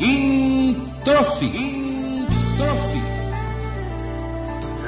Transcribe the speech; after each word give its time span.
Introsi. 0.00 1.46
Introsi. 1.46 3.02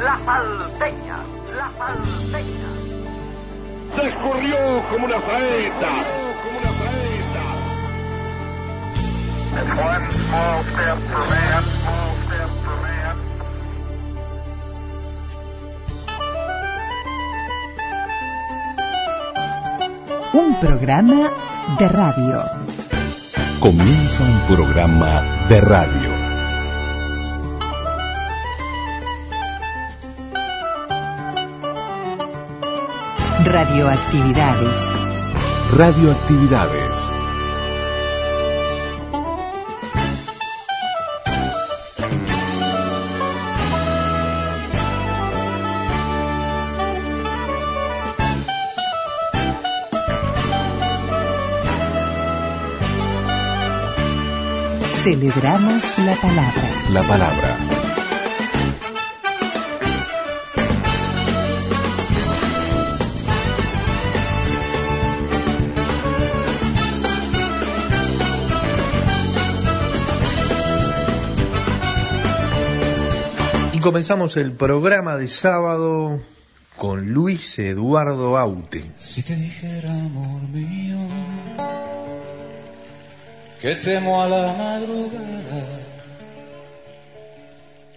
La 0.05 0.17
salteña, 0.25 1.19
la 1.57 1.69
salteña. 1.77 2.71
Se 3.97 4.07
escurrió 4.07 4.57
como 4.89 5.07
una 5.07 5.21
saeta. 5.21 5.89
Como 6.43 6.59
una 6.59 6.71
saeta. 6.79 7.45
It's 9.53 9.71
one 9.77 10.07
small 10.13 10.63
step 10.63 10.99
for 11.11 11.25
man, 11.29 11.65
small 11.65 12.11
step 12.27 12.51
for 12.65 12.77
man. 12.83 13.17
Un 20.33 20.61
programa 20.61 21.31
de 21.81 21.89
radio. 21.89 22.60
Comienza 23.61 24.23
un 24.23 24.57
programa 24.57 25.23
de 25.51 25.61
radio. 25.61 26.11
Radioactividades. 33.45 34.91
Radioactividades. 35.77 37.20
Celebramos 55.03 55.99
la 56.01 56.15
palabra. 56.17 56.63
La 56.91 57.03
palabra. 57.03 57.57
Y 73.73 73.81
comenzamos 73.81 74.37
el 74.37 74.53
programa 74.53 75.17
de 75.17 75.29
sábado 75.29 76.21
con 76.77 77.11
Luis 77.11 77.59
Eduardo 77.59 78.37
Aute. 78.37 78.91
Si 78.99 79.23
te 79.23 79.35
dijera, 79.35 79.93
amor 79.93 80.43
mío, 80.43 80.99
que 83.61 83.75
temo 83.77 84.23
a 84.23 84.29
la 84.29 84.53
madrugada, 84.55 85.67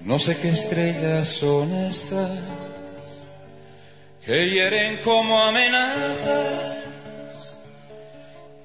no 0.01 0.19
sé 0.19 0.35
qué 0.37 0.49
estrellas 0.49 1.27
son 1.27 1.73
estas 1.73 2.37
que 4.25 4.49
hieren 4.49 4.97
como 5.03 5.39
amenazas, 5.39 6.75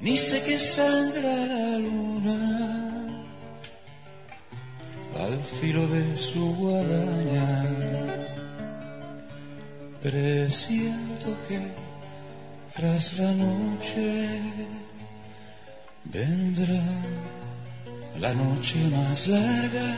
ni 0.01 0.17
sé 0.17 0.43
qué 0.43 0.59
sangra 0.59 1.35
la 1.35 1.79
luna 1.79 2.89
al 5.19 5.41
filo 5.41 5.87
de 5.89 6.17
su 6.17 6.55
guadaña. 6.57 7.65
Presiento 10.01 11.37
que 11.49 11.59
tras 12.75 13.19
la 13.19 13.33
noche 13.33 14.41
vendrá 16.12 16.83
la 18.20 18.33
noche 18.34 18.78
más 18.91 19.28
larga. 19.28 19.97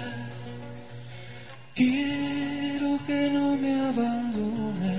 Quiero 1.75 2.99
que 3.07 3.31
no 3.31 3.57
me 3.57 3.81
abandones, 3.81 4.99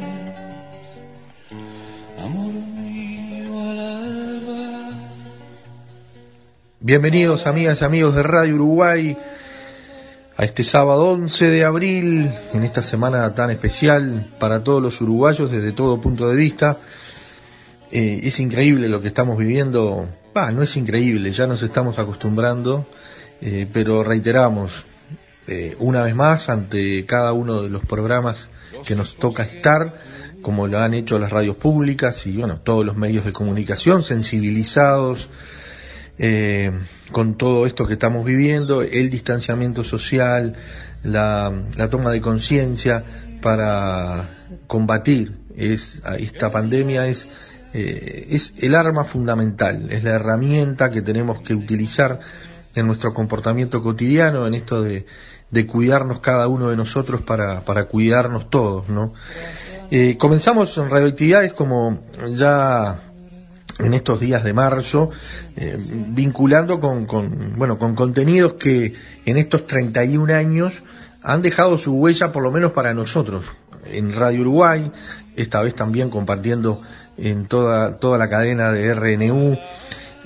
amor 2.24 2.54
mío 2.54 3.62
al 3.62 3.80
alba. 3.80 4.90
Bienvenidos 6.80 7.46
amigas 7.46 7.82
y 7.82 7.86
amigos 7.86 8.16
de 8.16 8.24
Radio 8.24 8.56
Uruguay 8.56 9.18
a 10.38 10.46
este 10.46 10.64
sábado 10.64 11.10
11 11.10 11.50
de 11.50 11.66
abril, 11.66 12.34
en 12.54 12.64
esta 12.64 12.82
semana 12.82 13.36
tan 13.36 13.52
especial 13.52 14.28
para 14.40 14.64
todos 14.64 14.82
los 14.82 15.00
uruguayos 15.02 15.52
desde 15.52 15.74
todo 15.74 16.02
punto 16.02 16.30
de 16.30 16.36
vista. 16.36 16.78
Eh, 17.92 18.22
es 18.24 18.40
increíble 18.40 18.88
lo 18.88 19.02
que 19.02 19.10
estamos 19.10 19.38
viviendo, 19.38 20.08
bah, 20.34 20.52
no 20.52 20.64
es 20.64 20.78
increíble, 20.78 21.32
ya 21.32 21.48
nos 21.48 21.62
estamos 21.62 22.00
acostumbrando, 22.00 22.88
eh, 23.42 23.68
pero 23.72 24.04
reiteramos 24.04 24.86
eh, 25.48 25.76
una 25.80 26.04
vez 26.04 26.16
más 26.16 26.50
ante 26.50 27.06
cada 27.06 27.34
uno 27.34 27.62
de 27.62 27.70
los 27.70 27.84
programas 27.86 28.48
que 28.86 28.96
nos 28.96 29.16
toca 29.16 29.44
estar, 29.44 30.00
como 30.42 30.68
lo 30.68 30.80
han 30.80 30.94
hecho 30.94 31.20
las 31.20 31.32
radios 31.32 31.56
públicas 31.56 32.26
y 32.26 32.38
bueno, 32.38 32.62
todos 32.62 32.86
los 32.86 32.96
medios 32.96 33.26
de 33.26 33.34
comunicación 33.34 34.04
sensibilizados, 34.04 35.30
eh, 36.18 36.72
con 37.12 37.38
todo 37.38 37.66
esto 37.66 37.86
que 37.86 37.94
estamos 37.94 38.26
viviendo, 38.26 38.82
el 38.82 39.10
distanciamiento 39.10 39.84
social, 39.84 40.56
la, 41.04 41.52
la 41.76 41.90
toma 41.90 42.12
de 42.12 42.22
conciencia 42.22 43.04
para 43.42 44.30
combatir 44.68 45.36
es, 45.56 46.02
esta 46.20 46.52
pandemia 46.52 47.08
es, 47.08 47.28
eh, 47.74 48.28
es 48.30 48.54
el 48.58 48.76
arma 48.76 49.04
fundamental, 49.04 49.92
es 49.92 50.04
la 50.04 50.12
herramienta 50.12 50.92
que 50.92 51.02
tenemos 51.02 51.42
que 51.42 51.54
utilizar 51.54 52.20
en 52.76 52.88
nuestro 52.88 53.14
comportamiento 53.14 53.82
cotidiano, 53.82 54.48
en 54.48 54.54
esto 54.54 54.82
de, 54.82 55.06
de 55.50 55.68
cuidarnos 55.68 56.20
cada 56.20 56.48
uno 56.48 56.70
de 56.70 56.78
nosotros 56.78 57.22
para, 57.22 57.62
para 57.62 57.86
cuidarnos 57.86 58.50
todos, 58.50 58.90
¿no? 58.90 59.14
Eh, 59.90 60.16
comenzamos 60.18 60.78
en 60.78 60.90
radioactividades 60.90 61.52
como 61.52 62.00
ya 62.34 63.04
en 63.80 63.94
estos 63.94 64.20
días 64.20 64.44
de 64.44 64.54
marzo, 64.54 65.12
eh, 65.58 65.78
vinculando 66.10 66.80
con, 66.80 67.06
con, 67.06 67.56
bueno, 67.58 67.78
con 67.78 67.96
contenidos 67.96 68.54
que 68.54 68.94
en 69.26 69.38
estos 69.38 69.66
31 69.66 70.34
años 70.34 70.84
han 71.22 71.42
dejado 71.42 71.78
su 71.78 71.94
huella 71.94 72.32
por 72.32 72.44
lo 72.44 72.52
menos 72.52 72.72
para 72.72 72.94
nosotros. 72.94 73.46
En 73.86 74.14
Radio 74.14 74.42
Uruguay, 74.42 74.92
esta 75.36 75.62
vez 75.62 75.76
también 75.76 76.10
compartiendo 76.10 76.82
en 77.18 77.48
toda, 77.48 77.98
toda 77.98 78.18
la 78.18 78.30
cadena 78.30 78.72
de 78.72 78.94
RNU, 78.94 79.58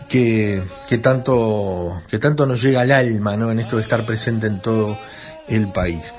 que, 0.09 0.63
que 0.87 0.97
tanto, 0.97 2.01
que 2.09 2.19
tanto 2.19 2.45
nos 2.45 2.61
llega 2.61 2.81
al 2.81 2.91
alma, 2.91 3.37
¿no? 3.37 3.51
En 3.51 3.59
esto 3.59 3.77
de 3.77 3.83
estar 3.83 4.05
presente 4.05 4.47
en 4.47 4.61
todo 4.61 4.97
el 5.47 5.71
país. 5.71 6.13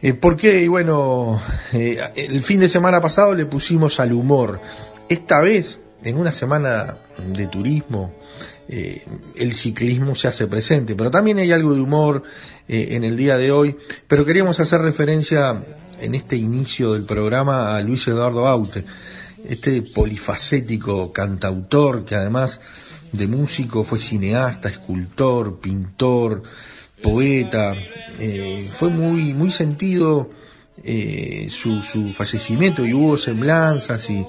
Eh, 0.00 0.14
¿Por 0.14 0.36
qué? 0.36 0.60
Y 0.62 0.68
bueno, 0.68 1.40
eh, 1.72 1.98
el 2.16 2.42
fin 2.42 2.60
de 2.60 2.68
semana 2.68 3.00
pasado 3.00 3.34
le 3.34 3.46
pusimos 3.46 4.00
al 4.00 4.12
humor. 4.12 4.60
Esta 5.08 5.40
vez 5.40 5.78
en 6.04 6.16
una 6.16 6.32
semana 6.32 6.96
de 7.32 7.46
turismo, 7.46 8.12
eh, 8.68 9.02
el 9.36 9.52
ciclismo 9.54 10.14
se 10.14 10.28
hace 10.28 10.46
presente, 10.46 10.94
pero 10.94 11.10
también 11.10 11.38
hay 11.38 11.52
algo 11.52 11.74
de 11.74 11.80
humor 11.80 12.22
eh, 12.68 12.88
en 12.92 13.04
el 13.04 13.16
día 13.16 13.36
de 13.36 13.50
hoy, 13.50 13.76
pero 14.08 14.24
queríamos 14.24 14.58
hacer 14.60 14.80
referencia 14.80 15.62
en 16.00 16.14
este 16.14 16.36
inicio 16.36 16.94
del 16.94 17.04
programa 17.04 17.76
a 17.76 17.80
Luis 17.82 18.06
Eduardo 18.08 18.46
Aute, 18.46 18.84
este 19.48 19.82
polifacético 19.82 21.12
cantautor 21.12 22.04
que 22.04 22.14
además 22.14 22.60
de 23.12 23.26
músico 23.26 23.84
fue 23.84 23.98
cineasta, 23.98 24.68
escultor, 24.68 25.58
pintor, 25.60 26.42
poeta, 27.02 27.74
eh, 28.18 28.68
fue 28.72 28.88
muy, 28.88 29.34
muy 29.34 29.50
sentido 29.50 30.30
eh, 30.82 31.46
su, 31.50 31.82
su 31.82 32.10
fallecimiento 32.12 32.86
y 32.86 32.94
hubo 32.94 33.16
semblanzas 33.18 34.08
y, 34.08 34.24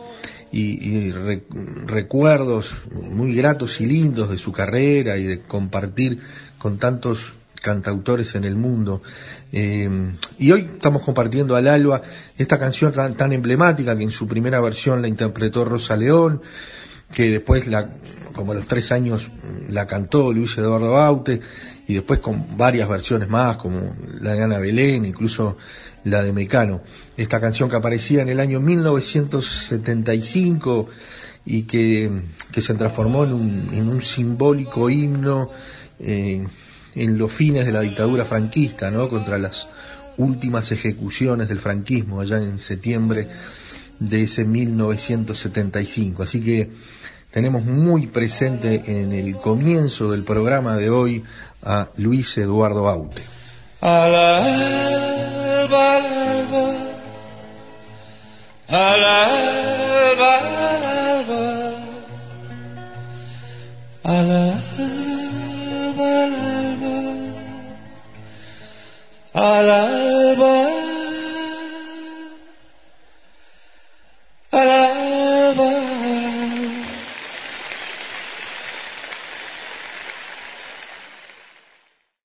y, 0.52 0.88
y 0.88 1.12
re- 1.12 1.44
recuerdos 1.86 2.72
muy 2.92 3.36
gratos 3.36 3.80
y 3.80 3.86
lindos 3.86 4.30
de 4.30 4.38
su 4.38 4.52
carrera 4.52 5.18
y 5.18 5.24
de 5.24 5.40
compartir 5.42 6.20
con 6.58 6.78
tantos 6.78 7.34
cantautores 7.64 8.36
en 8.36 8.44
el 8.44 8.56
mundo. 8.56 9.02
Eh, 9.52 9.90
y 10.38 10.52
hoy 10.52 10.70
estamos 10.74 11.02
compartiendo 11.02 11.56
al 11.56 11.68
alba 11.70 12.02
esta 12.38 12.60
canción 12.60 12.92
tan, 12.92 13.16
tan 13.16 13.32
emblemática 13.32 13.98
que 13.98 14.04
en 14.04 14.12
su 14.12 14.28
primera 14.28 14.60
versión 14.60 15.02
la 15.02 15.08
interpretó 15.08 15.64
Rosa 15.64 15.96
León, 15.96 16.42
que 17.12 17.32
después 17.32 17.66
la, 17.68 17.90
como 18.34 18.54
los 18.54 18.68
tres 18.68 18.92
años 18.92 19.32
la 19.70 19.88
cantó 19.88 20.34
Luis 20.34 20.58
Eduardo 20.58 20.92
Baute, 20.92 21.40
y 21.88 21.94
después 21.94 22.20
con 22.20 22.58
varias 22.58 22.90
versiones 22.90 23.30
más, 23.30 23.56
como 23.58 23.96
la 24.20 24.34
de 24.34 24.44
Ana 24.44 24.60
Belén, 24.60 25.06
incluso 25.06 25.56
la 26.04 26.22
de 26.22 26.34
Mecano. 26.34 26.82
Esta 27.16 27.40
canción 27.40 27.70
que 27.70 27.78
aparecía 27.78 28.24
en 28.24 28.30
el 28.30 28.42
año 28.42 28.60
1975 28.60 30.90
y 31.46 31.64
que, 31.64 32.12
que 32.52 32.62
se 32.62 32.74
transformó 32.74 33.24
en 33.24 33.32
un, 33.34 33.70
en 33.74 33.88
un 33.88 34.02
simbólico 34.02 34.90
himno 34.90 35.50
eh, 36.00 36.44
en 36.96 37.18
los 37.18 37.32
fines 37.32 37.66
de 37.66 37.72
la 37.72 37.82
dictadura 37.82 38.26
franquista, 38.26 38.92
¿no? 38.92 39.10
Contra 39.10 39.38
las 39.38 39.68
últimas 40.18 40.72
ejecuciones 40.72 41.48
del 41.48 41.60
franquismo 41.60 42.22
allá 42.22 42.38
en 42.38 42.60
septiembre 42.60 43.28
de 44.00 44.24
ese 44.24 44.44
1975. 44.44 46.24
Así 46.24 46.42
que 46.42 46.72
tenemos 47.32 47.66
muy 47.66 48.08
presente 48.08 48.84
en 48.86 49.12
el 49.12 49.36
comienzo 49.38 50.12
del 50.12 50.24
programa 50.24 50.76
de 50.76 50.90
hoy 50.90 51.24
a 51.64 51.90
Luis 51.98 52.38
Eduardo 52.38 52.88
Aute. 52.88 53.24
Al 53.82 54.16
alba, 54.16 55.96
al 55.98 56.06
alba, 56.06 56.74
al 58.70 59.04
alba, 59.04 60.38
al 60.38 60.84
alba, 60.84 61.72
al 64.04 64.32
alba, 64.32 64.93
al 69.34 69.70
alba, 69.70 70.68
al 74.52 74.70
alba, 74.70 74.94
al 75.52 75.60
alba. 75.60 75.70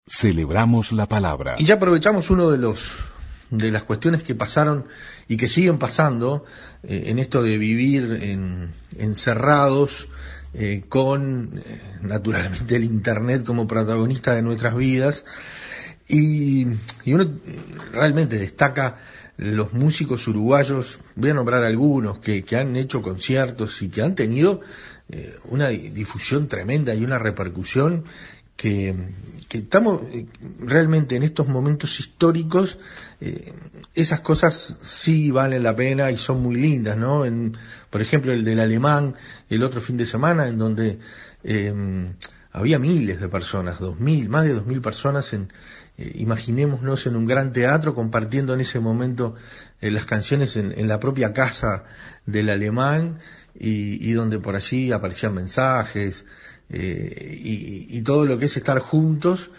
Celebramos 0.06 0.93
la 0.93 1.06
palabra. 1.06 1.56
Y 1.58 1.64
ya 1.64 1.75
aprovechamos 1.75 2.31
uno 2.31 2.50
de 2.50 2.58
los 2.58 2.99
de 3.50 3.70
las 3.70 3.84
cuestiones 3.84 4.22
que 4.22 4.34
pasaron 4.34 4.87
y 5.28 5.37
que 5.37 5.46
siguen 5.46 5.78
pasando 5.78 6.46
eh, 6.84 7.04
en 7.06 7.19
esto 7.19 7.43
de 7.43 7.58
vivir 7.58 8.19
en, 8.22 8.72
encerrados 8.96 10.08
eh, 10.54 10.84
con 10.88 11.62
eh, 11.66 11.99
naturalmente 12.00 12.76
el 12.76 12.84
internet 12.84 13.44
como 13.44 13.66
protagonista 13.66 14.34
de 14.34 14.40
nuestras 14.40 14.75
vidas 14.75 15.26
y, 16.08 16.66
y 17.04 17.14
uno 17.14 17.31
realmente 17.93 18.38
destaca 18.38 18.99
los 19.37 19.72
músicos 19.72 20.28
uruguayos, 20.28 20.99
voy 21.16 21.31
a 21.31 21.34
nombrar 21.34 21.64
algunos 21.64 22.19
que, 22.19 22.43
que 22.43 22.56
han 22.56 22.76
hecho 22.76 23.02
conciertos 23.02 23.81
y 23.82 23.88
que 23.88 24.02
han 24.02 24.14
tenido 24.14 24.60
eh, 25.08 25.37
una 25.46 25.69
difusión 25.69 26.49
tremenda 26.49 26.94
y 26.94 27.04
una 27.04 27.19
repercusión 27.19 28.04
que, 28.56 28.94
que 29.49 29.58
estamos 29.58 30.02
eh, 30.12 30.26
realmente 30.60 31.16
en 31.16 31.22
estos 31.22 31.49
momentos 31.49 31.99
históricos, 31.99 32.78
eh, 33.20 33.52
esas 33.94 34.20
cosas 34.20 34.76
sí 34.82 35.31
valen 35.31 35.62
la 35.62 35.75
pena 35.75 36.10
y 36.10 36.16
son 36.16 36.43
muy 36.43 36.56
lindas, 36.56 36.96
¿no? 36.96 37.25
En, 37.25 37.56
por 37.90 38.00
ejemplo, 38.00 38.32
el 38.32 38.44
del 38.44 38.60
alemán, 38.60 39.14
el 39.49 39.64
otro 39.64 39.81
fin 39.81 39.96
de 39.96 40.06
semana, 40.06 40.46
en 40.46 40.58
donde 40.58 40.99
eh, 41.43 41.75
había 42.52 42.78
miles 42.78 43.20
de 43.20 43.28
personas, 43.28 43.81
dos 43.81 43.99
mil, 43.99 44.28
más 44.28 44.44
de 44.44 44.52
dos 44.52 44.66
mil 44.66 44.81
personas 44.81 45.32
en, 45.32 45.52
eh, 46.02 46.12
imaginémonos 46.16 47.06
en 47.06 47.14
un 47.14 47.26
gran 47.26 47.52
teatro 47.52 47.94
compartiendo 47.94 48.54
en 48.54 48.60
ese 48.60 48.81
momento 48.81 49.37
eh, 49.81 49.90
las 49.90 50.04
canciones 50.04 50.56
en, 50.56 50.88
la 50.88 50.99
propia 50.99 51.32
casa 51.32 51.84
del 52.26 52.50
alemán 52.50 53.20
y, 53.54 54.10
donde 54.12 54.40
por 54.40 54.56
allí 54.56 54.90
aparecían 54.90 55.34
mensajes, 55.34 56.25
eh, 56.70 57.38
y, 57.40 57.96
y, 57.96 58.02
todo 58.02 58.26
lo 58.26 58.38
que 58.38 58.46
es 58.46 58.56
estar 58.56 58.78
juntos 58.81 59.50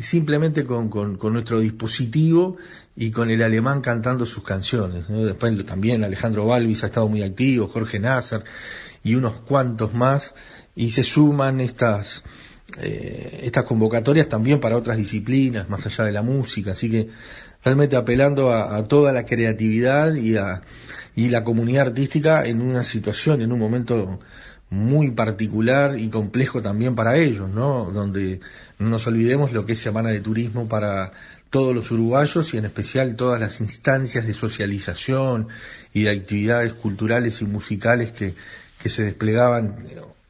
simplemente 0.00 0.64
con, 0.64 0.88
con, 0.88 1.18
con, 1.18 1.34
nuestro 1.34 1.60
dispositivo 1.60 2.56
y 2.96 3.10
con 3.10 3.30
el 3.30 3.42
alemán 3.42 3.82
cantando 3.82 4.24
sus 4.24 4.42
canciones. 4.42 5.10
¿no? 5.10 5.26
Después 5.26 5.66
también 5.66 6.02
Alejandro 6.02 6.46
Balvis 6.46 6.82
ha 6.84 6.86
estado 6.86 7.06
muy 7.06 7.22
activo, 7.22 7.68
Jorge 7.68 7.98
Nasser 7.98 8.42
y 9.02 9.14
unos 9.14 9.34
cuantos 9.34 9.92
más 9.92 10.34
y 10.74 10.90
se 10.90 11.04
suman 11.04 11.60
estas 11.60 12.24
eh, 12.78 13.40
estas 13.44 13.64
convocatorias 13.64 14.28
también 14.28 14.60
para 14.60 14.76
otras 14.76 14.96
disciplinas 14.96 15.68
más 15.68 15.84
allá 15.86 16.04
de 16.04 16.12
la 16.12 16.22
música, 16.22 16.72
así 16.72 16.90
que 16.90 17.08
realmente 17.62 17.96
apelando 17.96 18.52
a, 18.52 18.86
toda 18.88 19.12
la 19.12 19.24
creatividad 19.24 20.14
y 20.14 20.36
a 20.36 20.62
y 21.16 21.28
la 21.28 21.44
comunidad 21.44 21.88
artística 21.88 22.44
en 22.44 22.60
una 22.60 22.82
situación, 22.82 23.40
en 23.40 23.52
un 23.52 23.58
momento 23.58 24.18
muy 24.70 25.12
particular 25.12 25.98
y 25.98 26.08
complejo 26.08 26.60
también 26.60 26.94
para 26.94 27.16
ellos, 27.16 27.48
¿no? 27.48 27.90
Donde 27.92 28.40
no 28.78 28.88
nos 28.88 29.06
olvidemos 29.06 29.52
lo 29.52 29.64
que 29.64 29.74
es 29.74 29.78
Semana 29.78 30.08
de 30.08 30.20
Turismo 30.20 30.68
para 30.68 31.12
todos 31.50 31.74
los 31.74 31.90
uruguayos 31.92 32.52
y 32.54 32.58
en 32.58 32.64
especial 32.64 33.14
todas 33.14 33.38
las 33.38 33.60
instancias 33.60 34.26
de 34.26 34.34
socialización 34.34 35.48
y 35.92 36.04
de 36.04 36.10
actividades 36.10 36.72
culturales 36.72 37.40
y 37.42 37.44
musicales 37.44 38.10
que, 38.10 38.34
que 38.82 38.88
se 38.88 39.04
desplegaban 39.04 39.76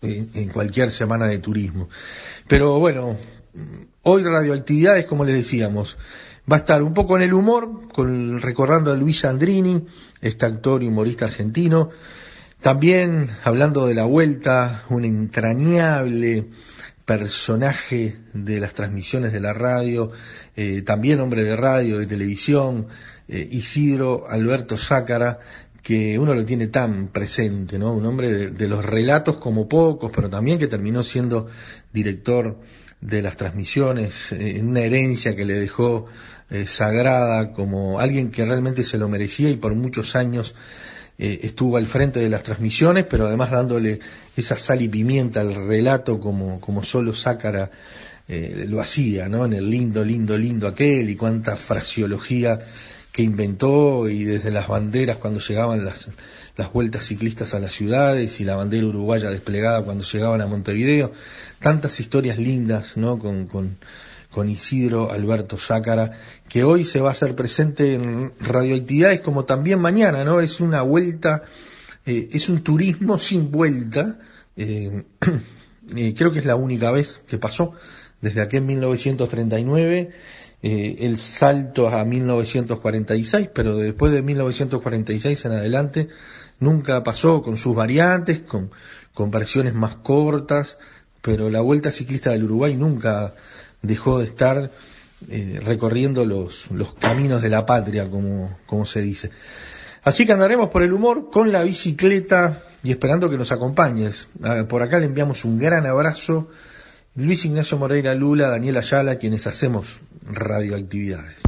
en, 0.05 0.49
cualquier 0.49 0.91
semana 0.91 1.27
de 1.27 1.39
turismo. 1.39 1.89
Pero 2.49 2.79
bueno, 2.79 3.17
hoy 4.03 4.23
radioactividades, 4.23 5.07
como 5.07 5.25
les 5.25 5.35
decíamos, 5.35 5.97
va 6.51 6.57
a 6.57 6.61
estar 6.61 6.83
un 6.83 6.95
poco 6.95 7.17
en 7.17 7.23
el 7.23 7.33
humor, 7.33 7.89
con, 7.93 8.41
recordando 8.41 8.93
a 8.93 8.97
Luis 8.97 9.25
Andrini, 9.25 9.87
este 10.21 10.47
actor 10.47 10.83
y 10.83 10.89
humorista 10.89 11.27
argentino, 11.27 11.91
también 12.61 13.29
hablando 13.45 13.87
de 13.87 13.95
la 13.95 14.05
vuelta, 14.05 14.85
un 14.89 15.05
entrañable 15.05 16.47
personaje 17.05 18.17
de 18.33 18.61
las 18.61 18.75
transmisiones 18.75 19.33
de 19.33 19.41
la 19.41 19.53
radio, 19.53 20.11
eh, 20.57 20.83
también 20.83 21.21
hombre 21.21 21.45
de 21.45 21.57
radio, 21.57 21.99
de 21.99 22.07
televisión, 22.07 22.87
eh, 23.29 23.47
Isidro 23.51 24.27
Alberto 24.29 24.77
Zácara, 24.77 25.39
que 25.85 26.19
uno 26.19 26.35
lo 26.35 26.45
tiene 26.45 26.67
tan 26.67 27.09
presente, 27.09 27.79
¿no? 27.79 27.93
Un 27.93 28.07
hombre 28.07 28.33
de, 28.33 28.51
de, 28.51 28.69
los 28.69 28.85
relatos 28.85 29.37
como 29.37 29.69
pocos, 29.69 30.11
pero 30.13 30.29
también 30.29 30.59
que 30.59 30.67
terminó 30.67 31.05
siendo 31.05 31.47
director 31.93 32.59
de 33.01 33.23
las 33.23 33.37
transmisiones, 33.37 34.33
eh, 34.33 34.57
en 34.57 34.69
una 34.69 34.81
herencia 34.81 35.37
que 35.37 35.45
le 35.45 35.55
dejó 35.55 36.07
eh, 36.51 36.67
sagrada 36.67 37.53
como 37.53 38.01
alguien 38.01 38.31
que 38.31 38.45
realmente 38.45 38.83
se 38.83 38.99
lo 38.99 39.09
merecía 39.09 39.51
y 39.51 39.57
por 39.57 39.75
muchos 39.75 40.17
años 40.17 40.55
eh, 41.19 41.41
estuvo 41.43 41.77
al 41.77 41.87
frente 41.87 42.21
de 42.21 42.29
las 42.29 42.43
transmisiones, 42.43 43.07
pero 43.09 43.27
además 43.27 43.51
dándole 43.51 44.01
esa 44.37 44.57
sal 44.57 44.83
y 44.83 44.89
pimienta 44.89 45.41
al 45.41 45.55
relato 45.55 46.19
como, 46.19 46.61
como 46.61 46.83
solo 46.83 47.13
Sácara 47.13 47.71
eh, 48.27 48.65
lo 48.69 48.81
hacía, 48.81 49.29
¿no? 49.29 49.45
En 49.45 49.53
el 49.53 49.71
lindo, 49.71 50.05
lindo, 50.05 50.37
lindo 50.37 50.67
aquel 50.67 51.09
y 51.11 51.17
cuánta 51.17 51.57
fraseología 51.57 52.59
que 53.15 53.23
inventó 53.23 54.09
y 54.09 54.25
desde 54.25 54.51
las 54.51 54.67
banderas 54.67 55.19
cuando 55.19 55.39
llegaban 55.39 55.85
las, 55.85 56.09
las 56.57 56.73
vueltas 56.73 57.05
ciclistas 57.05 57.55
a 57.55 57.61
las 57.61 57.73
ciudades 57.73 58.41
y 58.41 58.45
la 58.45 58.57
bandera 58.57 58.89
uruguaya 58.89 59.31
desplegada 59.31 59.85
cuando 59.85 60.03
llegaban 60.03 60.41
a 60.41 60.49
Montevideo, 60.49 61.13
tantas 61.61 62.01
historias 62.01 62.39
lindas, 62.39 62.97
¿no? 62.97 63.17
Con, 63.21 63.47
con, 63.47 63.79
con 64.33 64.49
Isidro 64.49 65.13
Alberto 65.13 65.59
Zácara, 65.59 66.19
que 66.49 66.65
hoy 66.65 66.83
se 66.83 67.01
va 67.01 67.11
a 67.11 67.13
hacer 67.13 67.37
presente 67.37 67.95
en 67.95 68.33
radioactividades 68.41 69.21
como 69.21 69.45
también 69.45 69.79
mañana, 69.81 70.25
¿no? 70.25 70.41
Es 70.41 70.59
una 70.59 70.83
vuelta, 70.83 71.45
eh, 72.05 72.31
es 72.33 72.49
un 72.49 72.65
turismo 72.65 73.21
sin 73.21 73.53
vuelta, 73.53 74.19
eh, 74.57 75.05
eh, 75.95 76.15
creo 76.19 76.33
que 76.33 76.41
es 76.41 76.47
la 76.47 76.57
única 76.57 76.91
vez 76.91 77.23
que 77.29 77.39
pasó, 77.39 77.75
desde 78.21 78.41
aquí 78.41 78.57
en 78.57 78.67
1939, 78.67 80.11
el 80.65 81.19
salto 81.19 81.89
a 81.89 82.05
1946, 82.05 83.51
pero 83.55 83.77
después 83.77 84.13
de 84.13 84.23
1946 84.23 85.45
en 85.45 85.53
adelante, 85.53 86.09
nunca 86.59 87.05
pasó 87.05 87.43
con 87.43 87.57
sus 87.57 87.75
variantes, 87.75 88.41
con, 88.41 88.71
con 89.13 89.31
versiones 89.31 89.75
más 89.75 89.97
cortas, 89.97 90.79
pero 91.21 91.51
la 91.51 91.61
Vuelta 91.61 91.91
Ciclista 91.91 92.31
del 92.31 92.45
Uruguay 92.45 92.77
nunca 92.77 93.35
dejó 93.83 94.19
de 94.19 94.27
estar 94.27 94.71
eh, 95.29 95.61
recorriendo 95.63 96.25
los, 96.25 96.71
los 96.71 96.95
caminos 96.95 97.43
de 97.43 97.51
la 97.51 97.67
patria, 97.67 98.09
como, 98.11 98.59
como 98.67 98.87
se 98.87 99.01
dice. 99.01 99.31
Así 100.03 100.27
que 100.27 100.33
andaremos 100.33 100.69
por 100.69 100.83
el 100.83 100.93
humor 100.93 101.31
con 101.31 101.51
la 101.51 101.63
bicicleta 101.63 102.63
y 102.83 102.91
esperando 102.91 103.31
que 103.31 103.39
nos 103.39 103.53
acompañes. 103.53 104.29
Ah, 104.43 104.65
por 104.69 104.83
acá 104.83 104.99
le 104.99 105.07
enviamos 105.07 105.45
un 105.45 105.59
gran 105.59 105.87
abrazo. 105.87 106.49
Luis 107.17 107.45
Ignacio 107.45 107.79
Moreira 107.79 108.13
Lula, 108.15 108.49
Daniel 108.49 108.79
Ayala, 108.79 109.19
quienes 109.19 109.47
hacemos 109.47 110.01
radioactividades. 110.23 111.39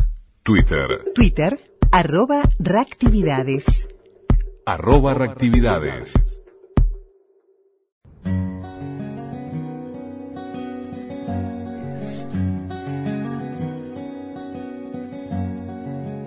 Twitter. 0.45 1.13
Twitter, 1.13 1.59
arroba 1.91 2.43
reactividades. 2.61 3.89
Arroba 4.65 5.15
reactividades. 5.15 6.13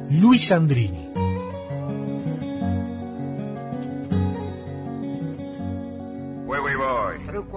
Luis 0.10 0.52
Andrini. 0.52 1.09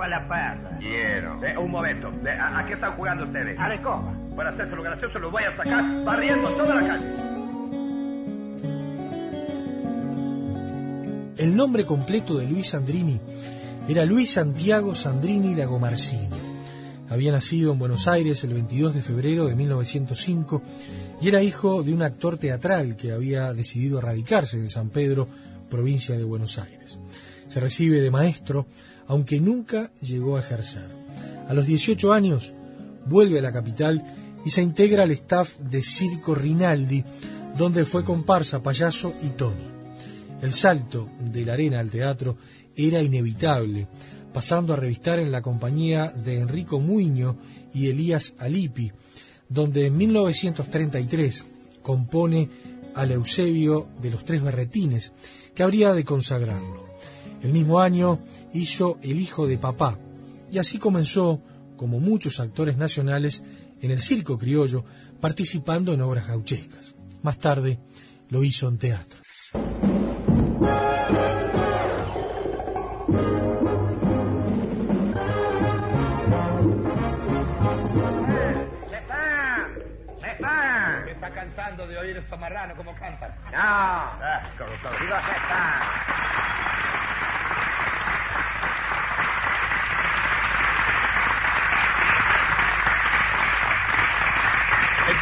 A 0.03 0.09
la 0.09 0.29
parda. 0.29 0.79
Quiero. 0.79 1.43
Eh, 1.45 1.57
un 1.57 1.71
momento. 1.71 2.13
Eh, 2.25 2.31
¿a, 2.31 2.59
a, 2.59 2.67
qué 2.67 2.75
están 2.75 2.93
jugando 2.93 3.25
ustedes? 3.25 3.59
A 3.59 3.69
la 3.69 3.75
escoba. 3.75 4.13
Para 4.37 4.51
hacerse 4.51 4.77
lo 4.77 4.83
gracioso 4.83 5.19
lo 5.19 5.31
voy 5.31 5.45
a 5.45 5.57
sacar 5.57 5.85
barriendo 6.05 6.49
toda 6.51 6.75
la 6.75 6.87
calle. 6.87 7.33
El 11.37 11.57
nombre 11.57 11.85
completo 11.85 12.39
de 12.39 12.47
Luis 12.47 12.75
Andrini 12.75 13.21
era 13.89 14.05
Luis 14.05 14.31
Santiago 14.31 14.95
Sandrini 14.95 15.55
Lagomarsini. 15.55 16.29
Había 17.11 17.33
nacido 17.33 17.73
en 17.73 17.79
Buenos 17.79 18.09
Aires 18.09 18.43
el 18.45 18.55
22 18.55 18.95
de 18.95 19.03
febrero 19.03 19.47
de 19.47 19.57
1905 19.57 20.63
y 21.21 21.29
era 21.29 21.43
hijo 21.43 21.83
de 21.83 21.93
un 21.93 22.03
actor 22.03 22.39
teatral 22.39 22.97
que 22.97 23.13
había 23.13 23.53
decidido 23.53 24.01
radicarse 24.01 24.57
en 24.57 24.71
San 24.71 24.91
Pedro, 24.91 25.29
provincia 25.69 26.17
de 26.17 26.25
Buenos 26.25 26.59
Aires. 26.59 26.99
Se 27.53 27.61
recibe 27.61 28.01
de 28.01 28.11
maestro, 28.11 28.67
aunque 29.07 29.39
nunca 29.39 29.93
llegó 30.01 30.39
a 30.39 30.41
ejercer. 30.41 30.89
A 31.47 31.53
los 31.53 31.67
18 31.67 32.11
años 32.11 32.55
vuelve 33.05 33.41
a 33.41 33.43
la 33.43 33.53
capital 33.53 34.03
y 34.43 34.49
se 34.49 34.63
integra 34.63 35.03
al 35.03 35.11
staff 35.11 35.59
de 35.59 35.83
Circo 35.83 36.35
Rinaldi, 36.35 37.05
donde 37.59 37.85
fue 37.85 38.05
comparsa, 38.05 38.63
payaso 38.63 39.13
y 39.23 39.29
Tony. 39.37 39.67
El 40.41 40.55
salto 40.55 41.11
de 41.21 41.45
la 41.45 41.53
arena 41.53 41.81
al 41.81 41.91
teatro 41.91 42.39
era 42.75 43.03
inevitable, 43.03 43.87
pasando 44.33 44.73
a 44.73 44.77
revistar 44.77 45.19
en 45.19 45.31
la 45.31 45.43
compañía 45.43 46.09
de 46.09 46.41
Enrico 46.41 46.81
Muño 46.81 47.37
y 47.75 47.91
Elías 47.91 48.33
Alipi, 48.39 48.93
donde 49.51 49.89
en 49.89 49.97
1933 49.99 51.45
compone 51.83 52.49
al 52.95 53.13
Eusebio 53.13 53.91
de 54.01 54.11
los 54.11 54.25
Tres 54.25 54.43
Berretines, 54.43 55.13
que 55.55 55.63
habría 55.63 55.93
de 55.93 56.05
consagrarlo. 56.05 56.82
El 57.43 57.53
mismo 57.53 57.81
año 57.81 58.21
hizo 58.53 58.99
El 59.03 59.21
Hijo 59.21 59.47
de 59.47 59.59
Papá, 59.59 59.99
y 60.51 60.59
así 60.59 60.79
comenzó, 60.79 61.43
como 61.77 61.99
muchos 61.99 62.39
actores 62.41 62.77
nacionales, 62.77 63.43
en 63.81 63.91
el 63.91 63.99
circo 64.01 64.39
criollo, 64.39 64.85
participando 65.21 65.93
en 65.93 66.03
obras 66.03 66.29
gauchescas. 66.29 66.95
Más 67.23 67.39
tarde 67.39 67.81
lo 68.29 68.45
hizo 68.45 68.69
en 68.69 68.79
teatro. 68.79 69.19
¡Cetán! 80.21 81.05
Me 81.05 81.13
está 81.13 81.31
cansando 81.35 81.87
de 81.87 81.99
oír 81.99 82.17
estos 82.17 82.39
marranos 82.39 82.77
como 82.77 82.95
cantan. 82.97 83.31
No, 83.51 83.59
Ah, 83.59 84.43
digo. 85.01 85.15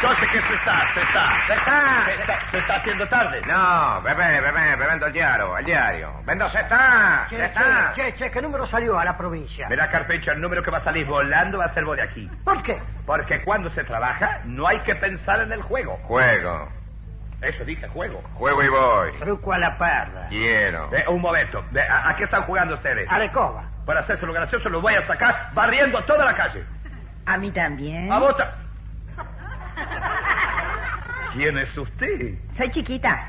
Entonces, 0.01 0.29
¿qué 0.31 0.41
se 0.41 0.53
está? 0.55 0.93
¿Se 0.95 1.01
está? 1.01 1.45
¿Se 1.45 1.53
está, 1.53 2.39
se 2.51 2.57
está 2.57 2.75
haciendo 2.77 3.07
tarde? 3.07 3.41
No, 3.45 4.01
bebé, 4.01 4.41
bebé, 4.41 4.75
bebendo 4.75 5.05
el 5.05 5.13
diario, 5.13 5.57
el 5.57 5.65
diario. 5.65 6.11
Vendo 6.25 6.49
Cetán, 6.49 7.27
Che, 7.29 7.37
Cetán. 7.37 7.93
che, 7.93 8.03
che, 8.13 8.13
che, 8.17 8.31
¿qué 8.31 8.41
número 8.41 8.65
salió 8.65 8.97
a 8.97 9.05
la 9.05 9.15
provincia? 9.15 9.67
Verá, 9.69 9.89
Carpecho, 9.91 10.31
el 10.31 10.41
número 10.41 10.63
que 10.63 10.71
va 10.71 10.79
a 10.79 10.83
salir 10.83 11.05
volando 11.05 11.59
va 11.59 11.65
a 11.65 11.73
ser 11.75 11.85
vos 11.85 11.95
de 11.97 12.01
aquí. 12.03 12.27
¿Por 12.43 12.63
qué? 12.63 12.79
Porque 13.05 13.43
cuando 13.43 13.69
se 13.71 13.83
trabaja, 13.83 14.39
no 14.45 14.67
hay 14.67 14.79
que 14.79 14.95
pensar 14.95 15.39
en 15.41 15.51
el 15.51 15.61
juego. 15.61 15.97
Juego, 16.03 16.67
Eso 17.41 17.63
dije, 17.63 17.87
juego. 17.89 18.23
juego 18.33 18.63
y 18.63 18.69
voy. 18.69 19.11
Truco 19.19 19.53
a 19.53 19.59
la 19.59 19.77
perra. 19.77 20.27
Quiero. 20.29 20.89
Eh, 20.93 21.05
un 21.09 21.21
momento. 21.21 21.63
Eh, 21.75 21.79
¿A, 21.79 22.09
a 22.09 22.15
qué 22.15 22.23
están 22.23 22.41
jugando 22.43 22.73
ustedes? 22.73 23.07
A 23.07 23.19
la 23.19 23.25
escoba. 23.25 23.65
Para 23.85 23.99
hacerse 23.99 24.25
lo 24.25 24.33
gracioso, 24.33 24.67
lo 24.69 24.81
voy 24.81 24.95
a 24.95 25.05
sacar 25.05 25.49
barriendo 25.53 26.03
toda 26.05 26.25
la 26.25 26.33
calle. 26.33 26.63
A 27.27 27.37
mí 27.37 27.51
también. 27.51 28.11
¡A 28.11 28.17
bota! 28.17 28.55
¿Quién 31.33 31.57
es 31.57 31.77
usted? 31.77 32.35
Soy 32.57 32.69
chiquita. 32.71 33.27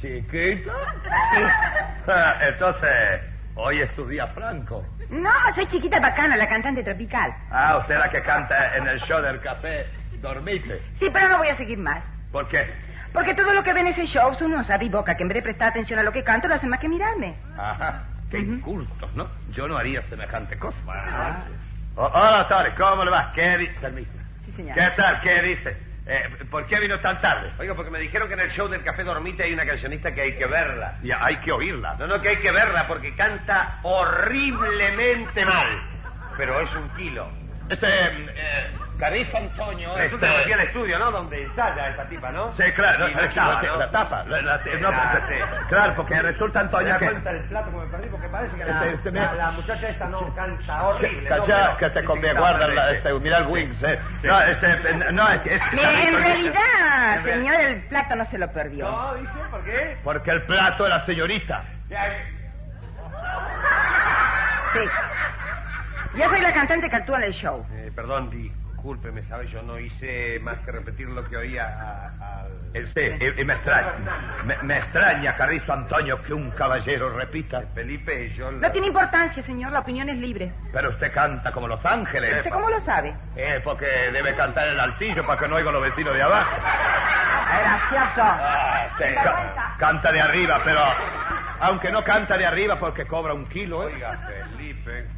¿Chiquita? 0.00 0.72
Ah, 2.08 2.38
Entonces, 2.40 3.20
hoy 3.54 3.80
es 3.80 3.90
su 3.94 4.06
día 4.08 4.26
franco. 4.28 4.84
No, 5.10 5.30
soy 5.54 5.66
chiquita 5.68 6.00
bacana, 6.00 6.34
la 6.36 6.48
cantante 6.48 6.82
tropical. 6.82 7.32
Ah, 7.50 7.76
usted 7.78 7.98
la 7.98 8.08
que 8.10 8.22
canta 8.22 8.76
en 8.76 8.86
el 8.88 8.98
show 9.02 9.20
del 9.22 9.40
café 9.40 9.86
Dormite. 10.20 10.82
Sí, 10.98 11.08
pero 11.12 11.28
no 11.28 11.38
voy 11.38 11.48
a 11.48 11.56
seguir 11.56 11.78
más. 11.78 12.02
¿Por 12.32 12.48
qué? 12.48 12.66
Porque 13.12 13.34
todo 13.34 13.52
lo 13.52 13.62
que 13.62 13.72
ven 13.72 13.86
en 13.86 13.92
ese 13.92 14.06
show 14.06 14.34
son 14.34 14.52
unos 14.52 14.66
boca 14.90 15.16
que 15.16 15.22
en 15.22 15.28
vez 15.28 15.36
de 15.36 15.42
prestar 15.42 15.68
atención 15.68 15.98
a 15.98 16.02
lo 16.02 16.10
que 16.10 16.24
canto, 16.24 16.48
no 16.48 16.54
hacen 16.54 16.70
más 16.70 16.80
que 16.80 16.88
mirarme. 16.88 17.36
Ajá, 17.56 18.04
qué 18.30 18.38
incultos, 18.38 19.14
¿no? 19.14 19.28
Yo 19.52 19.68
no 19.68 19.76
haría 19.76 20.02
semejante 20.08 20.58
cosa. 20.58 20.76
Oh, 21.96 22.06
hola, 22.12 22.46
Torres, 22.48 22.72
¿cómo 22.78 23.04
le 23.04 23.10
va? 23.10 23.32
¿Qué 23.34 23.58
dice? 23.58 23.74
Sí, 24.46 24.52
señor. 24.56 24.74
¿Qué 24.74 24.88
tal? 24.96 25.20
¿Qué 25.20 25.42
dice? 25.42 25.76
Eh, 26.12 26.28
¿Por 26.50 26.66
qué 26.66 26.80
vino 26.80 26.98
tan 26.98 27.20
tarde? 27.20 27.52
Oiga, 27.56 27.76
porque 27.76 27.92
me 27.92 28.00
dijeron 28.00 28.26
que 28.26 28.34
en 28.34 28.40
el 28.40 28.50
show 28.50 28.66
del 28.66 28.82
Café 28.82 29.04
Dormite 29.04 29.44
hay 29.44 29.52
una 29.52 29.64
cancionista 29.64 30.12
que 30.12 30.22
hay 30.22 30.36
que 30.36 30.44
verla. 30.44 30.98
Ya, 31.04 31.24
hay 31.24 31.36
que 31.36 31.52
oírla. 31.52 31.94
No, 32.00 32.08
no, 32.08 32.20
que 32.20 32.30
hay 32.30 32.36
que 32.38 32.50
verla 32.50 32.88
porque 32.88 33.14
canta 33.14 33.78
horriblemente 33.84 35.46
mal. 35.46 35.68
Pero 36.36 36.60
es 36.62 36.74
un 36.74 36.88
kilo. 36.96 37.30
Este, 37.68 37.86
eh, 37.86 38.70
Carrizo 39.00 39.36
Antonio... 39.36 39.96
Resulta 39.96 40.26
este- 40.26 40.36
que 40.38 40.42
fui 40.44 40.52
al 40.52 40.60
estudio, 40.60 40.98
¿no? 40.98 41.10
Donde 41.10 41.42
ensaya 41.44 41.88
esta 41.88 42.04
tipa, 42.08 42.30
¿no? 42.30 42.54
Sí, 42.56 42.62
claro, 42.76 42.98
no, 43.08 43.14
no 43.14 43.20
estaba, 43.22 43.62
¿no? 43.62 43.76
la 43.76 43.90
tapa. 43.90 44.24
La, 44.26 44.42
la- 44.42 44.62
Sí, 44.62 44.70
no, 44.80 44.90
la- 44.90 45.22
sí. 45.28 45.34
Claro, 45.68 45.94
porque 45.96 46.20
resulta 46.22 46.60
Antonio 46.60 46.98
que... 46.98 47.06
el 47.06 47.16
plato 47.48 47.70
que 47.70 47.76
me 47.78 47.86
perdí 47.86 48.08
porque 48.08 48.28
parece 48.28 48.56
que 48.56 48.64
la- 48.64 48.70
Este, 48.84 48.90
este, 48.94 49.10
la, 49.12 49.30
mira. 49.32 49.50
muchacha 49.52 49.88
esta 49.88 50.06
no 50.06 50.34
canta 50.34 50.82
horrible. 50.84 51.28
calla, 51.28 51.76
que 51.78 51.90
te 51.90 52.04
conviene, 52.04 52.38
guarda, 52.38 52.68
la- 52.68 52.90
este, 52.92 53.12
mira 53.14 53.38
el 53.38 53.46
Wings, 53.46 53.82
eh. 53.82 53.98
No, 54.22 54.40
este, 54.42 54.66
eh, 54.70 54.94
no, 55.12 55.28
es 55.30 55.40
que... 55.40 55.54
es- 55.54 55.62
Mire, 55.72 56.08
en 56.08 56.14
realidad, 56.16 57.24
señor, 57.24 57.54
el 57.60 57.82
plato 57.88 58.16
no 58.16 58.24
se 58.26 58.38
lo 58.38 58.52
perdió. 58.52 58.90
No, 58.90 59.14
dice, 59.14 59.32
¿por 59.50 59.64
qué? 59.64 59.98
Porque 60.04 60.30
el 60.30 60.42
plato 60.42 60.84
de 60.84 60.90
la 60.90 61.04
señorita. 61.06 61.64
Sí. 64.72 64.78
Yo 66.18 66.28
soy 66.28 66.40
la 66.40 66.52
cantante 66.52 66.88
que 66.90 66.96
actúa 66.96 67.18
en 67.18 67.24
el 67.24 67.32
show. 67.32 67.66
Eh, 67.72 67.90
perdón, 67.94 68.30
discúlpeme, 68.84 69.22
¿sabes? 69.24 69.50
Yo 69.50 69.60
no 69.62 69.78
hice 69.78 70.38
más 70.40 70.58
que 70.60 70.72
repetir 70.72 71.06
lo 71.08 71.22
que 71.28 71.36
oía 71.36 71.64
a- 71.66 72.40
al... 72.40 72.50
Eh, 72.72 72.86
Sí, 72.94 73.00
y, 73.36 73.42
y 73.42 73.44
me 73.44 73.52
extraña, 73.52 73.92
me, 74.44 74.56
me 74.62 74.78
extraña, 74.78 75.36
Carrizo 75.36 75.70
Antonio, 75.72 76.22
que 76.22 76.32
un 76.32 76.50
caballero 76.52 77.10
repita. 77.10 77.62
Felipe, 77.74 78.30
yo... 78.34 78.50
No 78.50 78.70
tiene 78.72 78.86
importancia, 78.86 79.42
señor, 79.42 79.72
la 79.72 79.80
opinión 79.80 80.08
es 80.08 80.16
libre. 80.16 80.54
Pero 80.72 80.88
usted 80.90 81.12
canta 81.12 81.52
como 81.52 81.68
Los 81.68 81.84
Ángeles. 81.84 82.38
¿Usted 82.38 82.50
cómo 82.50 82.70
lo 82.70 82.80
sabe? 82.80 83.14
Eh, 83.36 83.60
porque 83.62 83.84
debe 83.86 84.34
cantar 84.34 84.66
el 84.68 84.80
altillo 84.80 85.26
para 85.26 85.38
que 85.38 85.46
no 85.48 85.56
oigan 85.56 85.74
los 85.74 85.82
vecinos 85.82 86.14
de 86.14 86.22
abajo. 86.22 86.50
Gracioso. 87.60 88.22
Ah, 88.22 88.88
sí, 88.96 89.04
ca- 89.14 89.74
canta 89.78 90.10
de 90.12 90.20
arriba, 90.22 90.60
pero 90.64 90.80
aunque 91.60 91.90
no 91.90 92.02
canta 92.02 92.38
de 92.38 92.46
arriba 92.46 92.78
porque 92.78 93.06
cobra 93.06 93.34
un 93.34 93.44
kilo, 93.46 93.82
¿eh? 93.88 93.92
Oiga, 93.94 94.18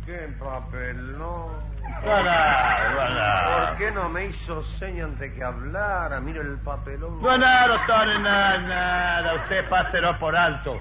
qué 0.07 0.29
papel, 0.39 1.19
no... 1.19 1.73
No, 2.05 2.23
no, 2.23 2.25
no, 2.25 3.67
¿Por 3.69 3.79
qué 3.79 3.91
no 3.93 4.09
me 4.09 4.27
hizo 4.27 4.65
seña 4.79 5.05
antes 5.05 5.33
que 5.33 5.45
hablara? 5.45 6.21
Mire 6.21 6.41
el 6.41 6.59
papelón. 6.59 7.21
No, 7.23 7.39
doctor, 7.39 8.21
nada, 8.21 8.59
nada. 8.59 9.35
Usted 9.43 9.69
páselo 9.69 10.19
por 10.19 10.35
alto. 10.35 10.79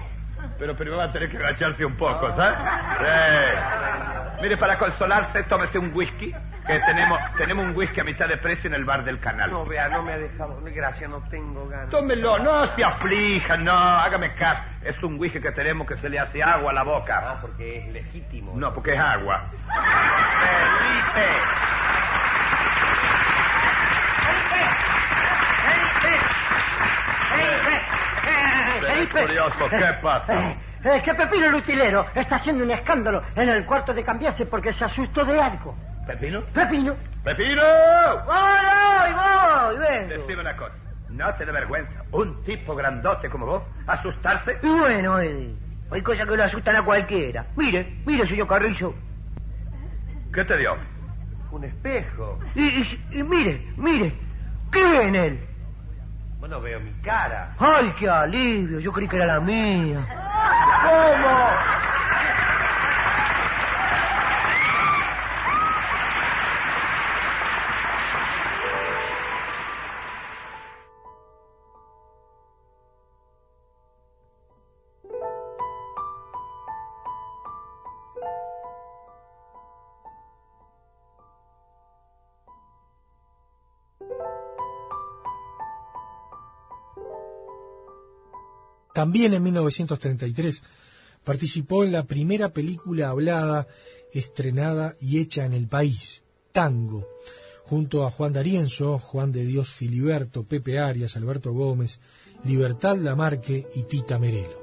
Pero 0.58 0.76
primero 0.76 0.96
va 0.98 1.04
a 1.04 1.12
tener 1.12 1.30
que 1.30 1.36
agacharse 1.36 1.84
un 1.84 1.96
poco, 1.96 2.34
¿sabes? 2.36 2.58
Sí. 2.98 4.42
Mire, 4.42 4.56
para 4.56 4.78
consolarse, 4.78 5.44
tómese 5.44 5.78
un 5.78 5.92
whisky. 5.94 6.34
Que 6.72 6.80
tenemos, 6.80 7.20
tenemos 7.36 7.66
un 7.66 7.76
whisky 7.76 8.00
a 8.00 8.04
mitad 8.04 8.26
de 8.26 8.38
precio 8.38 8.68
en 8.68 8.74
el 8.74 8.86
bar 8.86 9.04
del 9.04 9.20
canal. 9.20 9.50
No, 9.50 9.66
vea, 9.66 9.90
no 9.90 10.02
me 10.02 10.14
ha 10.14 10.18
dejado... 10.18 10.58
Gracias, 10.62 11.10
no 11.10 11.20
tengo 11.28 11.68
ganas. 11.68 11.90
Tómelo, 11.90 12.38
no 12.38 12.74
se 12.74 12.82
aflija, 12.82 13.58
no, 13.58 13.72
hágame 13.72 14.32
caso. 14.34 14.62
Es 14.82 15.02
un 15.02 15.18
whisky 15.20 15.38
que 15.38 15.52
tenemos 15.52 15.86
que 15.86 15.98
se 15.98 16.08
le 16.08 16.18
hace 16.18 16.42
agua 16.42 16.70
a 16.70 16.74
la 16.74 16.82
boca. 16.82 17.22
Ah, 17.22 17.38
porque 17.42 17.80
es 17.80 17.88
legítimo. 17.92 18.54
No, 18.56 18.72
porque 18.72 18.94
es 18.94 19.00
agua. 19.00 19.50
Felipe. 20.80 21.28
Es 29.02 29.08
curioso, 29.08 29.68
¿qué 29.68 29.92
pasa? 30.00 30.40
Eh, 30.40 30.56
eh, 30.84 31.02
que 31.04 31.14
Pepino 31.14 31.46
el 31.48 31.54
utilero 31.56 32.06
está 32.14 32.36
haciendo 32.36 32.64
un 32.64 32.70
escándalo 32.70 33.22
en 33.36 33.48
el 33.50 33.66
cuarto 33.66 33.92
de 33.92 34.02
cambiarse 34.02 34.46
porque 34.46 34.72
se 34.72 34.84
asustó 34.84 35.24
de 35.24 35.40
algo. 35.40 35.76
¿Pepino? 36.06 36.40
Pepino. 36.52 36.94
¡Pepino! 37.24 37.62
¡Voy, 38.26 38.34
voy, 38.64 39.12
voy! 39.14 39.78
vengo. 39.78 40.08
Decime 40.08 40.40
una 40.40 40.56
cosa. 40.56 40.74
No 41.10 41.34
te 41.34 41.44
da 41.44 41.52
vergüenza. 41.52 41.92
Un 42.10 42.42
tipo 42.44 42.74
grandote 42.74 43.28
como 43.28 43.46
vos, 43.46 43.62
asustarse. 43.86 44.58
Y 44.62 44.68
bueno, 44.68 45.18
Eddie, 45.20 45.54
hay 45.90 46.02
cosas 46.02 46.26
que 46.26 46.36
lo 46.36 46.44
asustan 46.44 46.76
a 46.76 46.82
cualquiera. 46.84 47.46
Mire, 47.56 47.98
mire, 48.06 48.26
señor 48.26 48.48
Carrillo. 48.48 48.94
¿Qué 50.34 50.44
te 50.44 50.56
dio? 50.56 50.76
Un 51.50 51.64
espejo. 51.64 52.38
Y, 52.54 52.62
y- 52.62 53.04
y 53.12 53.22
mire, 53.22 53.72
mire, 53.76 54.14
¿qué 54.72 54.82
ve 54.82 55.08
en 55.08 55.14
él? 55.14 55.40
Bueno, 56.40 56.60
veo 56.60 56.80
mi 56.80 56.92
cara. 57.02 57.54
¡Ay, 57.58 57.92
qué 57.98 58.08
alivio! 58.08 58.80
Yo 58.80 58.90
creí 58.92 59.06
que 59.06 59.16
era 59.16 59.26
la 59.26 59.40
mía. 59.40 60.04
¿Cómo? 60.82 61.48
También 89.02 89.34
en 89.34 89.42
1933 89.42 90.62
participó 91.24 91.82
en 91.82 91.90
la 91.90 92.04
primera 92.04 92.52
película 92.52 93.08
hablada, 93.08 93.66
estrenada 94.12 94.94
y 95.00 95.18
hecha 95.18 95.44
en 95.44 95.54
el 95.54 95.66
país, 95.66 96.22
Tango, 96.52 97.08
junto 97.64 98.06
a 98.06 98.12
Juan 98.12 98.32
D'Arienzo, 98.32 99.00
Juan 99.00 99.32
de 99.32 99.44
Dios 99.44 99.70
Filiberto, 99.70 100.44
Pepe 100.44 100.78
Arias, 100.78 101.16
Alberto 101.16 101.52
Gómez, 101.52 101.98
Libertad 102.44 102.96
Lamarque 102.96 103.66
y 103.74 103.82
Tita 103.82 104.20
Merelo. 104.20 104.62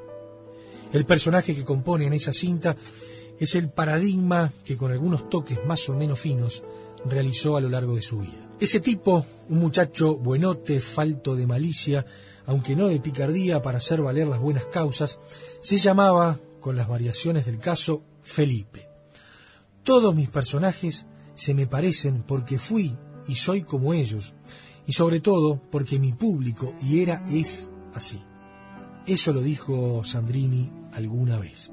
El 0.93 1.05
personaje 1.05 1.53
que 1.53 1.65
compone 1.65 2.05
en 2.05 2.13
esa 2.13 2.31
cinta 2.31 2.77
es 3.41 3.55
el 3.55 3.69
paradigma 3.69 4.53
que 4.63 4.77
con 4.77 4.93
algunos 4.93 5.29
toques 5.29 5.60
más 5.65 5.89
o 5.89 5.96
menos 5.96 6.17
finos 6.17 6.63
realizó 7.03 7.58
a 7.58 7.62
lo 7.62 7.67
largo 7.67 7.93
de 7.93 8.01
su 8.01 8.22
vida. 8.22 8.48
Ese 8.59 8.81
tipo, 8.81 9.25
un 9.47 9.59
muchacho 9.59 10.17
buenote, 10.17 10.81
falto 10.81 11.35
de 11.37 11.47
malicia, 11.47 12.05
aunque 12.45 12.75
no 12.75 12.89
de 12.89 12.99
picardía 12.99 13.61
para 13.61 13.77
hacer 13.77 14.01
valer 14.01 14.27
las 14.27 14.39
buenas 14.39 14.65
causas, 14.65 15.19
se 15.61 15.77
llamaba, 15.77 16.39
con 16.59 16.75
las 16.75 16.89
variaciones 16.89 17.45
del 17.45 17.59
caso, 17.59 18.03
Felipe. 18.21 18.89
Todos 19.83 20.13
mis 20.13 20.29
personajes 20.29 21.05
se 21.35 21.53
me 21.53 21.67
parecen 21.67 22.23
porque 22.23 22.59
fui 22.59 22.97
y 23.29 23.35
soy 23.35 23.63
como 23.63 23.93
ellos, 23.93 24.33
y 24.85 24.91
sobre 24.91 25.21
todo 25.21 25.61
porque 25.71 25.97
mi 25.97 26.11
público 26.11 26.75
y 26.81 27.01
era 27.01 27.23
es 27.31 27.71
así. 27.93 28.21
Eso 29.07 29.31
lo 29.31 29.41
dijo 29.41 30.03
Sandrini 30.03 30.69
alguna 30.91 31.39
vez. 31.39 31.71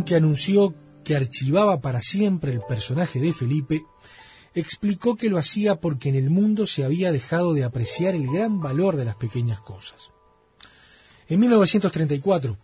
Que 0.00 0.14
anunció 0.14 0.74
que 1.04 1.14
archivaba 1.14 1.82
para 1.82 2.00
siempre 2.00 2.50
el 2.50 2.62
personaje 2.62 3.20
de 3.20 3.34
Felipe, 3.34 3.84
explicó 4.54 5.16
que 5.16 5.28
lo 5.28 5.36
hacía 5.36 5.82
porque 5.82 6.08
en 6.08 6.14
el 6.14 6.30
mundo 6.30 6.66
se 6.66 6.82
había 6.82 7.12
dejado 7.12 7.52
de 7.52 7.62
apreciar 7.62 8.14
el 8.14 8.26
gran 8.26 8.58
valor 8.58 8.96
de 8.96 9.04
las 9.04 9.16
pequeñas 9.16 9.60
cosas. 9.60 10.10
En 11.28 11.40
1934 11.40 12.56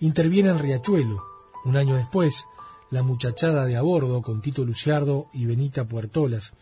interviene 0.00 0.48
en 0.48 0.58
Riachuelo. 0.58 1.22
Un 1.64 1.76
año 1.76 1.94
después, 1.94 2.46
La 2.90 3.04
muchachada 3.04 3.64
de 3.64 3.76
a 3.76 3.82
bordo 3.82 4.20
con 4.20 4.42
Tito 4.42 4.64
Luciardo 4.64 5.30
y 5.32 5.46
Benita 5.46 5.86
Puertolas. 5.86 6.52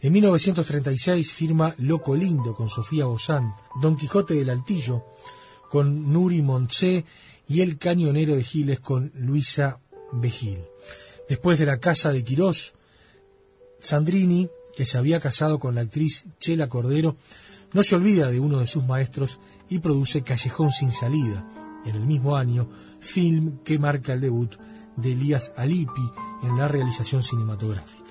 En 0.00 0.14
1936 0.14 1.30
firma 1.30 1.74
Loco 1.76 2.16
Lindo 2.16 2.54
con 2.54 2.70
Sofía 2.70 3.04
Bozán, 3.04 3.54
Don 3.82 3.96
Quijote 3.96 4.34
del 4.34 4.48
Altillo 4.48 5.04
con 5.68 6.12
Nuri 6.12 6.42
Montse 6.42 7.04
y 7.48 7.60
El 7.60 7.78
Cañonero 7.78 8.34
de 8.34 8.42
Giles 8.42 8.80
con 8.80 9.12
Luisa 9.14 9.80
Bejil. 10.12 10.64
Después 11.28 11.58
de 11.58 11.66
la 11.66 11.78
casa 11.78 12.12
de 12.12 12.24
Quirós, 12.24 12.74
Sandrini, 13.80 14.48
que 14.76 14.86
se 14.86 14.98
había 14.98 15.20
casado 15.20 15.58
con 15.58 15.74
la 15.74 15.82
actriz 15.82 16.26
Chela 16.38 16.68
Cordero, 16.68 17.16
no 17.72 17.82
se 17.82 17.94
olvida 17.94 18.30
de 18.30 18.40
uno 18.40 18.60
de 18.60 18.66
sus 18.66 18.84
maestros 18.84 19.38
y 19.68 19.78
produce 19.78 20.22
Callejón 20.22 20.70
sin 20.70 20.90
salida, 20.90 21.48
en 21.84 21.96
el 21.96 22.06
mismo 22.06 22.36
año, 22.36 22.68
film 23.00 23.58
que 23.64 23.78
marca 23.78 24.12
el 24.12 24.20
debut 24.20 24.54
de 24.96 25.12
Elías 25.12 25.52
Alipi 25.56 26.10
en 26.42 26.56
la 26.56 26.68
realización 26.68 27.22
cinematográfica. 27.22 28.05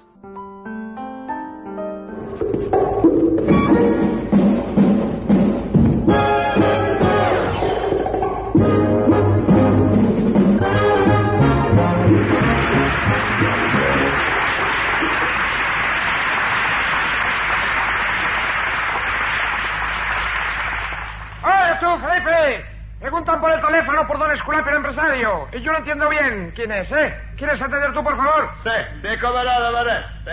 Y 25.53 25.61
yo 25.61 25.71
no 25.71 25.77
entiendo 25.79 26.09
bien 26.09 26.51
quién 26.55 26.71
es, 26.71 26.91
¿eh? 26.91 27.15
¿Quieres 27.37 27.61
atender 27.61 27.93
tú, 27.93 28.03
por 28.03 28.15
favor? 28.17 28.49
Sí, 28.63 28.69
no, 29.21 29.59
don 29.59 29.73
Manuel, 29.73 30.05
sí. 30.25 30.31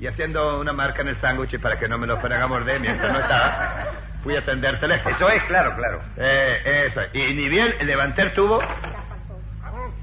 Y 0.00 0.06
haciendo 0.06 0.60
una 0.60 0.72
marca 0.72 1.02
en 1.02 1.08
el 1.08 1.20
sándwich 1.20 1.60
para 1.60 1.78
que 1.78 1.86
no 1.88 1.98
me 1.98 2.06
lo 2.06 2.18
fueran 2.20 2.40
a 2.40 2.46
morder 2.46 2.80
mientras 2.80 3.12
no 3.12 3.20
estaba, 3.20 3.86
fui 4.22 4.34
a 4.34 4.38
atender 4.38 4.80
teléfono. 4.80 5.14
Eso 5.14 5.28
es, 5.28 5.42
claro, 5.44 5.76
claro. 5.76 6.00
Eh, 6.16 6.86
eso. 6.90 7.02
Y 7.12 7.34
ni 7.34 7.48
bien 7.48 7.74
levanté 7.82 8.22
el 8.22 8.32
tubo, 8.32 8.60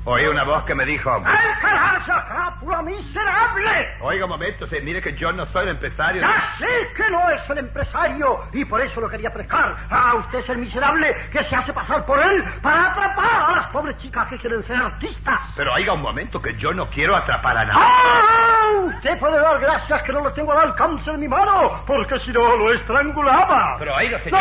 oí 0.08 0.26
una 0.26 0.44
voz 0.44 0.64
que 0.64 0.74
me 0.74 0.86
dijo... 0.86 1.12
¡Al 1.12 1.60
carajo, 1.60 2.84
miserable! 2.84 3.96
Oiga, 4.02 4.26
un 4.26 4.32
momento, 4.32 4.66
sí, 4.68 4.78
mire 4.82 5.02
que 5.02 5.14
yo 5.16 5.32
no 5.34 5.46
soy 5.48 5.64
el 5.64 5.70
empresario. 5.70 6.22
¡Ya 6.22 6.54
sé 6.58 6.94
que 6.96 7.10
no 7.12 7.30
es 7.30 7.50
el 7.50 7.58
empresario! 7.58 8.48
Y 8.54 8.64
por 8.66 8.80
eso 8.82 9.02
lo 9.02 9.10
quería 9.10 9.34
pescar. 9.34 9.76
Ah, 9.90 10.16
usted 10.16 10.40
es 10.40 10.50
el 10.50 10.60
miserable 10.60 11.30
que 11.32 11.44
se 11.44 11.56
hace 11.56 11.74
pasar 11.74 12.06
por 12.06 12.20
él 12.20 12.44
para 12.62 12.92
atrapar 12.92 13.50
a 13.50 13.56
las 13.58 13.68
pobres 13.68 13.98
chicas 13.98 14.28
que 14.28 14.38
quieren 14.38 14.64
ser 14.66 14.78
artistas. 14.78 15.40
Pero 15.56 15.74
oiga 15.74 15.94
un 15.94 16.02
momento, 16.02 16.42
que 16.42 16.56
yo 16.56 16.74
no 16.74 16.90
quiero 16.90 17.16
atrapar 17.16 17.58
a 17.58 17.66
nadie. 17.66 17.82
¡Ah! 17.84 18.68
Usted 18.86 19.20
puede 19.20 19.40
dar 19.40 19.60
gracias 19.60 20.04
que 20.04 20.14
no 20.14 20.22
lo 20.22 20.32
tengo 20.34 20.54
al 20.54 20.70
alcance 20.70 21.12
de 21.12 21.18
mi 21.18 21.28
mano, 21.28 21.84
porque 21.86 22.20
si 22.20 22.32
no 22.32 22.56
lo 22.56 22.72
estrangulaba. 22.72 23.76
Pero 23.80 23.96
oiga, 23.96 24.20
señor... 24.24 24.40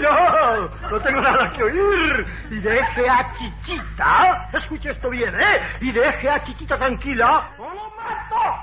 ¡No! 0.00 0.70
No 0.90 1.00
tengo 1.00 1.20
nada 1.20 1.52
que 1.52 1.62
oír. 1.62 2.26
Y 2.50 2.58
deje 2.60 3.08
a 3.08 3.32
Chichita, 3.32 4.48
escuche 4.76 4.90
esto 4.90 5.10
bien, 5.10 5.34
¿eh? 5.40 5.60
Y 5.80 5.90
deje 5.92 6.28
a 6.30 6.44
Chichita 6.44 6.76
tranquila 6.78 7.50
o 7.58 7.64
lo 7.74 7.90
mato. 7.96 8.62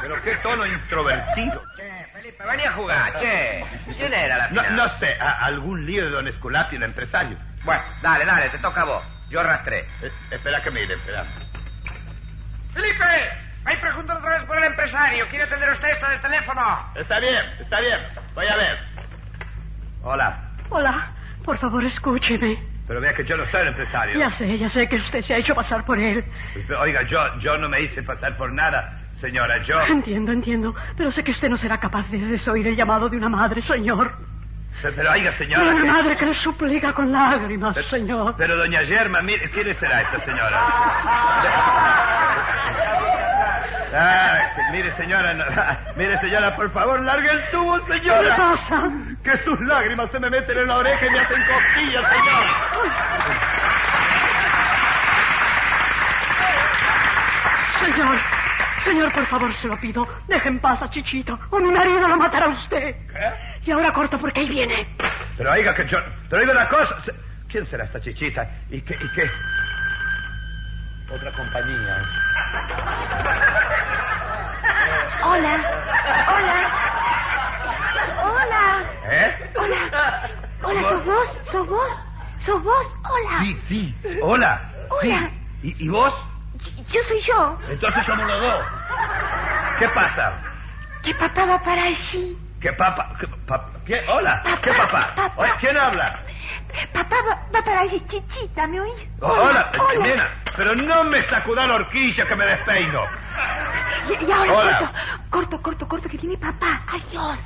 Pero 0.00 0.22
qué 0.22 0.36
tono 0.36 0.64
introvertido. 0.66 1.62
Che, 1.76 2.06
Felipe, 2.12 2.44
venía 2.46 2.70
a 2.70 2.72
jugar, 2.72 3.18
che. 3.20 3.64
¿Quién 3.96 4.14
era 4.14 4.38
la 4.38 4.48
No, 4.48 4.62
final? 4.62 4.76
no 4.76 4.98
sé, 4.98 5.16
a- 5.20 5.44
algún 5.44 5.84
lío 5.84 6.04
de 6.04 6.10
don 6.10 6.28
Esculapio, 6.28 6.78
el 6.78 6.84
empresario. 6.84 7.36
Bueno, 7.64 7.82
dale, 8.00 8.24
dale, 8.24 8.48
te 8.50 8.58
toca 8.58 8.82
a 8.82 8.84
vos. 8.84 9.04
Yo 9.28 9.40
arrastré. 9.40 9.80
Eh, 10.00 10.10
espera 10.30 10.62
que 10.62 10.70
mire, 10.70 10.94
espera. 10.94 11.26
¡Felipe! 12.72 13.04
Ahí 13.64 13.76
preguntan 13.76 14.16
otra 14.18 14.30
vez 14.38 14.44
por 14.44 14.56
el 14.56 14.64
empresario. 14.64 15.28
¿Quiere 15.28 15.44
atender 15.44 15.70
usted 15.72 15.88
esto 15.90 16.08
del 16.08 16.20
teléfono? 16.22 16.90
Está 16.94 17.20
bien, 17.20 17.44
está 17.60 17.80
bien. 17.80 18.00
Voy 18.34 18.46
a 18.46 18.56
ver. 18.56 18.78
Hola. 20.02 20.38
Hola, 20.70 21.08
por 21.44 21.58
favor 21.58 21.84
escúcheme. 21.84 22.62
Pero 22.88 23.00
vea 23.02 23.12
que 23.14 23.24
yo 23.24 23.36
no 23.36 23.44
soy 23.50 23.60
el 23.60 23.68
empresario. 23.68 24.18
Ya 24.18 24.30
sé, 24.32 24.58
ya 24.58 24.68
sé 24.70 24.88
que 24.88 24.96
usted 24.96 25.20
se 25.20 25.34
ha 25.34 25.36
hecho 25.38 25.54
pasar 25.54 25.84
por 25.84 25.98
él. 25.98 26.24
Oiga, 26.80 27.02
yo, 27.02 27.20
yo 27.38 27.58
no 27.58 27.68
me 27.68 27.82
hice 27.82 28.02
pasar 28.02 28.36
por 28.38 28.50
nada, 28.52 28.98
señora. 29.20 29.62
Yo... 29.62 29.78
Entiendo, 29.82 30.32
entiendo, 30.32 30.74
pero 30.96 31.12
sé 31.12 31.22
que 31.22 31.32
usted 31.32 31.50
no 31.50 31.58
será 31.58 31.78
capaz 31.78 32.08
de 32.10 32.18
desoír 32.18 32.66
el 32.66 32.74
llamado 32.76 33.08
de 33.10 33.18
una 33.18 33.28
madre, 33.28 33.60
señor. 33.62 34.10
Pero, 34.80 34.94
pero, 34.96 35.10
oiga, 35.12 35.36
señora... 35.36 35.64
una 35.64 35.82
que- 35.82 35.90
madre 35.90 36.16
que 36.16 36.26
le 36.26 36.34
suplica 36.34 36.92
con 36.94 37.12
lágrimas, 37.12 37.74
Pero- 37.74 37.88
señor. 37.88 38.34
Pero 38.38 38.56
doña 38.56 38.80
Germa, 38.86 39.20
mire, 39.22 39.50
¿quién 39.50 39.76
será 39.78 40.00
esta 40.02 40.24
señora? 40.24 40.58
Ah, 43.94 44.38
que- 44.54 44.76
mire, 44.76 44.94
señora, 44.96 45.32
no- 45.34 45.44
mire, 45.96 46.18
señora, 46.20 46.54
por 46.56 46.70
favor, 46.72 47.00
largue 47.02 47.30
el 47.30 47.50
tubo, 47.50 47.82
¿Qué 47.86 47.94
señora. 47.94 48.36
pasa? 48.36 48.90
Que 49.24 49.38
sus 49.44 49.60
lágrimas 49.60 50.10
se 50.10 50.20
me 50.20 50.28
meten 50.30 50.58
en 50.58 50.66
la 50.68 50.76
oreja 50.76 51.06
y 51.06 51.10
me 51.10 51.18
hacen 51.20 51.42
cosquillas, 51.46 52.04
señora. 52.12 53.58
Señor, 57.80 58.18
señor, 58.84 59.12
por 59.12 59.26
favor, 59.26 59.54
se 59.56 59.68
lo 59.68 59.78
pido. 59.80 60.06
Deje 60.26 60.48
en 60.48 60.58
paz 60.60 60.82
a 60.82 60.90
Chichito, 60.90 61.38
o 61.50 61.58
mi 61.58 61.70
marido 61.70 62.06
lo 62.08 62.16
matará 62.16 62.46
a 62.46 62.50
usted. 62.50 62.94
Y 63.64 63.70
ahora 63.70 63.92
corto 63.92 64.18
porque 64.18 64.40
ahí 64.40 64.48
viene. 64.48 64.88
Pero 65.36 65.52
oiga 65.52 65.74
que 65.74 65.86
yo... 65.86 65.98
Pero 66.28 66.42
oiga 66.42 66.52
una 66.52 66.68
cosa... 66.68 66.96
¿Quién 67.48 67.66
será 67.66 67.84
esta 67.84 67.98
chichita? 68.00 68.46
¿Y 68.68 68.82
qué? 68.82 68.94
¿Y 68.94 69.08
qué? 69.14 69.30
Otra 71.10 71.32
compañía. 71.32 71.96
Hola. 75.24 75.54
Hola. 76.28 76.58
Hola. 78.22 78.84
¿Eh? 79.10 79.52
Hola. 79.56 80.30
Hola, 80.62 80.82
¿sos 80.82 81.04
vos? 81.06 81.28
¿Sos 81.50 81.66
vos? 81.66 81.90
¿Sos 82.44 82.62
vos? 82.62 82.94
Hola. 83.04 83.40
Sí, 83.40 83.62
sí. 83.68 84.18
Hola. 84.22 84.60
Hola. 84.90 85.30
Sí. 85.62 85.74
¿Y, 85.78 85.84
y 85.86 85.88
vos? 85.88 86.14
Yo 86.92 87.00
soy 87.08 87.20
yo. 87.22 87.58
Entonces 87.68 88.04
somos 88.06 88.26
los 88.26 88.40
dos. 88.40 88.64
¿Qué 89.78 89.88
pasa? 89.88 90.32
¿Qué 91.02 91.14
papá 91.14 91.46
va 91.46 91.58
para 91.62 91.84
allí? 91.84 92.38
¿Qué 92.60 92.72
papá? 92.72 93.16
¿Qué. 93.86 94.04
Hola. 94.08 94.42
¿Qué 94.62 94.72
papá? 94.72 95.32
¿Quién 95.60 95.76
habla? 95.78 96.20
Papá 96.92 97.16
va, 97.28 97.46
va 97.54 97.64
para 97.64 97.80
allí, 97.80 98.00
chichita, 98.08 98.66
¿me 98.66 98.80
oís? 98.80 99.08
Hola, 99.20 99.70
nena. 100.00 100.28
Pero 100.56 100.74
no 100.74 101.04
me 101.04 101.22
sacuda 101.24 101.66
la 101.66 101.74
horquilla 101.76 102.26
que 102.26 102.36
me 102.36 102.44
despeino. 102.46 103.02
Y, 104.08 104.24
y 104.24 104.32
ahora 104.32 104.52
Hola. 104.52 104.78
corto, 104.78 104.92
corto, 105.30 105.62
corto, 105.62 105.88
corto, 105.88 106.08
que 106.08 106.16
viene 106.18 106.36
papá. 106.38 106.82
Adiós. 106.88 107.38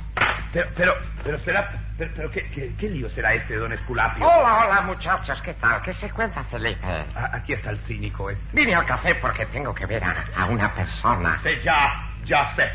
Pero, 0.53 0.69
pero, 0.75 0.95
pero 1.23 1.39
será... 1.39 1.69
Pero, 1.97 2.11
pero 2.15 2.31
¿qué, 2.31 2.49
qué, 2.51 2.75
qué 2.79 2.89
lío 2.89 3.09
será 3.11 3.33
este, 3.33 3.55
don 3.55 3.71
Esculapio? 3.73 4.25
Hola, 4.25 4.65
hola, 4.65 4.81
muchachos, 4.81 5.39
¿qué 5.43 5.53
tal? 5.55 5.81
¿Qué 5.83 5.93
se 5.93 6.09
cuenta, 6.11 6.43
Felipe? 6.45 6.79
Ah, 7.15 7.29
Aquí 7.33 7.53
está 7.53 7.69
el 7.71 7.77
cínico, 7.85 8.29
¿eh? 8.31 8.37
Vine 8.51 8.73
al 8.75 8.85
café 8.85 9.15
porque 9.15 9.45
tengo 9.47 9.73
que 9.75 9.85
ver 9.85 10.03
a, 10.03 10.25
a 10.35 10.45
una 10.45 10.73
persona. 10.73 11.39
Sí, 11.43 11.51
ya, 11.63 12.09
ya 12.25 12.55
sé. 12.55 12.71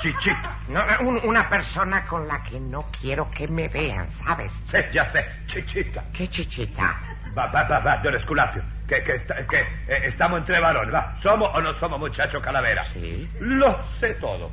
Chichita. 0.00 0.56
No, 0.68 0.80
un- 1.00 1.20
una 1.24 1.48
persona 1.48 2.06
con 2.06 2.26
la 2.26 2.42
que 2.42 2.58
no 2.60 2.86
quiero 3.00 3.30
que 3.30 3.46
me 3.48 3.68
vean, 3.68 4.08
¿sabes? 4.24 4.50
Sí, 4.70 4.78
ya 4.92 5.10
sé. 5.12 5.24
Chichita. 5.46 6.04
¿Qué 6.12 6.28
chichita? 6.28 6.96
Va, 7.36 7.46
va, 7.46 7.62
va, 7.64 7.78
va, 7.80 7.96
don 7.98 8.14
Esculapio. 8.14 8.62
Que, 8.88 9.02
que, 9.04 9.22
que 9.48 9.60
eh, 9.60 10.00
estamos 10.08 10.40
entre 10.40 10.58
varones, 10.58 10.92
va. 10.92 11.16
¿Somos 11.22 11.50
o 11.54 11.60
no 11.60 11.72
somos 11.78 11.98
muchachos 12.00 12.42
calavera? 12.42 12.84
Sí. 12.92 13.28
Lo 13.40 13.78
sé 14.00 14.14
todo. 14.14 14.50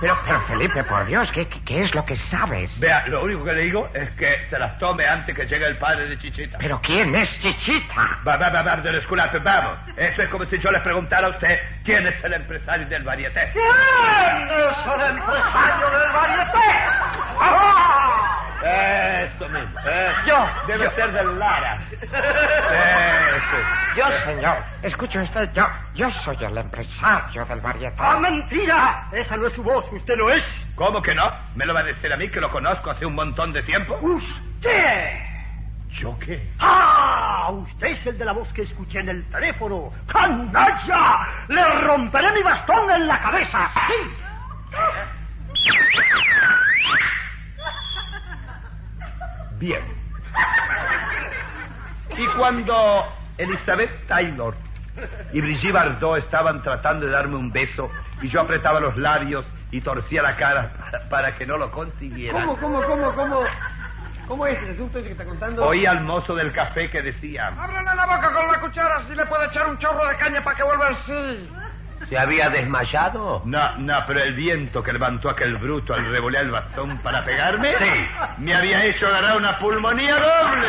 Pero, 0.00 0.18
pero 0.26 0.40
Felipe, 0.46 0.82
por 0.84 1.06
Dios, 1.06 1.30
¿qué, 1.32 1.46
qué, 1.64 1.84
es 1.84 1.94
lo 1.94 2.04
que 2.04 2.16
sabes? 2.16 2.78
Vea, 2.80 3.06
lo 3.06 3.22
único 3.22 3.44
que 3.44 3.52
le 3.52 3.62
digo 3.62 3.88
es 3.94 4.10
que 4.12 4.46
se 4.50 4.58
las 4.58 4.76
tome 4.78 5.06
antes 5.06 5.34
que 5.36 5.46
llegue 5.46 5.66
el 5.66 5.76
padre 5.78 6.08
de 6.08 6.18
Chichita. 6.18 6.58
¿Pero 6.58 6.80
quién 6.82 7.14
es 7.14 7.30
chichita? 7.40 8.18
Va, 8.26 8.36
va, 8.36 8.48
va, 8.50 8.62
va, 8.62 8.76
don 8.78 8.94
Esculapio, 8.96 9.40
vamos. 9.42 9.78
Eso 9.96 10.22
es 10.22 10.28
como 10.28 10.44
si 10.46 10.58
yo 10.58 10.70
le 10.70 10.80
preguntara 10.80 11.28
a 11.28 11.30
usted 11.30 11.58
quién 11.84 12.06
es 12.06 12.22
el 12.24 12.32
empresario 12.34 12.86
del 12.88 13.02
varieté. 13.04 13.50
¿Quién 13.52 13.64
es 13.66 14.86
el 14.86 15.16
empresario 15.16 15.90
del 15.98 16.12
varieté? 16.12 16.58
¡Ah! 17.40 18.40
Eso 18.64 19.48
mismo. 19.50 19.78
eh. 19.86 20.12
Yo, 20.26 20.46
Debe 20.66 20.84
yo. 20.84 20.90
ser 20.92 21.12
del 21.12 21.38
Lara. 21.38 21.78
Eso. 22.00 23.56
Yo, 23.96 24.04
señor, 24.24 24.56
escuche 24.82 25.18
usted, 25.20 25.50
yo, 25.52 25.66
yo 25.94 26.10
soy 26.24 26.36
el 26.42 26.56
empresario 26.56 27.44
del 27.44 27.60
varieté. 27.60 27.96
¡Ah, 27.98 28.18
mentira! 28.18 29.06
Esa 29.34 29.42
no 29.42 29.48
es 29.48 29.54
su 29.54 29.64
voz, 29.64 29.84
usted 29.90 30.16
no 30.16 30.30
es. 30.30 30.44
¿Cómo 30.76 31.02
que 31.02 31.12
no? 31.12 31.24
¿Me 31.56 31.66
lo 31.66 31.74
va 31.74 31.80
a 31.80 31.82
decir 31.82 32.12
a 32.12 32.16
mí 32.16 32.28
que 32.28 32.40
lo 32.40 32.52
conozco 32.52 32.90
hace 32.90 33.04
un 33.04 33.16
montón 33.16 33.52
de 33.52 33.64
tiempo? 33.64 33.98
¡Usted! 34.00 35.10
¿Yo 35.88 36.16
qué? 36.20 36.52
¡Ah! 36.60 37.50
Usted 37.50 37.86
es 37.88 38.06
el 38.06 38.16
de 38.16 38.26
la 38.26 38.32
voz 38.32 38.46
que 38.52 38.62
escuché 38.62 39.00
en 39.00 39.08
el 39.08 39.24
teléfono. 39.30 39.90
¡Canalla! 40.06 41.26
¡Le 41.48 41.80
romperé 41.80 42.30
mi 42.30 42.44
bastón 42.44 42.88
en 42.92 43.08
la 43.08 43.20
cabeza! 43.20 43.72
¡Sí! 43.88 43.94
Bien. 49.58 49.82
Y 52.16 52.26
cuando 52.36 53.12
Elizabeth 53.38 54.06
Taylor 54.06 54.54
y 55.32 55.40
Brigitte 55.40 55.72
Bardot 55.72 56.18
estaban 56.18 56.62
tratando 56.62 57.06
de 57.06 57.12
darme 57.12 57.36
un 57.36 57.52
beso 57.52 57.90
y 58.22 58.28
yo 58.28 58.40
apretaba 58.40 58.80
los 58.80 58.96
labios 58.96 59.46
y 59.70 59.80
torcía 59.80 60.22
la 60.22 60.36
cara 60.36 60.72
para, 60.78 61.08
para 61.08 61.36
que 61.36 61.46
no 61.46 61.58
lo 61.58 61.70
consiguieran. 61.70 62.46
¿Cómo, 62.46 62.56
cómo, 62.60 62.82
cómo, 62.82 63.14
cómo? 63.14 63.44
¿Cómo 64.26 64.46
es 64.46 64.58
el 64.62 64.70
asunto 64.72 64.98
ese 64.98 65.08
que 65.08 65.12
está 65.12 65.24
contando? 65.24 65.66
Oí 65.66 65.84
al 65.84 66.02
mozo 66.02 66.34
del 66.34 66.52
café 66.52 66.90
que 66.90 67.02
decía, 67.02 67.48
Ábrele 67.48 67.94
la 67.94 68.06
boca 68.06 68.32
con 68.32 68.50
la 68.50 68.60
cuchara 68.60 69.02
si 69.06 69.14
le 69.14 69.26
puede 69.26 69.46
echar 69.46 69.68
un 69.68 69.78
chorro 69.78 70.06
de 70.06 70.16
caña 70.16 70.42
para 70.42 70.56
que 70.56 70.62
vuelva 70.62 70.88
en 70.88 70.96
sí. 70.96 71.50
¿Se 72.08 72.18
había 72.18 72.50
desmayado? 72.50 73.42
no, 73.44 73.76
no, 73.78 74.04
pero 74.06 74.20
el 74.20 74.34
viento 74.34 74.82
que 74.82 74.92
levantó 74.92 75.30
aquel 75.30 75.56
bruto 75.56 75.94
al 75.94 76.06
revolear 76.10 76.44
el 76.44 76.50
bastón 76.50 76.98
para 76.98 77.24
pegarme, 77.24 77.74
sí, 77.78 78.06
me 78.38 78.54
había 78.54 78.84
hecho 78.84 79.06
agarrar 79.06 79.36
una 79.36 79.58
pulmonía 79.58 80.14
doble. 80.16 80.68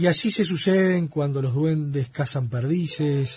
Y 0.00 0.06
así 0.06 0.30
se 0.30 0.46
suceden 0.46 1.08
cuando 1.08 1.42
los 1.42 1.52
duendes 1.52 2.08
cazan 2.08 2.48
perdices, 2.48 3.36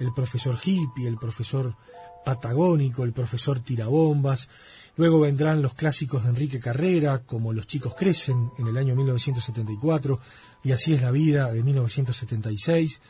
el 0.00 0.12
profesor 0.12 0.58
hippie, 0.60 1.06
el 1.06 1.18
profesor 1.18 1.76
patagónico, 2.24 3.04
el 3.04 3.12
profesor 3.12 3.60
tirabombas. 3.60 4.48
Luego 4.96 5.20
vendrán 5.20 5.62
los 5.62 5.74
clásicos 5.74 6.24
de 6.24 6.30
Enrique 6.30 6.58
Carrera, 6.58 7.22
como 7.24 7.52
Los 7.52 7.68
chicos 7.68 7.94
crecen, 7.94 8.50
en 8.58 8.66
el 8.66 8.76
año 8.76 8.96
1974, 8.96 10.18
y 10.64 10.72
Así 10.72 10.94
es 10.94 11.00
la 11.00 11.12
vida, 11.12 11.52
de 11.52 11.62
1976. 11.62 13.00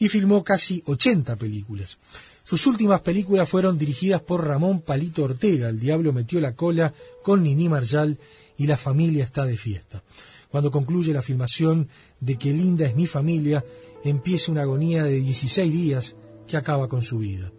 Y 0.00 0.08
filmó 0.08 0.44
casi 0.44 0.82
80 0.84 1.36
películas. 1.36 1.96
Sus 2.44 2.66
últimas 2.66 3.00
películas 3.00 3.48
fueron 3.48 3.78
dirigidas 3.78 4.20
por 4.20 4.46
Ramón 4.46 4.82
Palito 4.82 5.24
Ortega, 5.24 5.70
El 5.70 5.80
Diablo 5.80 6.12
metió 6.12 6.38
la 6.38 6.54
cola, 6.54 6.92
con 7.22 7.44
Nini 7.44 7.70
Marjal 7.70 8.18
y 8.58 8.66
La 8.66 8.76
familia 8.76 9.24
está 9.24 9.46
de 9.46 9.56
fiesta. 9.56 10.02
Cuando 10.50 10.70
concluye 10.70 11.12
la 11.12 11.22
filmación 11.22 11.88
de 12.18 12.36
Qué 12.36 12.52
linda 12.52 12.86
es 12.86 12.96
mi 12.96 13.06
familia, 13.06 13.64
empieza 14.02 14.50
una 14.50 14.62
agonía 14.62 15.04
de 15.04 15.20
16 15.20 15.72
días 15.72 16.16
que 16.46 16.56
acaba 16.56 16.88
con 16.88 17.02
su 17.02 17.18
vida. 17.18 17.52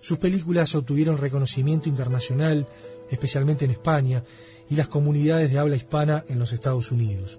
Sus 0.00 0.18
películas 0.18 0.74
obtuvieron 0.74 1.16
reconocimiento 1.16 1.88
internacional, 1.88 2.68
especialmente 3.10 3.64
en 3.64 3.70
España, 3.70 4.22
y 4.68 4.76
las 4.76 4.88
comunidades 4.88 5.50
de 5.50 5.58
habla 5.58 5.76
hispana 5.76 6.24
en 6.28 6.38
los 6.38 6.52
Estados 6.52 6.92
Unidos. 6.92 7.38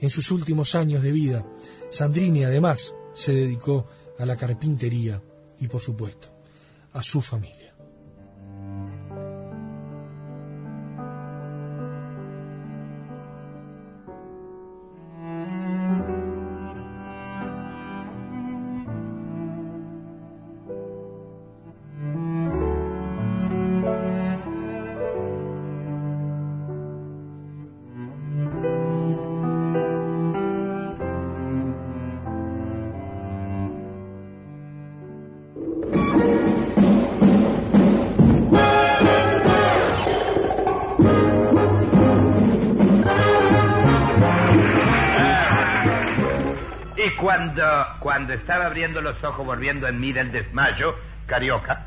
En 0.00 0.10
sus 0.10 0.30
últimos 0.30 0.74
años 0.74 1.02
de 1.02 1.12
vida, 1.12 1.46
Sandrini 1.90 2.44
además 2.44 2.94
se 3.14 3.32
dedicó 3.32 3.86
a 4.18 4.26
la 4.26 4.36
carpintería 4.36 5.20
y, 5.60 5.66
por 5.66 5.80
supuesto, 5.80 6.28
a 6.92 7.02
su 7.02 7.20
familia. 7.20 7.63
Cuando, 47.54 47.86
cuando 48.00 48.32
estaba 48.34 48.66
abriendo 48.66 49.00
los 49.00 49.22
ojos, 49.22 49.44
volviendo 49.46 49.86
en 49.86 50.00
mí 50.00 50.12
del 50.12 50.32
desmayo, 50.32 50.96
Carioca. 51.26 51.86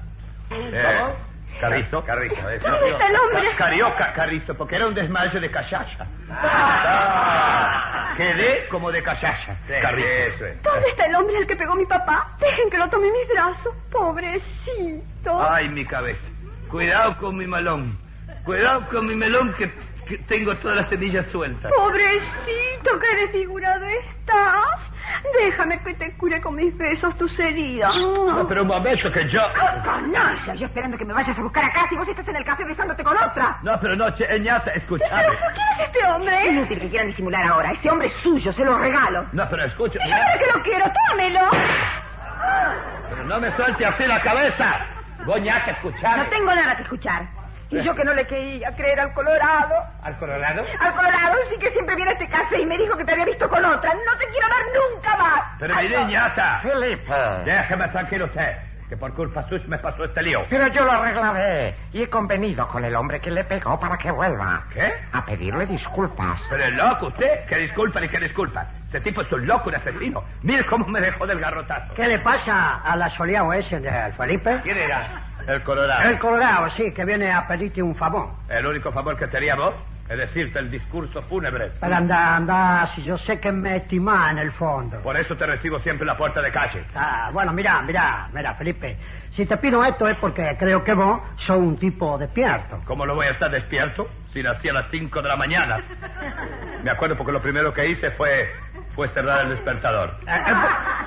Eh, 0.50 1.14
Carrizo. 1.60 2.04
Carrizo, 2.06 2.50
eso. 2.50 2.68
¿Dónde 2.70 2.90
está 2.92 3.08
el 3.08 3.16
hombre? 3.18 3.50
Ca- 3.52 3.56
Carioca, 3.58 4.14
Carrizo, 4.14 4.54
porque 4.56 4.76
era 4.76 4.88
un 4.88 4.94
desmayo 4.94 5.40
de 5.42 5.50
cachacha. 5.52 6.06
Ah, 6.30 8.14
quedé 8.16 8.68
como 8.70 8.92
de 8.92 9.02
cachacha. 9.04 9.58
Carrizo. 9.82 10.08
Eso 10.08 10.46
es. 10.46 10.62
¿Dónde 10.64 10.90
está 10.90 11.06
el 11.06 11.16
hombre 11.16 11.38
al 11.38 11.48
que 11.48 11.56
pegó 11.56 11.76
mi 11.76 11.86
papá? 11.86 12.36
Dejen 12.40 12.70
que 12.70 12.78
lo 12.78 12.90
tome 12.90 13.08
en 13.08 13.14
mis 13.14 13.28
brazos. 13.30 13.74
Pobrecito. 13.92 15.50
Ay, 15.52 15.70
mi 15.70 15.86
cabeza. 15.86 16.22
Cuidado 16.70 17.18
con 17.18 17.36
mi 17.38 17.48
melón. 17.48 17.98
Cuidado 18.44 18.88
con 18.90 19.08
mi 19.08 19.16
melón 19.16 19.54
que, 19.58 19.72
que 20.08 20.18
tengo 20.20 20.56
todas 20.58 20.78
las 20.78 20.90
semillas 20.90 21.26
sueltas. 21.32 21.72
Pobrecito, 21.74 23.00
qué 23.00 23.16
desfigurado 23.22 23.86
estás. 23.86 24.82
Déjame 25.34 25.80
que 25.80 25.94
te 25.96 26.12
cure 26.18 26.42
con 26.42 26.56
mis 26.56 26.76
besos 26.78 27.18
tus 27.18 27.38
heridas. 27.40 27.96
No, 27.96 28.48
pero 28.48 28.62
un 28.62 28.68
momento 28.68 29.12
que 29.12 29.30
yo... 29.30 29.42
Canalla, 29.54 30.54
yo 30.56 30.66
esperando 30.66 30.98
que 30.98 31.06
me 31.06 31.14
vayas 31.14 31.38
a 31.38 31.42
buscar 31.42 31.66
a 31.66 31.72
casa 31.72 31.88
y 31.92 31.98
vos 31.98 32.08
estás 32.08 32.28
en 32.28 32.36
el 32.36 32.46
café 32.46 32.64
besándote 32.64 33.04
con 33.04 33.16
otra. 33.18 33.58
No, 33.62 33.80
pero 33.80 33.96
no, 33.96 34.10
che, 34.16 34.40
ñata, 34.40 34.72
escúchame. 34.72 35.24
¿Pero 35.24 35.32
qué 35.54 35.62
es 35.84 35.88
este 35.88 36.06
hombre? 36.06 36.48
Inútil 36.48 36.80
que 36.80 36.90
quieran 36.90 37.08
disimular 37.08 37.46
ahora. 37.46 37.72
Ese 37.72 37.90
hombre 37.90 38.08
es 38.08 38.14
suyo, 38.24 38.52
se 38.54 38.64
lo 38.64 38.78
regalo. 38.78 39.26
No, 39.32 39.48
pero 39.50 39.64
escucha. 39.66 40.00
Y 40.06 40.10
yo 40.10 40.16
para 40.16 40.38
que 40.38 40.46
lo 40.46 40.64
quiero, 40.64 40.86
tómelo. 41.10 41.50
Pero 43.10 43.24
no 43.26 43.40
me 43.40 43.56
suelte 43.56 43.86
así 43.86 44.06
la 44.06 44.22
cabeza. 44.22 44.80
Goñaca, 45.26 45.72
escuchame. 45.72 46.24
No 46.24 46.30
tengo 46.30 46.56
nada 46.56 46.76
que 46.76 46.84
escuchar. 46.84 47.37
Y 47.70 47.82
yo 47.82 47.94
que 47.96 48.04
no 48.04 48.14
le 48.14 48.26
quería 48.26 48.74
creer 48.76 49.00
al 49.00 49.14
Colorado. 49.14 49.76
¿Al 50.02 50.18
Colorado? 50.18 50.64
Al 50.80 50.94
Colorado 50.94 51.36
sí 51.50 51.58
que 51.60 51.72
siempre 51.72 51.96
viene 51.96 52.12
a 52.12 52.14
este 52.14 52.30
café 52.30 52.62
y 52.62 52.66
me 52.66 52.78
dijo 52.78 52.96
que 52.96 53.04
te 53.04 53.12
había 53.12 53.26
visto 53.26 53.50
con 53.50 53.64
otra. 53.64 53.94
No 53.94 54.18
te 54.18 54.28
quiero 54.28 54.48
ver 54.48 54.94
nunca 54.94 55.18
más. 55.18 55.42
Pero 55.60 55.76
mi 55.76 55.90
niñata. 55.90 56.60
Felipe. 56.62 57.14
Déjeme 57.44 57.88
tranquilo 57.90 58.26
usted. 58.26 58.56
Que 58.88 58.96
por 58.96 59.14
culpa 59.14 59.46
suya 59.50 59.66
me 59.68 59.78
pasó 59.80 60.06
este 60.06 60.22
lío. 60.22 60.46
Pero 60.50 60.68
yo 60.68 60.86
lo 60.86 60.92
arreglaré. 60.94 61.76
Y 61.92 62.04
he 62.04 62.10
convenido 62.10 62.66
con 62.70 62.86
el 62.86 62.96
hombre 62.96 63.20
que 63.20 63.32
le 63.32 63.44
pegó 63.44 63.78
para 63.78 63.98
que 63.98 64.12
vuelva. 64.12 64.64
¿Qué? 64.74 64.94
A 65.12 65.26
pedirle 65.26 65.66
disculpas. 65.66 66.40
Pero 66.50 66.64
es 66.64 66.74
loco 66.74 67.08
usted. 67.08 67.46
Que 67.48 67.58
disculpa 67.58 68.00
ni 68.00 68.08
que 68.08 68.20
disculpa. 68.20 68.66
Ese 68.90 69.02
tipo 69.02 69.22
es 69.22 69.32
un 69.32 69.46
loco, 69.46 69.70
un 69.70 69.76
asesino. 69.76 70.24
Mire 70.44 70.66
cómo 70.66 70.88
me 70.88 71.02
dejó 71.02 71.28
del 71.28 71.40
garrotazo. 71.40 71.94
¿Qué 71.94 72.08
le 72.08 72.20
pasa 72.20 72.82
al 72.84 73.02
asoleado 73.02 73.52
ese 73.54 73.80
de 73.80 74.14
Felipe? 74.14 74.62
¿Quién 74.64 74.78
era? 74.78 75.24
El 75.46 75.62
Colorado. 75.62 76.10
El 76.10 76.20
Colorado, 76.20 76.70
sí, 76.78 76.94
que 76.94 77.06
viene 77.06 77.32
a 77.32 77.48
pedirte 77.48 77.82
un 77.82 77.96
favor. 77.96 78.30
El 78.50 78.66
único 78.66 78.92
favor 78.92 79.18
que 79.18 79.28
tenía 79.28 79.56
vos 79.56 79.74
es 80.10 80.18
decirte 80.18 80.60
el 80.60 80.72
discurso 80.72 81.22
fúnebre. 81.24 81.72
Pero 81.82 81.96
anda, 81.96 82.38
anda, 82.38 82.90
si 82.96 83.04
yo 83.04 83.18
sé 83.18 83.40
que 83.40 83.52
me 83.52 83.78
estimás 83.78 84.32
en 84.32 84.38
el 84.40 84.52
fondo. 84.54 85.00
Por 85.02 85.18
eso 85.18 85.36
te 85.36 85.46
recibo 85.46 85.80
siempre 85.82 86.04
en 86.04 86.08
la 86.08 86.18
puerta 86.18 86.42
de 86.42 86.52
calle. 86.52 86.86
Ah, 86.96 87.30
bueno, 87.34 87.52
mira, 87.52 87.82
mira, 87.82 88.30
mira, 88.34 88.54
Felipe. 88.56 88.98
Si 89.36 89.46
te 89.46 89.58
pido 89.58 89.84
esto 89.84 90.08
es 90.08 90.18
porque 90.18 90.56
creo 90.58 90.84
que 90.84 90.94
vos 90.94 91.22
sos 91.46 91.58
un 91.58 91.78
tipo 91.78 92.18
despierto. 92.18 92.82
¿Cómo 92.86 93.06
no 93.06 93.16
voy 93.16 93.28
a 93.28 93.32
estar 93.32 93.52
despierto 93.52 94.10
si 94.32 94.42
nací 94.42 94.70
a 94.70 94.74
las 94.74 94.86
5 94.90 95.22
de 95.22 95.28
la 95.28 95.36
mañana? 95.36 95.84
Me 96.84 96.90
acuerdo 96.90 97.18
porque 97.18 97.34
lo 97.34 97.42
primero 97.42 97.74
que 97.74 97.88
hice 97.88 98.12
fue, 98.12 98.50
fue 98.98 99.08
cerrar 99.10 99.42
el 99.46 99.50
despertador. 99.52 100.16
Eh, 100.28 100.32
eh, 100.36 100.54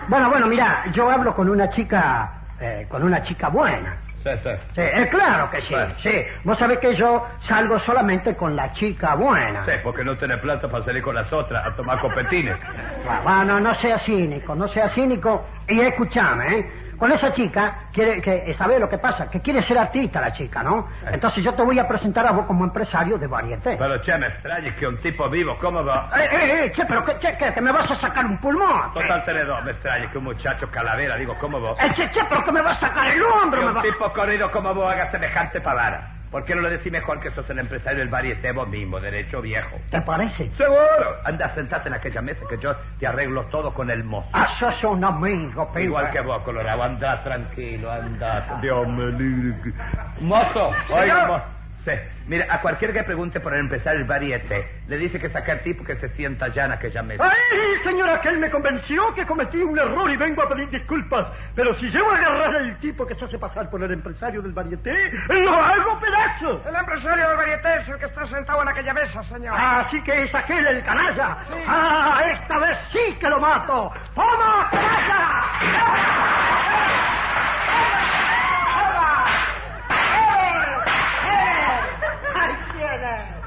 bueno, 0.08 0.30
bueno, 0.30 0.46
mira, 0.46 0.84
yo 0.92 1.10
hablo 1.10 1.34
con 1.34 1.48
una 1.48 1.68
chica, 1.68 2.32
eh, 2.58 2.86
con 2.88 3.02
una 3.02 3.22
chica 3.22 3.48
buena. 3.48 3.96
Sí, 4.22 4.30
sí. 4.42 4.50
Sí, 4.74 5.08
claro 5.10 5.50
que 5.50 5.62
sí, 5.62 5.72
Bueno. 5.74 5.94
sí. 6.02 6.24
Vos 6.44 6.58
sabés 6.58 6.78
que 6.78 6.94
yo 6.94 7.26
salgo 7.48 7.78
solamente 7.80 8.34
con 8.36 8.54
la 8.56 8.72
chica 8.72 9.14
buena. 9.14 9.64
Sí, 9.64 9.72
porque 9.82 10.04
no 10.04 10.16
tenés 10.18 10.38
plata 10.38 10.68
para 10.70 10.84
salir 10.84 11.02
con 11.02 11.14
las 11.14 11.32
otras 11.32 11.64
a 11.66 11.74
tomar 11.74 12.00
copetines. 12.00 12.56
Va, 13.26 13.44
no, 13.44 13.60
no 13.60 13.74
sea 13.76 13.98
cínico, 14.00 14.54
no 14.54 14.68
sea 14.68 14.90
cínico. 14.90 15.46
Y 15.68 15.80
escúchame, 15.80 16.58
¿eh? 16.58 16.72
Con 17.00 17.10
esa 17.12 17.32
chica, 17.32 17.88
quiere 17.94 18.20
que, 18.20 18.54
¿sabes 18.58 18.78
lo 18.78 18.86
que 18.86 18.98
pasa? 18.98 19.30
Que 19.30 19.40
quiere 19.40 19.62
ser 19.62 19.78
artista 19.78 20.20
la 20.20 20.34
chica, 20.34 20.62
¿no? 20.62 20.86
Entonces 21.10 21.42
yo 21.42 21.54
te 21.54 21.62
voy 21.62 21.78
a 21.78 21.88
presentar 21.88 22.26
a 22.26 22.32
vos 22.32 22.44
como 22.44 22.62
empresario 22.62 23.16
de 23.16 23.26
varieté. 23.26 23.76
Pero, 23.78 24.02
che, 24.02 24.18
me 24.18 24.26
extraña 24.26 24.76
que 24.76 24.86
un 24.86 25.00
tipo 25.00 25.26
vivo, 25.30 25.56
¿cómo 25.58 25.82
va? 25.82 26.10
Eh, 26.14 26.28
eh, 26.30 26.64
eh, 26.66 26.72
che, 26.72 26.84
pero 26.84 27.02
que, 27.02 27.18
che, 27.18 27.38
que, 27.38 27.54
que 27.54 27.60
me 27.62 27.72
vas 27.72 27.90
a 27.90 27.98
sacar 27.98 28.26
un 28.26 28.36
pulmón. 28.36 28.92
Total 28.92 29.24
tenés 29.24 29.46
dos, 29.46 29.64
me 29.64 29.70
extraña 29.70 30.10
que 30.12 30.18
un 30.18 30.24
muchacho 30.24 30.70
calavera, 30.70 31.16
digo, 31.16 31.34
¿cómo 31.40 31.58
vos? 31.58 31.78
Eh, 31.80 31.90
che, 31.96 32.10
che, 32.10 32.22
pero 32.28 32.44
que 32.44 32.52
me 32.52 32.60
vas 32.60 32.76
a 32.82 32.88
sacar 32.88 33.06
el 33.10 33.22
hombro, 33.22 33.60
Que 33.60 33.64
me 33.64 33.70
un 33.72 33.76
va... 33.78 33.82
tipo 33.82 34.12
corrido 34.12 34.50
como 34.52 34.74
vos 34.74 34.92
haga 34.92 35.10
semejante 35.10 35.58
pavada. 35.62 36.06
¿Por 36.30 36.44
qué 36.44 36.54
no 36.54 36.62
le 36.62 36.70
decís 36.70 36.92
mejor 36.92 37.18
que 37.20 37.32
sos 37.32 37.48
el 37.50 37.58
empresario 37.58 37.98
del 37.98 38.08
varieté 38.08 38.52
vos 38.52 38.68
mismo, 38.68 39.00
derecho 39.00 39.40
viejo? 39.40 39.76
¿Te 39.90 40.00
parece? 40.02 40.50
Seguro. 40.56 41.16
Anda, 41.24 41.52
sentate 41.54 41.88
en 41.88 41.94
aquella 41.94 42.22
mesa 42.22 42.40
que 42.48 42.56
yo 42.58 42.74
te 43.00 43.06
arreglo 43.06 43.46
todo 43.46 43.74
con 43.74 43.90
el 43.90 44.04
mozo. 44.04 44.28
Ah, 44.32 44.54
sos 44.58 44.84
un 44.84 45.04
amigo, 45.04 45.72
pibe. 45.72 45.84
Igual 45.84 46.10
que 46.12 46.20
vos, 46.20 46.40
Colorado. 46.42 46.84
Anda 46.84 47.22
tranquilo, 47.24 47.90
anda. 47.90 48.58
Dios 48.62 48.86
me 48.86 49.06
libre. 49.12 49.72
Mozo, 50.20 50.70
oiga, 50.90 51.26
mozo. 51.26 51.59
Sí. 51.84 51.92
Mira, 52.26 52.46
a 52.48 52.60
cualquiera 52.60 52.92
que 52.92 53.02
pregunte 53.02 53.40
por 53.40 53.54
el 53.54 53.60
empresario 53.60 53.98
del 54.00 54.08
varieté, 54.08 54.82
le 54.86 54.98
dice 54.98 55.18
que 55.18 55.30
saca 55.30 55.52
el 55.52 55.60
tipo 55.62 55.82
que 55.82 55.96
se 55.96 56.08
sienta 56.10 56.48
ya 56.48 56.66
en 56.66 56.72
aquella 56.72 57.02
mesa. 57.02 57.24
¡Ay, 57.24 57.58
señora, 57.82 58.20
que 58.20 58.28
él 58.28 58.38
me 58.38 58.50
convenció 58.50 59.14
que 59.14 59.26
cometí 59.26 59.58
un 59.58 59.78
error 59.78 60.10
y 60.10 60.16
vengo 60.16 60.42
a 60.42 60.48
pedir 60.48 60.68
disculpas! 60.68 61.26
Pero 61.54 61.74
si 61.76 61.88
llego 61.88 62.10
a 62.10 62.16
agarrar 62.16 62.56
al 62.56 62.78
tipo 62.80 63.06
que 63.06 63.14
se 63.14 63.24
hace 63.24 63.38
pasar 63.38 63.70
por 63.70 63.82
el 63.82 63.90
empresario 63.90 64.42
del 64.42 64.52
varieté, 64.52 65.10
¡lo 65.28 65.54
hago 65.54 65.98
pedazo! 66.00 66.62
El 66.68 66.76
empresario 66.76 67.28
del 67.28 67.36
varieté 67.36 67.76
es 67.80 67.88
el 67.88 67.98
que 67.98 68.06
está 68.06 68.26
sentado 68.26 68.62
en 68.62 68.68
aquella 68.68 68.94
mesa, 68.94 69.24
señor. 69.24 69.56
Así 69.58 70.02
que 70.02 70.24
es 70.24 70.34
aquel 70.34 70.66
el 70.66 70.84
canalla. 70.84 71.38
¡Ah, 71.66 72.22
esta 72.30 72.58
vez 72.58 72.78
sí 72.92 73.16
que 73.18 73.28
lo 73.28 73.40
mato! 73.40 73.92
¡Toma, 74.14 74.70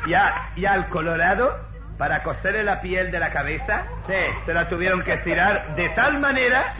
¿Y, 0.06 0.14
a- 0.14 0.52
y 0.56 0.66
al 0.66 0.90
Colorado, 0.90 1.58
para 1.98 2.24
coserle 2.24 2.64
la 2.64 2.82
piel 2.82 3.12
de 3.12 3.20
la 3.20 3.32
cabeza, 3.32 3.84
sí, 4.08 4.14
se 4.46 4.54
la 4.54 4.68
tuvieron 4.70 5.04
que 5.04 5.14
estirar 5.14 5.76
de 5.76 5.90
tal 5.90 6.20
manera 6.20 6.76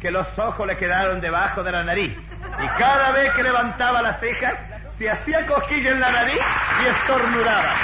que 0.00 0.10
los 0.10 0.26
ojos 0.38 0.66
le 0.66 0.76
quedaron 0.76 1.20
debajo 1.20 1.62
de 1.62 1.72
la 1.72 1.82
nariz. 1.84 2.16
Y 2.16 2.66
cada 2.78 3.10
vez 3.12 3.32
que 3.34 3.42
levantaba 3.42 4.02
las 4.02 4.20
cejas, 4.20 4.54
se 4.98 5.10
hacía 5.10 5.46
cosquilla 5.46 5.90
en 5.90 6.00
la 6.00 6.10
nariz 6.12 6.40
y 6.82 6.86
estornudaba. 6.86 7.74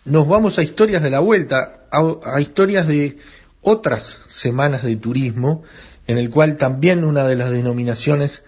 nos 0.05 0.27
vamos 0.27 0.59
a 0.59 0.63
historias 0.63 1.01
de 1.01 1.09
la 1.09 1.19
vuelta, 1.19 1.87
a, 1.91 2.35
a 2.35 2.41
historias 2.41 2.87
de 2.87 3.17
otras 3.61 4.19
semanas 4.27 4.83
de 4.83 4.97
turismo, 4.97 5.63
en 6.07 6.17
el 6.17 6.29
cual 6.29 6.57
también 6.57 7.03
una 7.03 7.25
de 7.25 7.35
las 7.35 7.51
denominaciones 7.51 8.43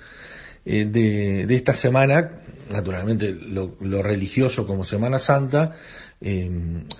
eh, 0.65 0.85
de, 0.85 1.45
de 1.45 1.55
esta 1.55 1.73
semana, 1.73 2.41
naturalmente 2.69 3.33
lo, 3.33 3.77
lo 3.79 4.01
religioso 4.01 4.67
como 4.67 4.85
Semana 4.85 5.17
Santa, 5.17 5.75
eh, 6.21 6.49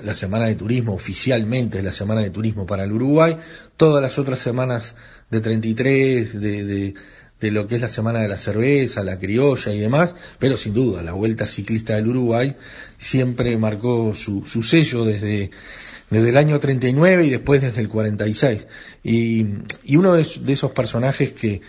la 0.04 0.14
semana 0.14 0.48
de 0.48 0.56
turismo 0.56 0.94
oficialmente 0.94 1.80
es 1.80 1.84
la 1.84 1.92
semana 1.92 2.22
de 2.22 2.30
turismo 2.30 2.66
para 2.66 2.86
el 2.86 2.92
Uruguay, 2.94 3.38
todas 3.76 4.02
las 4.02 4.18
otras 4.18 4.40
semanas 4.40 4.96
de 5.30 5.42
33, 5.42 6.40
de, 6.40 6.64
de, 6.64 6.94
de 7.40 7.52
lo 7.52 7.68
que 7.68 7.76
es 7.76 7.82
la 7.82 7.90
semana 7.90 8.22
de 8.22 8.28
la 8.28 8.38
cerveza, 8.38 9.04
la 9.04 9.20
criolla 9.20 9.74
y 9.74 9.80
demás, 9.80 10.16
pero 10.40 10.58
sin 10.58 10.74
duda 10.74 11.02
la 11.02 11.14
Vuelta 11.14 11.48
Ciclista 11.48 11.96
del 11.96 12.08
Uruguay 12.08 12.56
siempre 12.98 13.58
marcó 13.58 14.16
su, 14.16 14.46
su 14.48 14.64
sello 14.64 15.04
desde, 15.04 15.52
desde 16.10 16.30
el 16.30 16.38
año 16.38 16.60
39 16.60 17.26
y 17.26 17.30
después 17.30 17.62
desde 17.62 17.82
el 17.82 17.90
46. 17.90 18.68
Y, 19.04 19.46
y 19.84 19.96
uno 19.98 20.14
de, 20.14 20.26
de 20.42 20.54
esos 20.54 20.72
personajes 20.72 21.34
que 21.34 21.62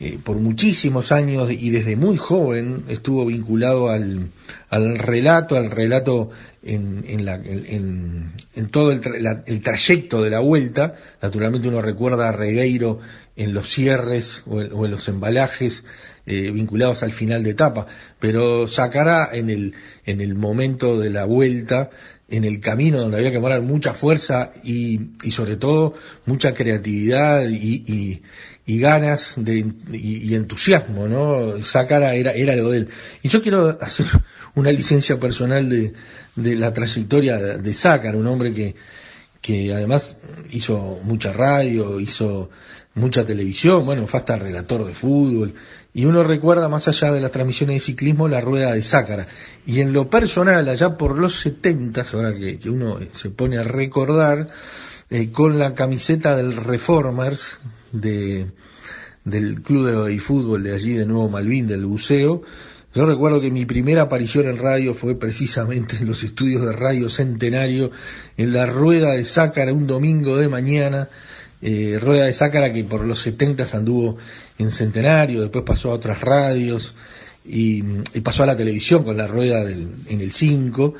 eh, 0.00 0.18
por 0.22 0.38
muchísimos 0.38 1.12
años 1.12 1.50
y 1.52 1.70
desde 1.70 1.94
muy 1.96 2.16
joven 2.16 2.84
estuvo 2.88 3.26
vinculado 3.26 3.88
al, 3.90 4.30
al 4.70 4.98
relato, 4.98 5.56
al 5.56 5.70
relato 5.70 6.30
en, 6.62 7.04
en, 7.06 7.24
la, 7.24 7.34
en, 7.36 8.32
en 8.54 8.68
todo 8.70 8.92
el, 8.92 9.00
tra- 9.02 9.18
la- 9.20 9.42
el 9.46 9.60
trayecto 9.62 10.22
de 10.22 10.30
la 10.30 10.40
vuelta. 10.40 10.96
Naturalmente 11.22 11.68
uno 11.68 11.82
recuerda 11.82 12.28
a 12.28 12.32
Regueiro 12.32 12.98
en 13.36 13.52
los 13.54 13.68
cierres 13.68 14.42
o 14.46 14.60
en, 14.60 14.90
los 14.90 15.08
embalajes 15.08 15.84
eh, 16.26 16.50
vinculados 16.50 17.02
al 17.02 17.10
final 17.12 17.42
de 17.42 17.50
etapa, 17.50 17.86
pero 18.18 18.66
sacará 18.66 19.30
en 19.32 19.48
el, 19.50 19.74
en 20.06 20.20
el 20.20 20.34
momento 20.34 20.98
de 20.98 21.10
la 21.10 21.24
vuelta 21.24 21.90
en 22.28 22.44
el 22.44 22.60
camino 22.60 23.00
donde 23.00 23.16
había 23.16 23.32
que 23.32 23.40
poner 23.40 23.60
mucha 23.60 23.92
fuerza 23.92 24.52
y, 24.62 25.00
y 25.24 25.32
sobre 25.32 25.56
todo 25.56 25.94
mucha 26.26 26.54
creatividad 26.54 27.48
y, 27.48 28.22
y 28.66 28.78
ganas 28.78 29.34
de, 29.36 29.66
y, 29.92 30.34
entusiasmo, 30.34 31.08
¿no? 31.08 31.60
Sácara 31.62 32.14
era, 32.14 32.32
era 32.32 32.54
lo 32.56 32.70
de 32.70 32.78
él. 32.78 32.88
Y 33.22 33.28
yo 33.28 33.42
quiero 33.42 33.78
hacer 33.80 34.06
una 34.54 34.70
licencia 34.70 35.18
personal 35.18 35.68
de, 35.68 35.92
de 36.36 36.54
la 36.56 36.72
trayectoria 36.72 37.36
de, 37.38 37.58
de 37.58 37.74
Sácara, 37.74 38.16
un 38.16 38.26
hombre 38.26 38.52
que, 38.52 38.74
que 39.40 39.74
además 39.74 40.16
hizo 40.50 41.00
mucha 41.02 41.32
radio, 41.32 41.98
hizo 42.00 42.50
mucha 42.94 43.24
televisión, 43.24 43.84
bueno, 43.84 44.06
fue 44.06 44.20
hasta 44.20 44.36
relator 44.36 44.84
de 44.84 44.94
fútbol, 44.94 45.54
y 45.92 46.04
uno 46.04 46.22
recuerda 46.22 46.68
más 46.68 46.86
allá 46.86 47.12
de 47.12 47.20
las 47.20 47.32
transmisiones 47.32 47.76
de 47.76 47.80
ciclismo 47.80 48.28
la 48.28 48.40
rueda 48.40 48.72
de 48.72 48.82
Sácara. 48.82 49.26
Y 49.66 49.80
en 49.80 49.92
lo 49.92 50.08
personal, 50.08 50.68
allá 50.68 50.96
por 50.96 51.18
los 51.18 51.40
70, 51.40 52.04
ahora 52.12 52.36
que, 52.36 52.58
que 52.58 52.70
uno 52.70 52.98
se 53.12 53.30
pone 53.30 53.58
a 53.58 53.62
recordar, 53.62 54.46
eh, 55.10 55.32
con 55.32 55.58
la 55.58 55.74
camiseta 55.74 56.36
del 56.36 56.56
Reformers, 56.56 57.58
de, 57.92 58.46
del 59.24 59.62
club 59.62 60.06
de 60.06 60.18
fútbol 60.18 60.62
de 60.62 60.74
allí 60.74 60.94
de 60.94 61.06
Nuevo 61.06 61.28
Malvin, 61.28 61.66
del 61.66 61.86
buceo, 61.86 62.42
yo 62.92 63.06
recuerdo 63.06 63.40
que 63.40 63.52
mi 63.52 63.66
primera 63.66 64.02
aparición 64.02 64.48
en 64.48 64.58
radio 64.58 64.94
fue 64.94 65.14
precisamente 65.14 65.96
en 66.00 66.08
los 66.08 66.24
estudios 66.24 66.62
de 66.62 66.72
Radio 66.72 67.08
Centenario, 67.08 67.92
en 68.36 68.52
la 68.52 68.66
rueda 68.66 69.12
de 69.12 69.24
Sácara, 69.24 69.72
un 69.72 69.86
domingo 69.86 70.36
de 70.36 70.48
mañana, 70.48 71.08
eh, 71.62 72.00
rueda 72.02 72.24
de 72.24 72.32
Sácara 72.32 72.72
que 72.72 72.82
por 72.82 73.04
los 73.04 73.20
70 73.20 73.64
anduvo 73.74 74.16
en 74.58 74.72
Centenario, 74.72 75.42
después 75.42 75.64
pasó 75.64 75.92
a 75.92 75.94
otras 75.94 76.20
radios 76.20 76.96
y, 77.44 77.82
pasó 78.24 78.42
a 78.42 78.46
la 78.46 78.56
televisión 78.56 79.04
con 79.04 79.16
la 79.16 79.28
rueda 79.28 79.64
del, 79.64 79.88
en 80.08 80.20
el 80.20 80.32
5 80.32 80.94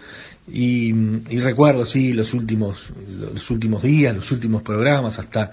y, 0.52 0.94
y 1.28 1.40
recuerdo 1.40 1.86
sí 1.86 2.12
los 2.12 2.34
últimos 2.34 2.90
los 3.34 3.50
últimos 3.50 3.82
días, 3.82 4.14
los 4.14 4.30
últimos 4.30 4.62
programas 4.62 5.18
hasta 5.18 5.52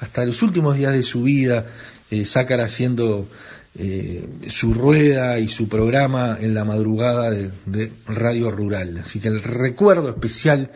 hasta 0.00 0.24
los 0.24 0.42
últimos 0.42 0.76
días 0.76 0.92
de 0.92 1.02
su 1.02 1.22
vida, 1.22 1.66
eh, 2.10 2.24
haciendo 2.60 3.28
eh, 3.74 4.26
su 4.48 4.74
rueda 4.74 5.38
y 5.38 5.48
su 5.48 5.68
programa 5.68 6.38
en 6.40 6.54
la 6.54 6.64
madrugada 6.64 7.30
de, 7.30 7.92
Radio 8.06 8.50
Rural. 8.50 8.98
Así 8.98 9.20
que 9.20 9.28
el 9.28 9.42
recuerdo 9.42 10.10
especial 10.10 10.70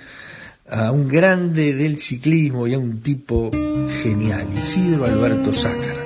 a 0.69 0.93
un 0.93 1.09
grande 1.09 1.75
del 1.75 1.99
ciclismo 1.99 2.67
y 2.67 2.75
a 2.75 2.79
un 2.79 3.01
tipo 3.01 3.51
genial, 4.03 4.47
Isidro 4.57 5.05
Alberto 5.05 5.53
Sácara. 5.53 6.02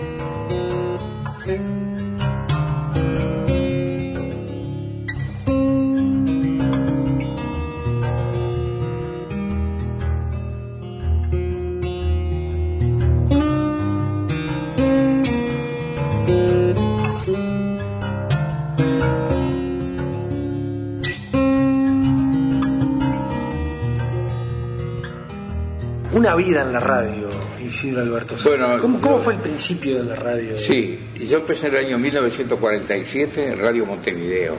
Vida 26.37 26.63
en 26.63 26.73
la 26.73 26.81
radio, 26.81 27.29
Isidro 27.67 28.03
Alberto. 28.03 28.37
Bueno, 28.45 28.79
¿Cómo, 28.81 29.01
cómo 29.01 29.19
yo- 29.19 29.25
fue 29.25 29.35
el 29.35 29.41
principio 29.41 29.99
de 29.99 30.05
la 30.05 30.17
radio? 30.17 30.57
Sí, 30.59 30.99
yo 31.29 31.39
empecé 31.39 31.69
en 31.69 31.75
el 31.77 31.87
año 31.87 31.99
1947 31.99 33.53
en 33.53 33.59
Radio 33.59 33.87
Montevideo. 33.87 34.57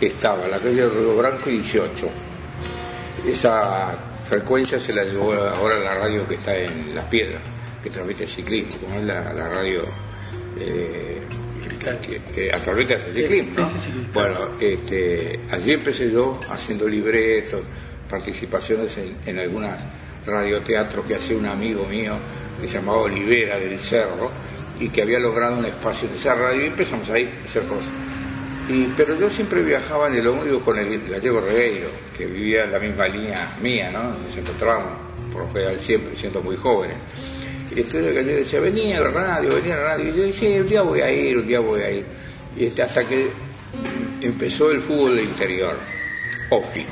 Estaba 0.00 0.44
en 0.44 0.50
la 0.50 0.58
calle 0.58 0.88
Río 0.88 1.16
Branco 1.16 1.48
y 1.50 1.58
18. 1.58 2.08
Esa 3.26 3.94
frecuencia 4.24 4.78
se 4.78 4.92
la 4.92 5.04
llevó 5.04 5.32
ahora 5.34 5.78
la 5.78 5.94
radio 5.94 6.26
que 6.26 6.34
está 6.34 6.56
en 6.56 6.94
Las 6.94 7.06
Piedras, 7.06 7.42
que 7.82 7.90
transmite 7.90 8.24
el 8.24 8.28
ciclismo, 8.28 8.80
como 8.82 8.98
es 8.98 9.04
la, 9.04 9.32
la 9.32 9.48
radio 9.48 9.82
eh, 10.58 11.22
que, 12.02 12.20
que 12.34 12.50
transmite 12.50 12.94
el 12.94 13.00
ciclismo. 13.14 13.52
¿no? 13.60 13.68
Sí, 13.68 13.74
sí, 13.84 13.90
sí. 13.92 14.06
Bueno, 14.12 14.48
este, 14.60 15.40
allí 15.50 15.72
empecé 15.72 16.10
yo 16.10 16.38
haciendo 16.50 16.86
libretos, 16.88 17.62
participaciones 18.10 18.96
en, 18.98 19.16
en 19.24 19.38
algunas 19.38 19.80
radioteatros 20.26 21.06
que 21.06 21.16
hacía 21.16 21.36
un 21.36 21.46
amigo 21.46 21.86
mío 21.86 22.16
que 22.60 22.68
se 22.68 22.78
llamaba 22.78 23.02
Olivera 23.02 23.58
del 23.58 23.78
Cerro 23.78 24.30
y 24.78 24.88
que 24.88 25.02
había 25.02 25.18
logrado 25.18 25.58
un 25.58 25.64
espacio 25.64 26.08
en 26.08 26.14
esa 26.14 26.34
radio 26.34 26.62
y 26.62 26.66
empezamos 26.66 27.08
ahí 27.10 27.30
a 27.42 27.44
hacer 27.44 27.64
cosas. 27.64 27.92
Y, 28.68 28.84
pero 28.96 29.14
yo 29.18 29.28
siempre 29.28 29.62
viajaba 29.62 30.08
en 30.08 30.14
el 30.14 30.26
ómnibus 30.26 30.62
con 30.62 30.78
el 30.78 31.08
gallego 31.08 31.40
Regueiro, 31.40 31.88
que 32.16 32.24
vivía 32.26 32.64
en 32.64 32.72
la 32.72 32.78
misma 32.78 33.06
línea 33.08 33.56
mía, 33.60 33.90
¿no? 33.90 34.08
Nos 34.08 34.36
encontrábamos, 34.36 34.94
por 35.30 35.42
lo 35.42 35.52
general 35.52 35.76
siempre, 35.78 36.16
siendo 36.16 36.40
muy 36.40 36.56
jóvenes. 36.56 36.96
Y 37.70 37.80
entonces 37.80 38.06
el 38.06 38.14
gallego 38.14 38.38
decía, 38.38 38.60
venía 38.60 38.98
a 38.98 39.02
la 39.02 39.10
radio, 39.10 39.54
venía 39.54 39.74
a 39.74 39.76
la 39.76 39.84
radio. 39.84 40.14
Y 40.14 40.16
yo 40.16 40.22
decía, 40.24 40.60
un 40.60 40.66
día 40.66 40.82
voy 40.82 41.00
a 41.02 41.10
ir, 41.12 41.36
un 41.36 41.46
día 41.46 41.60
voy 41.60 41.82
a 41.82 41.90
ir. 41.90 42.06
Y 42.56 42.66
este, 42.66 42.82
hasta 42.82 43.06
que 43.06 43.30
empezó 44.22 44.70
el 44.70 44.80
fútbol 44.80 45.16
de 45.16 45.24
interior, 45.24 45.76
OFI. 46.50 46.86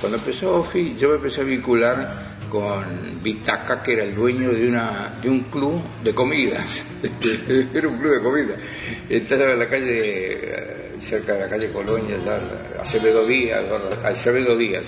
Cuando 0.00 0.18
empezó 0.18 0.58
OFI, 0.58 0.96
yo 0.96 1.08
me 1.08 1.16
empecé 1.16 1.40
a 1.40 1.44
vincular 1.44 2.25
con 2.48 3.22
Vitaca, 3.22 3.82
que 3.82 3.94
era 3.94 4.04
el 4.04 4.14
dueño 4.14 4.50
de, 4.50 4.68
una, 4.68 5.18
de 5.20 5.28
un 5.28 5.40
club 5.44 5.82
de 6.02 6.14
comidas. 6.14 6.86
era 7.74 7.88
un 7.88 7.98
club 7.98 8.12
de 8.12 8.22
comidas. 8.22 8.58
Estaba 9.08 9.52
en 9.52 9.58
la 9.58 9.68
calle, 9.68 10.32
eh, 10.32 10.96
cerca 11.00 11.34
de 11.34 11.40
la 11.40 11.48
calle 11.48 11.70
Colonia, 11.70 12.16
Acevedo 12.78 13.26
Díaz, 13.26 13.64
Acevedo 14.04 14.60
y, 14.60 14.78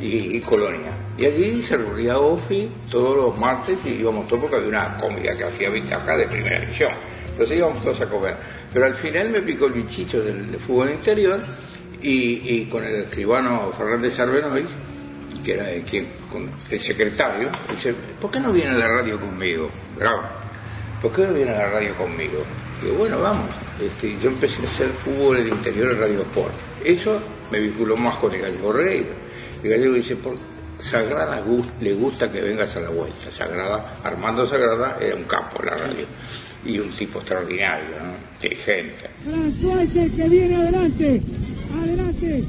y 0.00 0.40
Colonia. 0.40 0.90
Y 1.18 1.26
allí 1.26 1.62
se 1.62 1.76
reunía 1.76 2.18
OFI 2.18 2.70
todos 2.90 3.16
los 3.16 3.38
martes 3.38 3.84
y 3.86 4.00
íbamos 4.00 4.26
todos 4.26 4.42
porque 4.42 4.56
había 4.56 4.68
una 4.68 4.96
comida 4.96 5.36
que 5.36 5.44
hacía 5.44 5.70
Vitaca 5.70 6.16
de 6.16 6.26
primera 6.26 6.60
división. 6.60 6.90
Entonces 7.28 7.58
íbamos 7.58 7.82
todos 7.82 8.00
a 8.00 8.06
comer. 8.06 8.36
Pero 8.72 8.86
al 8.86 8.94
final 8.94 9.30
me 9.30 9.42
picó 9.42 9.66
el 9.66 9.74
bichito 9.74 10.22
del, 10.22 10.50
del 10.50 10.60
fútbol 10.60 10.90
interior 10.90 11.40
y, 12.00 12.54
y 12.54 12.66
con 12.66 12.84
el 12.84 13.02
escribano 13.02 13.72
Fernández 13.72 14.18
Arbenois, 14.20 14.68
que 15.44 15.54
era 15.54 15.70
el, 15.70 15.84
con 16.32 16.50
el 16.70 16.80
secretario, 16.80 17.50
dice, 17.70 17.94
¿por 18.20 18.30
qué 18.30 18.40
no 18.40 18.52
viene 18.52 18.70
a 18.70 18.78
la 18.78 18.88
radio 18.88 19.20
conmigo? 19.20 19.70
Bravo. 19.96 20.22
¿Por 21.02 21.12
qué 21.12 21.26
no 21.26 21.34
viene 21.34 21.50
a 21.50 21.58
la 21.58 21.68
radio 21.68 21.94
conmigo? 21.96 22.42
Digo, 22.82 22.96
bueno, 22.96 23.20
vamos. 23.20 23.50
Este, 23.80 24.18
yo 24.18 24.30
empecé 24.30 24.62
a 24.62 24.64
hacer 24.64 24.88
fútbol 24.88 25.36
en 25.36 25.48
el 25.48 25.48
interior 25.50 25.92
en 25.92 26.00
Radio 26.00 26.22
Sport. 26.22 26.54
Eso 26.82 27.20
me 27.52 27.60
vinculó 27.60 27.96
más 27.96 28.16
con 28.16 28.32
el 28.34 28.40
gallego 28.40 28.72
Regueiro. 28.72 29.14
El 29.62 29.70
gallego 29.70 29.94
dice, 29.94 30.16
por 30.16 30.36
Sagrada 30.78 31.44
le 31.80 31.94
gusta 31.94 32.32
que 32.32 32.40
vengas 32.40 32.74
a 32.76 32.80
la 32.80 32.88
vuelta. 32.88 33.30
Sagrada, 33.30 33.94
Armando 34.02 34.46
Sagrada 34.46 34.96
era 35.00 35.14
un 35.14 35.24
capo 35.24 35.62
en 35.62 35.66
la 35.66 35.76
radio. 35.76 36.06
Y 36.64 36.78
un 36.78 36.90
tipo 36.90 37.18
extraordinario, 37.18 38.00
¿no? 38.00 38.14
inteligente. 38.34 39.10
El 39.26 40.10
que 40.16 40.28
viene 40.28 40.56
adelante. 40.56 41.22
Adelante. 41.82 42.44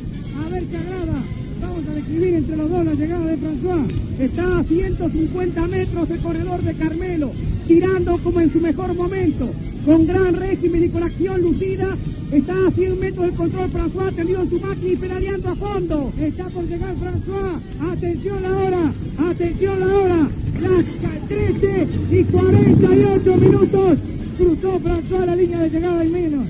A 0.46 0.50
ver, 0.50 0.64
Sagrada. 0.72 1.45
Vamos 1.66 1.88
a 1.88 1.94
describir 1.94 2.34
entre 2.36 2.58
los 2.58 2.70
dos 2.70 2.86
la 2.86 2.94
llegada 2.94 3.26
de 3.26 3.38
François. 3.38 3.88
Está 4.20 4.60
a 4.60 4.64
150 4.64 5.68
metros 5.68 6.10
del 6.10 6.20
corredor 6.20 6.62
de 6.62 6.74
Carmelo, 6.76 7.32
tirando 7.68 8.18
como 8.20 8.40
en 8.42 8.52
su 8.52 8.60
mejor 8.60 8.94
momento, 8.94 9.50
con 9.84 10.06
gran 10.06 10.36
régimen 10.36 10.84
y 10.84 10.90
con 10.90 11.04
acción 11.04 11.42
lucida. 11.42 11.98
Está 12.32 12.54
a 12.68 12.72
100 12.72 13.00
metros 13.00 13.26
del 13.26 13.36
control 13.36 13.72
François, 13.72 14.16
tendido 14.16 14.42
en 14.44 14.50
su 14.50 14.60
máquina 14.60 14.92
y 14.92 14.96
pedaleando 14.96 15.50
a 15.50 15.56
fondo. 15.56 16.14
Está 16.20 16.44
por 16.50 16.68
llegar 16.68 16.94
François. 16.96 17.60
Atención 17.92 18.44
la 18.44 18.58
hora, 18.58 18.94
atención 19.30 19.80
la 19.80 19.88
hora. 19.88 20.30
Las 20.62 21.28
13 21.28 21.88
y 22.12 22.24
48 22.26 23.38
minutos. 23.38 23.98
Cruzó 24.38 24.80
François 24.80 25.26
la 25.26 25.36
línea 25.36 25.60
de 25.62 25.70
llegada 25.72 26.06
y 26.06 26.10
menos. 26.10 26.46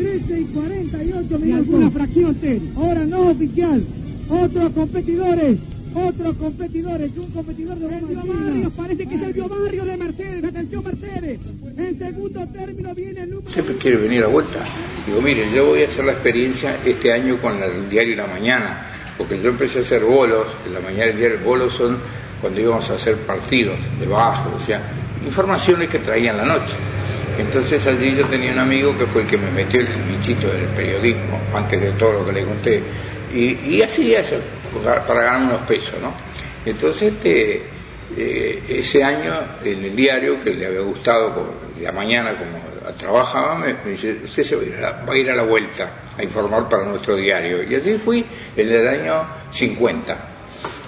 A 0.00 0.02
las 0.02 0.26
13 0.26 0.40
y 0.40 0.44
48 0.44 1.38
minutos. 1.38 1.74
una 1.74 1.90
fracción 1.90 2.34
Ted. 2.36 2.62
Ahora 2.76 3.04
no 3.04 3.30
oficial. 3.30 3.84
Otros 4.30 4.72
competidores. 4.72 5.58
Otros 5.94 6.36
competidores. 6.36 7.10
Un 7.16 7.30
competidor 7.32 7.78
de 7.78 7.88
Sergio 7.88 8.22
Barrios. 8.24 8.72
Parece 8.72 9.06
que 9.06 9.18
Sergio 9.18 9.48
Barrios 9.48 9.86
de 9.86 9.96
Mercedes. 9.96 10.44
Atención 10.44 10.84
Mercedes. 10.84 11.40
En 11.76 11.98
segundo 11.98 12.46
término 12.48 12.94
viene 12.94 13.20
el 13.20 13.30
número. 13.30 13.50
siempre 13.52 13.76
quiere 13.76 13.96
venir 13.98 14.24
a 14.24 14.28
vuelta. 14.28 14.60
Digo, 15.06 15.20
mire, 15.20 15.44
yo 15.54 15.66
voy 15.66 15.82
a 15.82 15.86
hacer 15.86 16.04
la 16.04 16.12
experiencia 16.12 16.78
este 16.84 17.12
año 17.12 17.38
con 17.38 17.62
el 17.62 17.90
diario 17.90 18.16
La 18.16 18.26
Mañana, 18.26 18.86
porque 19.20 19.38
yo 19.38 19.50
empecé 19.50 19.80
a 19.80 19.82
hacer 19.82 20.02
bolos, 20.02 20.46
en 20.64 20.72
la 20.72 20.80
mañana 20.80 21.10
el 21.10 21.16
diario 21.18 21.40
bolos 21.44 21.74
son 21.74 21.98
cuando 22.40 22.58
íbamos 22.58 22.88
a 22.90 22.94
hacer 22.94 23.16
partidos 23.16 23.78
de 24.00 24.06
bajo, 24.06 24.54
o 24.56 24.58
sea, 24.58 24.80
informaciones 25.22 25.90
que 25.90 25.98
traían 25.98 26.38
la 26.38 26.46
noche. 26.46 26.72
Entonces 27.38 27.86
allí 27.86 28.16
yo 28.16 28.24
tenía 28.28 28.50
un 28.52 28.60
amigo 28.60 28.96
que 28.96 29.06
fue 29.06 29.20
el 29.20 29.28
que 29.28 29.36
me 29.36 29.50
metió 29.50 29.80
el 29.82 29.88
bichito 30.04 30.46
del 30.48 30.68
periodismo, 30.68 31.38
antes 31.52 31.78
de 31.82 31.90
todo 31.92 32.14
lo 32.14 32.24
que 32.24 32.32
le 32.32 32.44
conté, 32.46 32.82
y, 33.34 33.82
así 33.82 34.14
para 34.82 35.20
ganar 35.22 35.42
unos 35.42 35.62
pesos, 35.64 36.00
¿no? 36.00 36.14
Entonces 36.64 37.12
este, 37.12 37.66
eh, 38.16 38.62
ese 38.70 39.04
año 39.04 39.34
en 39.62 39.84
el 39.84 39.94
diario 39.94 40.42
que 40.42 40.48
le 40.48 40.64
había 40.64 40.80
gustado 40.80 41.34
por- 41.34 41.82
la 41.82 41.92
mañana 41.92 42.34
como 42.36 42.58
trabajaba 42.98 43.58
me, 43.58 43.74
me 43.84 43.90
dice 43.90 44.20
usted 44.24 44.42
se 44.42 44.56
va 44.56 44.62
a, 44.62 44.64
ir 44.66 44.74
a 44.74 44.80
la, 44.80 44.90
va 45.04 45.12
a 45.12 45.16
ir 45.16 45.30
a 45.30 45.36
la 45.36 45.42
vuelta 45.42 45.90
a 46.16 46.22
informar 46.22 46.68
para 46.68 46.86
nuestro 46.86 47.16
diario 47.16 47.62
y 47.62 47.74
así 47.74 47.98
fui 47.98 48.24
en 48.56 48.72
el 48.72 48.88
año 48.88 49.26
50 49.50 50.18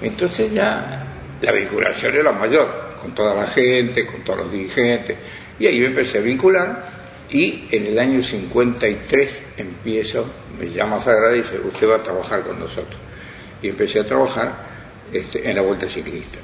entonces 0.00 0.52
ya 0.52 1.06
la 1.40 1.52
vinculación 1.52 2.14
era 2.16 2.32
mayor 2.32 2.92
con 3.02 3.14
toda 3.14 3.34
la 3.34 3.46
gente 3.46 4.06
con 4.06 4.22
todos 4.22 4.38
los 4.44 4.52
dirigentes. 4.52 5.16
Y 5.58 5.66
ahí 5.66 5.80
me 5.80 5.86
empecé 5.86 6.18
a 6.18 6.20
vincular 6.20 6.84
y 7.30 7.64
en 7.70 7.86
el 7.86 7.98
año 7.98 8.22
53 8.22 9.42
empiezo 9.56 10.26
me 10.58 10.68
llama 10.68 11.00
Sagrada 11.00 11.34
y 11.34 11.38
dice 11.38 11.58
usted 11.58 11.88
va 11.88 11.96
a 11.96 12.02
trabajar 12.02 12.42
con 12.42 12.60
nosotros 12.60 13.00
y 13.62 13.68
empecé 13.68 14.00
a 14.00 14.04
trabajar 14.04 14.54
este, 15.12 15.48
en 15.48 15.56
la 15.56 15.62
vuelta 15.62 15.88
ciclista 15.88 16.38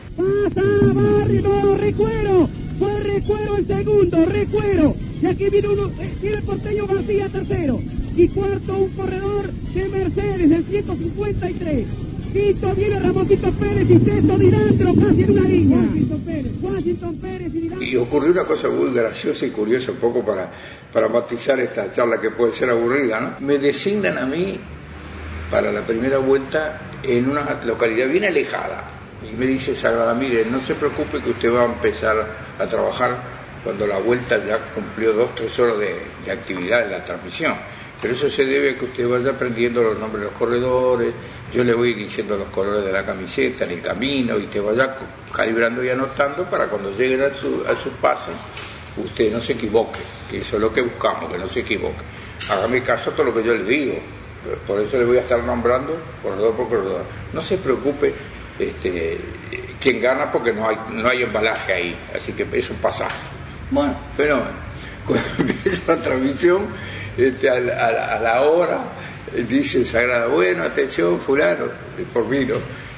Fue 2.78 3.00
recuero 3.00 3.56
el 3.56 3.66
segundo, 3.66 4.24
recuero. 4.26 4.94
Y 5.20 5.26
aquí 5.26 5.50
viene 5.50 5.68
uno, 5.68 5.90
eh, 6.00 6.14
viene 6.20 6.36
el 6.36 6.42
porteño 6.44 6.86
García 6.86 7.28
tercero. 7.28 7.80
Y 8.16 8.28
cuarto 8.28 8.76
un 8.76 8.90
corredor 8.90 9.50
de 9.50 9.88
Mercedes, 9.88 10.50
el 10.50 10.64
153. 10.64 11.86
Quinto 12.32 12.74
viene 12.74 12.98
Ramoncito 12.98 13.50
Pérez 13.52 13.90
y 13.90 13.98
sexto 13.98 14.38
Dirandro, 14.38 14.94
casi 14.94 15.22
en 15.22 15.30
una 15.30 15.48
línea. 15.48 15.78
Washington 15.78 16.20
Pérez, 16.20 16.52
Washington 16.60 17.16
Pérez 17.16 17.48
y 17.48 17.60
Dirandro. 17.60 17.86
Y 17.86 17.96
ocurrió 17.96 18.32
una 18.32 18.44
cosa 18.44 18.68
muy 18.68 18.92
graciosa 18.92 19.46
y 19.46 19.50
curiosa, 19.50 19.92
un 19.92 19.98
poco 19.98 20.24
para, 20.24 20.50
para 20.92 21.08
matizar 21.08 21.58
esta 21.58 21.90
charla 21.90 22.20
que 22.20 22.30
puede 22.30 22.52
ser 22.52 22.70
aburrida, 22.70 23.20
¿no? 23.20 23.46
Me 23.46 23.58
designan 23.58 24.18
a 24.18 24.26
mí 24.26 24.60
para 25.50 25.72
la 25.72 25.86
primera 25.86 26.18
vuelta 26.18 26.80
en 27.02 27.30
una 27.30 27.64
localidad 27.64 28.08
bien 28.08 28.24
alejada. 28.24 28.97
Y 29.22 29.36
me 29.36 29.46
dice 29.46 29.74
Sagrada, 29.74 30.14
mire, 30.14 30.44
no 30.44 30.60
se 30.60 30.74
preocupe 30.74 31.20
que 31.20 31.30
usted 31.30 31.52
va 31.52 31.62
a 31.62 31.66
empezar 31.66 32.16
a 32.58 32.66
trabajar 32.66 33.18
cuando 33.64 33.86
la 33.86 33.98
vuelta 33.98 34.36
ya 34.38 34.72
cumplió 34.72 35.12
dos, 35.12 35.34
tres 35.34 35.58
horas 35.58 35.78
de, 35.78 35.96
de 36.24 36.32
actividad 36.32 36.84
en 36.84 36.92
la 36.92 37.04
transmisión. 37.04 37.54
Pero 38.00 38.14
eso 38.14 38.30
se 38.30 38.44
debe 38.44 38.70
a 38.70 38.78
que 38.78 38.84
usted 38.84 39.08
vaya 39.08 39.30
aprendiendo 39.30 39.82
los 39.82 39.98
nombres 39.98 40.20
de 40.22 40.28
los 40.30 40.38
corredores, 40.38 41.14
yo 41.52 41.64
le 41.64 41.74
voy 41.74 41.94
diciendo 41.94 42.36
los 42.36 42.48
colores 42.48 42.84
de 42.84 42.92
la 42.92 43.04
camiseta 43.04 43.64
en 43.64 43.72
el 43.72 43.82
camino 43.82 44.38
y 44.38 44.46
te 44.46 44.60
vaya 44.60 44.96
calibrando 45.34 45.82
y 45.82 45.90
anotando 45.90 46.44
para 46.44 46.68
cuando 46.68 46.92
lleguen 46.92 47.22
a 47.22 47.32
su, 47.32 47.64
a 47.66 47.74
su 47.74 47.90
pase 47.90 48.30
usted 49.02 49.32
no 49.32 49.40
se 49.40 49.52
equivoque, 49.52 50.00
que 50.30 50.38
eso 50.38 50.56
es 50.56 50.62
lo 50.62 50.72
que 50.72 50.82
buscamos, 50.82 51.30
que 51.30 51.38
no 51.38 51.46
se 51.48 51.60
equivoque. 51.60 52.02
Hágame 52.50 52.82
caso 52.82 53.10
a 53.10 53.12
todo 53.14 53.26
lo 53.26 53.34
que 53.34 53.42
yo 53.42 53.54
le 53.54 53.64
digo, 53.64 53.94
por 54.66 54.80
eso 54.80 54.98
le 54.98 55.04
voy 55.04 55.18
a 55.18 55.20
estar 55.20 55.42
nombrando 55.42 55.96
corredor 56.22 56.56
por 56.56 56.68
corredor. 56.68 57.04
No 57.32 57.42
se 57.42 57.58
preocupe 57.58 58.14
este, 58.58 59.18
quién 59.80 60.00
gana 60.00 60.30
porque 60.32 60.52
no 60.52 60.68
hay, 60.68 60.76
no 60.92 61.08
hay 61.08 61.22
embalaje 61.22 61.72
ahí, 61.72 61.98
así 62.14 62.32
que 62.32 62.46
es 62.52 62.70
un 62.70 62.76
pasaje. 62.78 63.20
Bueno, 63.70 63.96
fenómeno. 64.16 64.68
Cuando 65.06 65.26
empieza 65.38 65.94
la 65.96 66.02
transmisión, 66.02 66.66
este, 67.16 67.48
a, 67.48 67.58
la, 67.60 67.74
a 67.86 68.20
la- 68.20 68.32
a 68.34 68.42
hora, 68.42 68.80
dice 69.48 69.84
Sagrada, 69.84 70.26
bueno, 70.28 70.62
atención, 70.64 71.18
fulano, 71.20 71.66
por 72.12 72.26
mí, 72.26 72.44
¿no? 72.44 72.56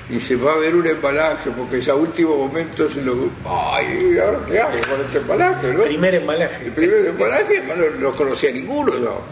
Y 0.08 0.18
se 0.18 0.34
va 0.34 0.54
a 0.54 0.56
ver 0.56 0.74
un 0.74 0.84
embalaje, 0.88 1.50
porque 1.52 1.76
ese 1.78 1.92
último 1.92 2.36
momento 2.36 2.88
se 2.88 3.00
lo... 3.00 3.30
Ay, 3.46 4.18
¿ahora 4.18 4.40
qué 4.44 4.58
hago 4.60 4.80
con 4.90 5.00
ese 5.00 5.18
embalaje, 5.18 5.72
no? 5.72 5.82
Primer 5.84 6.16
embalaje. 6.16 6.64
El 6.66 6.72
primer 6.72 7.06
embalaje 7.06 7.60
no, 7.62 7.76
lo- 7.76 7.90
no 7.92 8.10
conocía 8.12 8.50
ninguno 8.50 8.92
yo. 8.98 9.22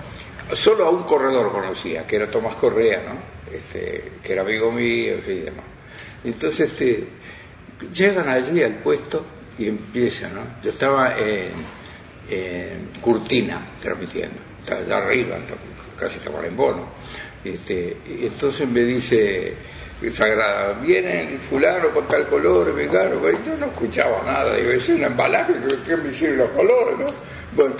Solo 0.52 0.86
a 0.86 0.90
un 0.90 1.02
corredor 1.02 1.50
conocía, 1.50 2.06
que 2.06 2.14
era 2.16 2.30
Tomás 2.30 2.54
Correa, 2.54 3.02
¿no? 3.02 3.52
Este, 3.52 4.12
que 4.22 4.32
era 4.32 4.42
amigo 4.42 4.70
mío, 4.70 5.14
en 5.14 5.22
fin, 5.22 5.36
y 5.38 5.40
demás. 5.40 5.64
Entonces, 6.24 6.70
este, 6.70 7.08
Llegan 7.92 8.28
allí 8.28 8.62
al 8.62 8.80
puesto 8.80 9.24
y 9.56 9.68
empiezan. 9.68 10.32
Yo 10.62 10.70
estaba 10.70 11.16
en, 11.16 11.78
Curtina 13.00 13.74
transmitiendo, 13.80 14.36
estaba 14.58 14.80
allá 14.80 14.98
arriba, 14.98 15.38
casi 15.96 16.18
estaba 16.18 16.44
en 16.44 16.56
bono. 16.56 16.88
Este, 17.44 17.96
y 18.06 18.26
entonces 18.26 18.68
me 18.68 18.82
dice 18.82 19.54
Sagrada, 20.10 20.74
vienen 20.74 21.38
fulano 21.38 21.90
con 21.90 22.06
tal 22.06 22.28
color, 22.28 22.74
vegano, 22.74 23.20
y 23.30 23.46
yo 23.46 23.56
no 23.56 23.66
escuchaba 23.66 24.22
nada, 24.24 24.56
digo, 24.56 24.72
es 24.72 24.88
un 24.88 25.04
embalaje, 25.04 25.54
que 25.86 25.96
me 25.96 26.10
hicieron 26.10 26.38
los 26.38 26.50
colores, 26.50 26.98
¿no? 26.98 27.06
Bueno, 27.56 27.76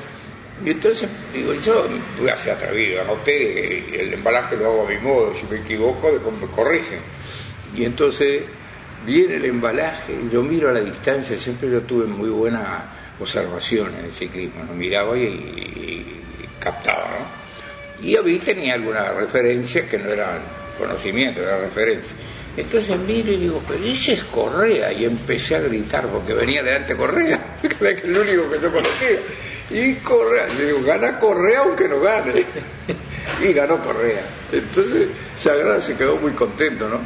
y 0.65 0.71
entonces, 0.71 1.09
digo, 1.33 1.53
yo 1.55 1.87
voy 2.19 2.31
a 2.31 2.37
ser 2.37 2.55
atrevido, 2.55 3.03
anoté, 3.03 4.01
el 4.01 4.15
embalaje 4.15 4.57
lo 4.57 4.67
hago 4.67 4.87
a 4.87 4.91
mi 4.91 4.99
modo, 4.99 5.35
si 5.35 5.47
me 5.47 5.59
equivoco, 5.59 6.11
después 6.11 6.41
me 6.41 6.47
corrigen. 6.49 7.01
Y 7.77 7.85
entonces 7.85 8.43
viene 9.05 9.37
el 9.37 9.45
embalaje 9.45 10.13
y 10.13 10.29
yo 10.31 10.43
miro 10.43 10.69
a 10.69 10.73
la 10.73 10.81
distancia, 10.81 11.37
siempre 11.37 11.71
yo 11.71 11.83
tuve 11.83 12.07
muy 12.07 12.29
buena 12.31 12.91
observación 13.21 13.95
en 13.99 14.07
el 14.07 14.13
ciclismo, 14.13 14.65
¿no? 14.65 14.75
miraba 14.75 15.17
y, 15.17 16.23
captaba, 16.61 17.09
¿no? 17.19 18.07
Y 18.07 18.17
vi, 18.23 18.39
tenía 18.39 18.75
algunas 18.75 19.15
referencias 19.17 19.89
que 19.89 19.99
no 19.99 20.09
eran 20.11 20.41
conocimientos, 20.77 21.43
eran 21.43 21.63
referencias. 21.63 22.15
Entonces 22.57 22.99
miro 22.99 23.33
y 23.33 23.37
digo, 23.37 23.63
pero 23.67 23.85
ese 23.85 24.15
es 24.15 24.25
Correa, 24.25 24.93
y 24.93 25.05
empecé 25.05 25.57
a 25.57 25.61
gritar 25.61 26.09
porque 26.09 26.35
venía 26.35 26.63
delante 26.63 26.97
Correa, 26.97 27.59
que 27.63 27.69
era 27.81 28.01
el 28.01 28.17
único 28.17 28.51
que 28.51 28.61
yo 28.61 28.73
conocía. 28.73 29.19
Y 29.71 29.95
Correa, 29.97 30.49
yo 30.59 30.67
digo, 30.67 30.83
gana 30.83 31.19
Correa 31.19 31.61
aunque 31.61 31.89
no 31.89 32.01
gane. 32.01 32.45
y 33.43 33.53
ganó 33.53 33.79
Correa. 33.79 34.23
Entonces 34.51 35.09
Sagrada 35.37 35.81
se 35.81 35.97
quedó 35.97 36.17
muy 36.17 36.33
contento, 36.33 36.89
¿no? 36.89 37.01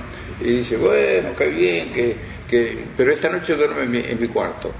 Y 0.44 0.56
dice, 0.56 0.76
bueno, 0.76 1.36
qué 1.36 1.46
bien, 1.48 1.92
que, 1.92 2.16
que... 2.48 2.86
pero 2.96 3.12
esta 3.12 3.28
noche 3.28 3.54
duerme 3.54 3.84
en 3.84 3.90
mi, 3.90 3.98
en 4.00 4.20
mi 4.20 4.26
cuarto. 4.26 4.72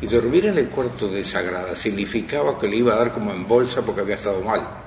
Y 0.00 0.06
dormir 0.06 0.46
en 0.46 0.56
el 0.56 0.68
cuarto 0.68 1.08
de 1.08 1.24
Sagrada 1.24 1.74
significaba 1.74 2.56
que 2.58 2.68
le 2.68 2.76
iba 2.76 2.94
a 2.94 2.98
dar 2.98 3.12
como 3.12 3.32
en 3.32 3.46
bolsa 3.46 3.84
porque 3.84 4.02
había 4.02 4.14
estado 4.14 4.40
mal. 4.40 4.80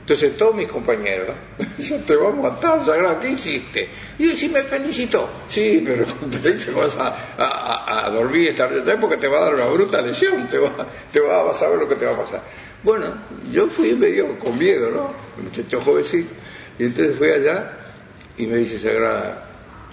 Entonces 0.00 0.36
todos 0.36 0.54
mis 0.54 0.66
compañeros, 0.66 1.36
yo 1.78 1.96
te 1.98 2.16
voy 2.16 2.32
a 2.32 2.36
matar, 2.36 2.82
Sagrada, 2.82 3.18
¿qué 3.18 3.30
hiciste? 3.30 3.88
Y 4.18 4.28
yo, 4.28 4.36
sí 4.36 4.48
me 4.48 4.62
felicitó. 4.64 5.30
Sí, 5.48 5.82
pero 5.84 6.04
te 6.42 6.70
vas 6.72 6.96
a, 6.98 8.06
a, 8.06 8.10
dormir 8.10 8.50
esta 8.50 8.68
noche 8.68 8.96
porque 9.00 9.16
te 9.16 9.28
va 9.28 9.38
a 9.38 9.44
dar 9.44 9.54
una 9.54 9.66
bruta 9.66 10.02
lesión, 10.02 10.46
te 10.46 10.58
va, 10.58 10.88
te 11.10 11.20
va 11.20 11.50
a 11.50 11.54
saber 11.54 11.78
lo 11.78 11.88
que 11.88 11.94
te 11.94 12.04
va 12.04 12.12
a 12.12 12.16
pasar. 12.18 12.42
Bueno, 12.82 13.22
yo 13.50 13.66
fui 13.68 13.94
medio 13.94 14.38
con 14.38 14.58
miedo, 14.58 14.90
¿no? 14.90 15.14
Muchacho 15.42 15.80
jovencito. 15.80 16.32
Y 16.78 16.84
entonces 16.84 17.16
fui 17.16 17.30
allá 17.30 17.72
y 18.36 18.46
me 18.46 18.56
dice 18.56 18.78
Sagrada, 18.78 19.49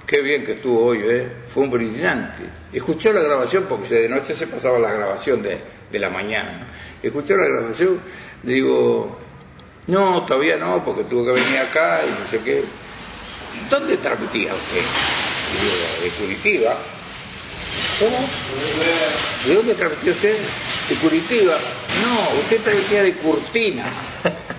qué 0.08 0.22
bien 0.22 0.43
que 0.45 0.53
estuvo 0.53 0.86
hoy, 0.86 1.01
¿eh? 1.03 1.28
Fue 1.49 1.64
un 1.64 1.70
brillante. 1.70 2.43
Escuchó 2.72 3.12
la 3.12 3.22
grabación, 3.22 3.66
porque 3.68 3.93
de 3.93 4.10
noche 4.10 4.34
se 4.34 4.47
pasaba 4.47 4.80
la 4.80 4.91
grabación 4.93 5.43
de, 5.43 5.60
de 5.91 5.99
la 5.99 6.10
mañana. 6.10 6.60
¿no? 6.60 6.66
Escuchó 7.03 7.36
la 7.36 7.45
grabación, 7.45 7.99
digo, 8.41 9.20
no, 9.88 10.26
todavía 10.26 10.55
no, 10.58 10.84
porque 10.84 11.03
tuvo 11.03 11.26
que 11.26 11.32
venir 11.34 11.60
acá 11.60 12.01
y 12.08 12.20
no 12.22 12.26
sé 12.26 12.39
qué. 12.39 12.64
¿Dónde 13.70 13.97
transmitía 13.97 14.53
usted? 14.53 14.82
Digo, 15.62 16.03
de 16.03 16.10
Curitiba. 16.10 16.78
¿Cómo? 17.99 18.30
¿De 19.45 19.55
dónde 19.55 19.74
transmitía 19.76 20.14
usted? 20.14 20.38
De 20.89 20.95
Curitiba. 20.95 21.55
No, 22.03 22.39
usted 22.39 22.62
transmitía 22.62 23.03
de 23.03 23.14
Curtina. 23.16 23.91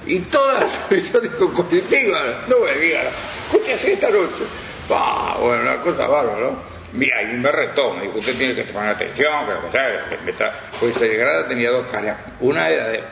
Y 0.07 0.19
todas, 0.21 0.79
yo 1.13 1.21
digo 1.21 1.55
Curitiba, 1.55 2.45
no 2.49 2.57
me 2.61 2.81
diga, 2.81 3.05
escúchese 3.47 3.95
esta 3.95 4.11
noche. 4.11 4.45
Bah, 4.89 5.37
bueno, 5.41 5.63
una 5.63 5.81
cosa 5.83 6.07
bárbara, 6.07 6.41
¿no? 6.41 6.79
Mira, 6.93 7.23
y 7.23 7.37
me 7.37 7.51
retó, 7.51 7.93
me 7.93 8.05
dijo, 8.05 8.19
usted 8.19 8.37
tiene 8.37 8.55
que 8.55 8.65
tomar 8.65 8.89
atención, 8.89 9.47
que, 9.47 9.53
o 9.53 9.71
sea, 9.71 10.19
me 10.25 10.31
está... 10.31 10.53
pues 10.81 10.97
Sagrada 10.97 11.47
tenía 11.47 11.71
dos 11.71 11.87
caras. 11.87 12.17
Una 12.41 12.71
era 12.71 12.89
de 12.89 13.03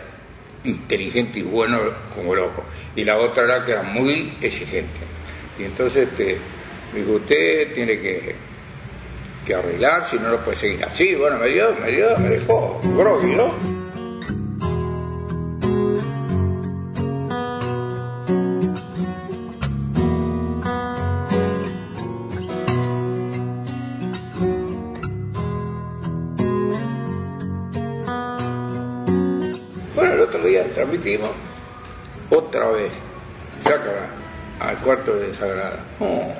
inteligente 0.64 1.40
y 1.40 1.42
bueno 1.42 1.78
como 2.14 2.34
loco, 2.34 2.64
y 2.96 3.04
la 3.04 3.18
otra 3.18 3.44
era 3.44 3.64
que 3.64 3.72
era 3.72 3.82
muy 3.82 4.38
exigente. 4.40 5.00
Y 5.58 5.64
entonces 5.64 6.08
este, 6.08 6.38
me 6.92 7.00
dijo, 7.00 7.12
usted 7.12 7.72
tiene 7.74 8.00
que, 8.00 8.34
que 9.44 9.54
arreglar, 9.54 10.04
si 10.04 10.18
no 10.18 10.30
lo 10.30 10.42
puede 10.42 10.56
seguir 10.56 10.84
así. 10.84 11.14
Bueno, 11.14 11.38
me 11.38 11.48
dio, 11.48 11.74
me 11.74 11.90
dio, 11.90 12.16
me 12.18 12.28
dejó 12.30 12.80
groggy, 12.82 13.34
¿no? 13.34 13.85
Transmitimos 30.76 31.30
otra 32.28 32.68
vez, 32.68 32.92
sácala 33.62 34.08
al 34.60 34.76
cuarto 34.78 35.16
de 35.16 35.32
Sagrada. 35.32 35.82
Oh, 35.98 36.34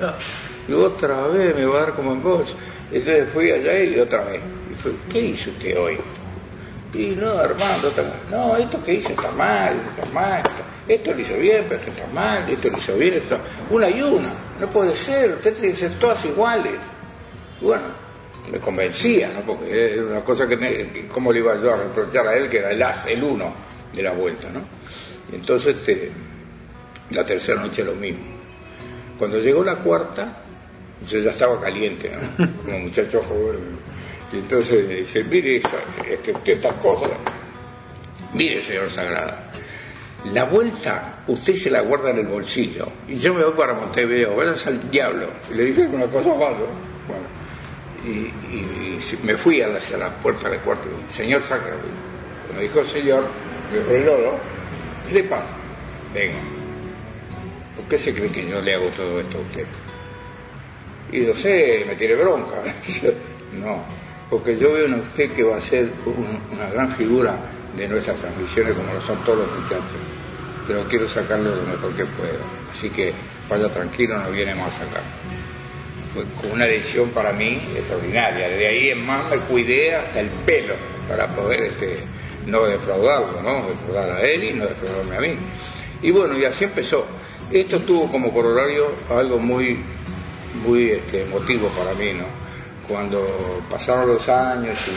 y 0.67 0.73
otra 0.73 1.27
vez 1.27 1.55
me 1.55 1.65
va 1.65 1.77
a 1.77 1.81
dar 1.85 1.93
como 1.93 2.11
en 2.13 2.21
voz. 2.21 2.55
Entonces 2.91 3.29
fui 3.29 3.51
allá 3.51 3.79
y 3.83 3.99
otra 3.99 4.25
vez. 4.25 4.41
Y 4.71 4.75
fue, 4.75 4.91
¿qué 5.11 5.21
hizo 5.21 5.49
usted 5.49 5.75
hoy? 5.77 5.97
Y 6.93 7.15
no, 7.15 7.31
Armando, 7.31 7.91
no, 8.29 8.55
esto 8.57 8.81
que 8.83 8.93
hizo 8.93 9.09
está 9.09 9.31
mal, 9.31 9.81
está 9.89 10.09
mal, 10.13 10.43
esto 10.87 11.13
lo 11.13 11.19
hizo 11.19 11.35
bien, 11.37 11.65
pero 11.67 11.81
está 11.81 12.07
mal, 12.13 12.47
esto 12.49 12.69
lo 12.69 12.77
hizo 12.77 12.95
bien, 12.95 13.15
esto... 13.15 13.37
una 13.69 13.89
y 13.89 14.01
una, 14.01 14.33
no 14.59 14.67
puede 14.69 14.95
ser, 14.95 15.35
usted 15.35 15.53
tiene 15.53 15.69
que 15.69 15.75
ser 15.75 15.93
todas 15.93 16.23
iguales. 16.25 16.75
Bueno, 17.59 17.85
me 18.51 18.59
convencía, 18.59 19.29
¿no? 19.33 19.41
Porque 19.41 19.93
era 19.93 20.03
una 20.03 20.23
cosa 20.23 20.47
que, 20.47 20.57
que, 20.57 21.07
¿cómo 21.07 21.31
le 21.31 21.39
iba 21.39 21.55
yo 21.61 21.73
a 21.73 21.77
reprochar 21.77 22.27
a 22.27 22.35
él 22.35 22.49
que 22.49 22.59
era 22.59 22.71
el 22.71 22.81
as, 22.81 23.05
el 23.07 23.23
uno 23.23 23.53
de 23.93 24.03
la 24.03 24.13
vuelta, 24.13 24.49
¿no? 24.49 24.61
Y 25.31 25.35
entonces 25.35 25.87
eh, 25.89 26.11
la 27.11 27.25
tercera 27.25 27.61
noche 27.61 27.83
lo 27.83 27.93
mismo. 27.93 28.37
Cuando 29.17 29.39
llegó 29.39 29.63
la 29.63 29.75
cuarta, 29.75 30.43
yo 31.07 31.19
ya 31.19 31.31
estaba 31.31 31.59
caliente, 31.61 32.09
¿no? 32.09 32.47
Como 32.63 32.79
muchacho 32.79 33.21
joven. 33.23 33.79
Y 34.31 34.37
entonces 34.37 34.87
dice, 34.89 35.23
mire 35.23 35.57
esta, 35.57 35.77
estas 36.45 36.73
cosas, 36.75 37.11
mire 38.33 38.61
señor 38.61 38.89
Sagrada, 38.89 39.51
la 40.25 40.43
vuelta 40.45 41.23
usted 41.27 41.53
se 41.53 41.69
la 41.69 41.81
guarda 41.81 42.09
en 42.09 42.17
el 42.17 42.27
bolsillo 42.27 42.87
y 43.07 43.17
yo 43.17 43.33
me 43.33 43.43
voy 43.43 43.53
para 43.53 43.73
Montevideo, 43.73 44.35
vayas 44.35 44.65
al 44.67 44.89
diablo. 44.89 45.29
Y 45.51 45.53
le 45.55 45.65
dije 45.65 45.87
una 45.87 46.07
cosa 46.07 46.29
¿no? 46.29 46.35
Bueno, 46.37 47.25
y, 48.07 48.99
me 49.23 49.37
fui 49.37 49.61
hacia 49.61 49.97
la 49.97 50.19
puerta 50.19 50.49
del 50.49 50.61
cuarto, 50.61 50.87
señor 51.09 51.41
Sagrada, 51.43 51.77
me 52.55 52.63
dijo 52.63 52.79
el 52.79 52.85
señor, 52.85 53.27
me 53.71 53.81
frenó, 53.81 54.17
¿no? 54.17 54.31
¿Qué 55.07 55.13
le 55.15 55.23
pasa? 55.23 55.53
Venga. 56.13 56.37
¿Por 57.75 57.85
qué 57.85 57.97
se 57.97 58.13
cree 58.13 58.29
que 58.29 58.47
yo 58.47 58.61
le 58.61 58.75
hago 58.75 58.89
todo 58.89 59.19
esto 59.19 59.37
a 59.37 59.41
usted? 59.41 59.65
Y 61.11 61.19
no 61.21 61.33
sé, 61.33 61.85
me 61.87 61.95
tiene 61.95 62.15
bronca. 62.15 62.57
no, 63.53 63.83
porque 64.29 64.57
yo 64.57 64.73
veo 64.73 64.85
en 64.85 64.95
usted 64.95 65.31
que 65.31 65.43
va 65.43 65.57
a 65.57 65.61
ser 65.61 65.91
un, 66.05 66.39
una 66.51 66.69
gran 66.69 66.89
figura 66.91 67.37
de 67.77 67.87
nuestras 67.87 68.17
transmisiones 68.17 68.73
como 68.73 68.93
lo 68.93 69.01
son 69.01 69.23
todos 69.23 69.47
los 69.47 69.59
muchachos. 69.59 69.97
Pero 70.65 70.85
quiero 70.87 71.07
sacarlo 71.07 71.55
lo 71.55 71.63
mejor 71.63 71.93
que 71.93 72.05
puedo. 72.05 72.39
Así 72.69 72.89
que 72.89 73.13
vaya 73.49 73.69
tranquilo, 73.69 74.17
no 74.17 74.31
viene 74.31 74.55
más 74.55 74.73
a 74.81 74.85
Fue 76.39 76.51
una 76.51 76.65
decisión 76.65 77.09
para 77.09 77.31
mí 77.33 77.61
extraordinaria. 77.75 78.49
De 78.49 78.67
ahí 78.67 78.89
en 78.89 79.05
más 79.05 79.29
me 79.29 79.37
cuidé 79.37 79.95
hasta 79.95 80.19
el 80.19 80.29
pelo 80.45 80.75
para 81.07 81.27
poder 81.27 81.63
este, 81.63 82.03
no 82.45 82.65
defraudarlo, 82.65 83.41
¿no? 83.41 83.67
Defraudar 83.67 84.11
a 84.11 84.21
él 84.21 84.43
y 84.43 84.53
no 84.53 84.67
defraudarme 84.67 85.17
a 85.17 85.21
mí. 85.21 85.35
Y 86.01 86.11
bueno, 86.11 86.37
y 86.37 86.45
así 86.45 86.65
empezó. 86.65 87.05
Esto 87.51 87.79
tuvo 87.79 88.11
como 88.11 88.33
corolario 88.33 88.91
algo 89.09 89.37
muy, 89.39 89.79
muy 90.65 90.91
este, 90.91 91.23
emotivo 91.23 91.69
para 91.69 91.93
mí, 91.93 92.13
¿no? 92.13 92.25
Cuando 92.87 93.61
pasaron 93.69 94.07
los 94.07 94.27
años 94.29 94.77
y 94.87 94.91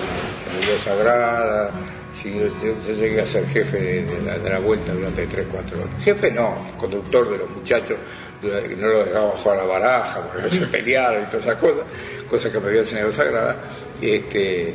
se 0.44 0.56
murió 0.56 0.78
Sagrada, 0.78 1.70
si 2.12 2.34
yo, 2.34 2.46
yo, 2.62 2.92
llegué 2.92 3.20
a 3.20 3.26
ser 3.26 3.46
jefe 3.46 3.78
de, 3.78 4.04
de, 4.04 4.22
la, 4.22 4.38
de, 4.38 4.50
la, 4.50 4.58
vuelta 4.58 4.92
durante 4.92 5.26
3, 5.26 5.46
4 5.50 5.78
horas. 5.78 6.04
Jefe 6.04 6.30
no, 6.30 6.68
conductor 6.76 7.30
de 7.30 7.38
los 7.38 7.50
muchachos, 7.50 7.98
no 8.42 8.86
lo 8.88 9.04
dejaba 9.04 9.36
jugar 9.36 9.58
a 9.58 9.62
la 9.62 9.68
baraja 9.68 10.22
porque 10.22 10.48
se 10.48 10.66
pelearon 10.66 11.22
y 11.22 11.26
todas 11.26 11.44
esas 11.44 11.56
cosas, 11.58 11.84
cosas 12.28 12.52
que 12.52 12.60
me 12.60 12.68
había 12.68 12.80
enseñado 12.80 13.12
Sagrada. 13.12 13.56
Este, 14.00 14.74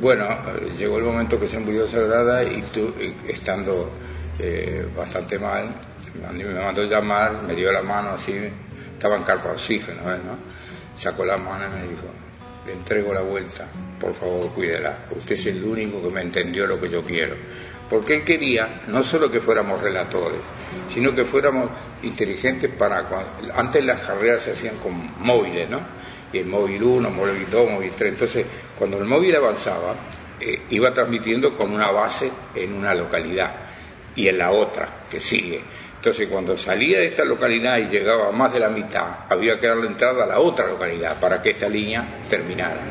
bueno, 0.00 0.26
llegó 0.76 0.98
el 0.98 1.04
momento 1.04 1.38
que 1.38 1.48
se 1.48 1.58
murió 1.58 1.86
Sagrada 1.86 2.42
y 2.42 2.62
tú, 2.62 2.92
estando 3.28 3.90
eh, 4.38 4.86
bastante 4.96 5.38
mal, 5.38 5.74
me 6.32 6.44
mandó 6.44 6.82
llamar, 6.84 7.42
me 7.42 7.54
dio 7.54 7.70
la 7.70 7.82
mano 7.82 8.10
así, 8.10 8.34
estaba 8.92 9.16
en 9.16 9.22
carpa 9.22 9.50
oxígeno, 9.50 10.02
¿eh, 10.12 10.18
¿no? 10.24 10.36
Sacó 10.96 11.24
la 11.24 11.36
mano 11.36 11.66
y 11.66 11.80
me 11.80 11.88
dijo, 11.88 12.06
le 12.66 12.72
entrego 12.72 13.12
la 13.12 13.22
vuelta, 13.22 13.68
por 14.00 14.14
favor 14.14 14.52
cuídela, 14.52 15.06
usted 15.10 15.34
es 15.34 15.46
el 15.46 15.62
único 15.62 16.02
que 16.02 16.10
me 16.10 16.22
entendió 16.22 16.66
lo 16.66 16.80
que 16.80 16.88
yo 16.88 17.00
quiero. 17.00 17.36
Porque 17.88 18.14
él 18.14 18.24
quería 18.24 18.82
no 18.88 19.02
solo 19.02 19.30
que 19.30 19.40
fuéramos 19.40 19.80
relatores, 19.80 20.40
sino 20.88 21.12
que 21.14 21.24
fuéramos 21.24 21.70
inteligentes 22.02 22.72
para... 22.74 23.02
Antes 23.54 23.84
las 23.84 24.00
carreras 24.06 24.42
se 24.42 24.52
hacían 24.52 24.76
con 24.78 25.12
móviles, 25.20 25.68
¿no? 25.68 25.80
y 26.34 26.38
el 26.38 26.46
móvil 26.46 26.82
1, 26.82 27.10
móvil 27.10 27.46
2, 27.48 27.70
móvil 27.70 27.92
3. 27.96 28.12
Entonces, 28.12 28.46
cuando 28.76 28.98
el 28.98 29.04
móvil 29.04 29.34
avanzaba, 29.36 29.94
eh, 30.40 30.62
iba 30.70 30.92
transmitiendo 30.92 31.56
con 31.56 31.72
una 31.72 31.90
base 31.90 32.30
en 32.54 32.72
una 32.74 32.92
localidad 32.92 33.54
y 34.16 34.28
en 34.28 34.38
la 34.38 34.50
otra, 34.50 35.04
que 35.08 35.20
sigue. 35.20 35.62
Entonces, 36.04 36.28
cuando 36.28 36.54
salía 36.54 36.98
de 36.98 37.06
esta 37.06 37.24
localidad 37.24 37.78
y 37.78 37.86
llegaba 37.86 38.28
a 38.28 38.30
más 38.30 38.52
de 38.52 38.60
la 38.60 38.68
mitad, 38.68 39.20
había 39.26 39.58
que 39.58 39.66
darle 39.66 39.86
entrada 39.86 40.24
a 40.24 40.26
la 40.26 40.38
otra 40.38 40.66
localidad 40.66 41.18
para 41.18 41.40
que 41.40 41.52
esta 41.52 41.66
línea 41.66 42.20
terminara. 42.28 42.82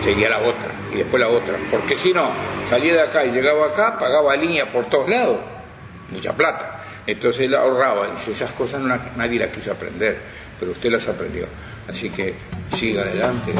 Seguía 0.00 0.28
la 0.30 0.40
otra 0.40 0.74
y 0.92 0.96
después 0.96 1.20
la 1.20 1.28
otra. 1.28 1.56
Porque 1.70 1.94
si 1.94 2.12
no, 2.12 2.28
salía 2.68 2.94
de 2.94 3.02
acá 3.02 3.24
y 3.24 3.30
llegaba 3.30 3.66
acá, 3.66 3.96
pagaba 3.96 4.34
línea 4.34 4.68
por 4.68 4.88
todos 4.90 5.08
lados. 5.08 5.38
Mucha 6.10 6.32
plata. 6.32 6.80
Entonces 7.06 7.42
él 7.42 7.54
ahorraba. 7.54 8.08
Y 8.08 8.30
esas 8.32 8.50
cosas 8.54 8.82
nadie 9.14 9.38
las 9.38 9.54
quiso 9.54 9.70
aprender, 9.70 10.18
pero 10.58 10.72
usted 10.72 10.90
las 10.90 11.06
aprendió. 11.06 11.46
Así 11.86 12.10
que 12.10 12.34
siga 12.72 13.02
adelante. 13.02 13.52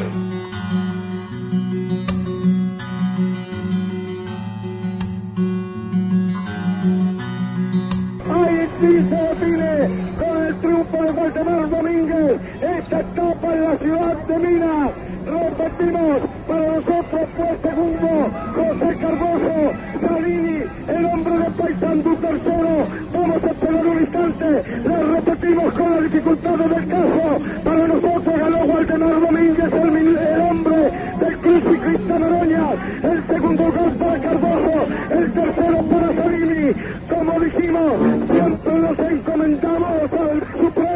Se 8.81 8.87
define 8.87 9.91
con 10.19 10.47
el 10.47 10.55
triunfo 10.61 11.03
de 11.03 11.11
Waldemar 11.11 11.69
Domínguez 11.69 12.41
esta 12.63 13.01
etapa 13.01 13.55
en 13.55 13.63
la 13.63 13.77
ciudad 13.77 14.17
de 14.27 14.39
Minas. 14.39 14.91
Repetimos, 15.27 16.21
para 16.51 16.67
nosotros 16.67 17.29
fue 17.37 17.49
segundo 17.63 18.09
José 18.57 18.97
Cardoso, 19.01 19.73
Salini, 20.01 20.63
el 20.89 21.05
hombre 21.05 21.39
de 21.39 21.51
Paysandú 21.51 22.17
tercero. 22.17 22.83
Vamos 23.13 23.45
a 23.45 23.47
esperar 23.47 23.87
un 23.87 23.99
instante, 24.01 24.63
le 24.85 25.03
repetimos 25.15 25.79
con 25.79 25.91
las 25.91 26.03
dificultades 26.03 26.71
del 26.71 26.89
caso. 26.89 27.39
Para 27.63 27.87
nosotros 27.87 28.39
ganó 28.41 28.59
Waldemar 28.65 29.21
Domínguez, 29.21 29.73
el, 29.73 30.19
el 30.19 30.41
hombre 30.41 30.93
del 31.21 31.39
Cruz 31.39 31.63
y 31.73 31.79
Cristian 31.79 32.23
Oroña. 32.23 32.65
El 33.03 33.27
segundo 33.29 33.65
gol 33.65 33.93
para 33.93 34.21
Cardoso, 34.21 34.87
el 35.11 35.33
tercero 35.33 35.79
para 35.85 36.23
Salini. 36.25 36.73
Como 37.09 37.41
dijimos, 37.41 37.93
siempre 38.33 38.75
nos 38.75 38.99
encomendamos 38.99 40.13
al 40.13 40.45
Supremo, 40.47 40.90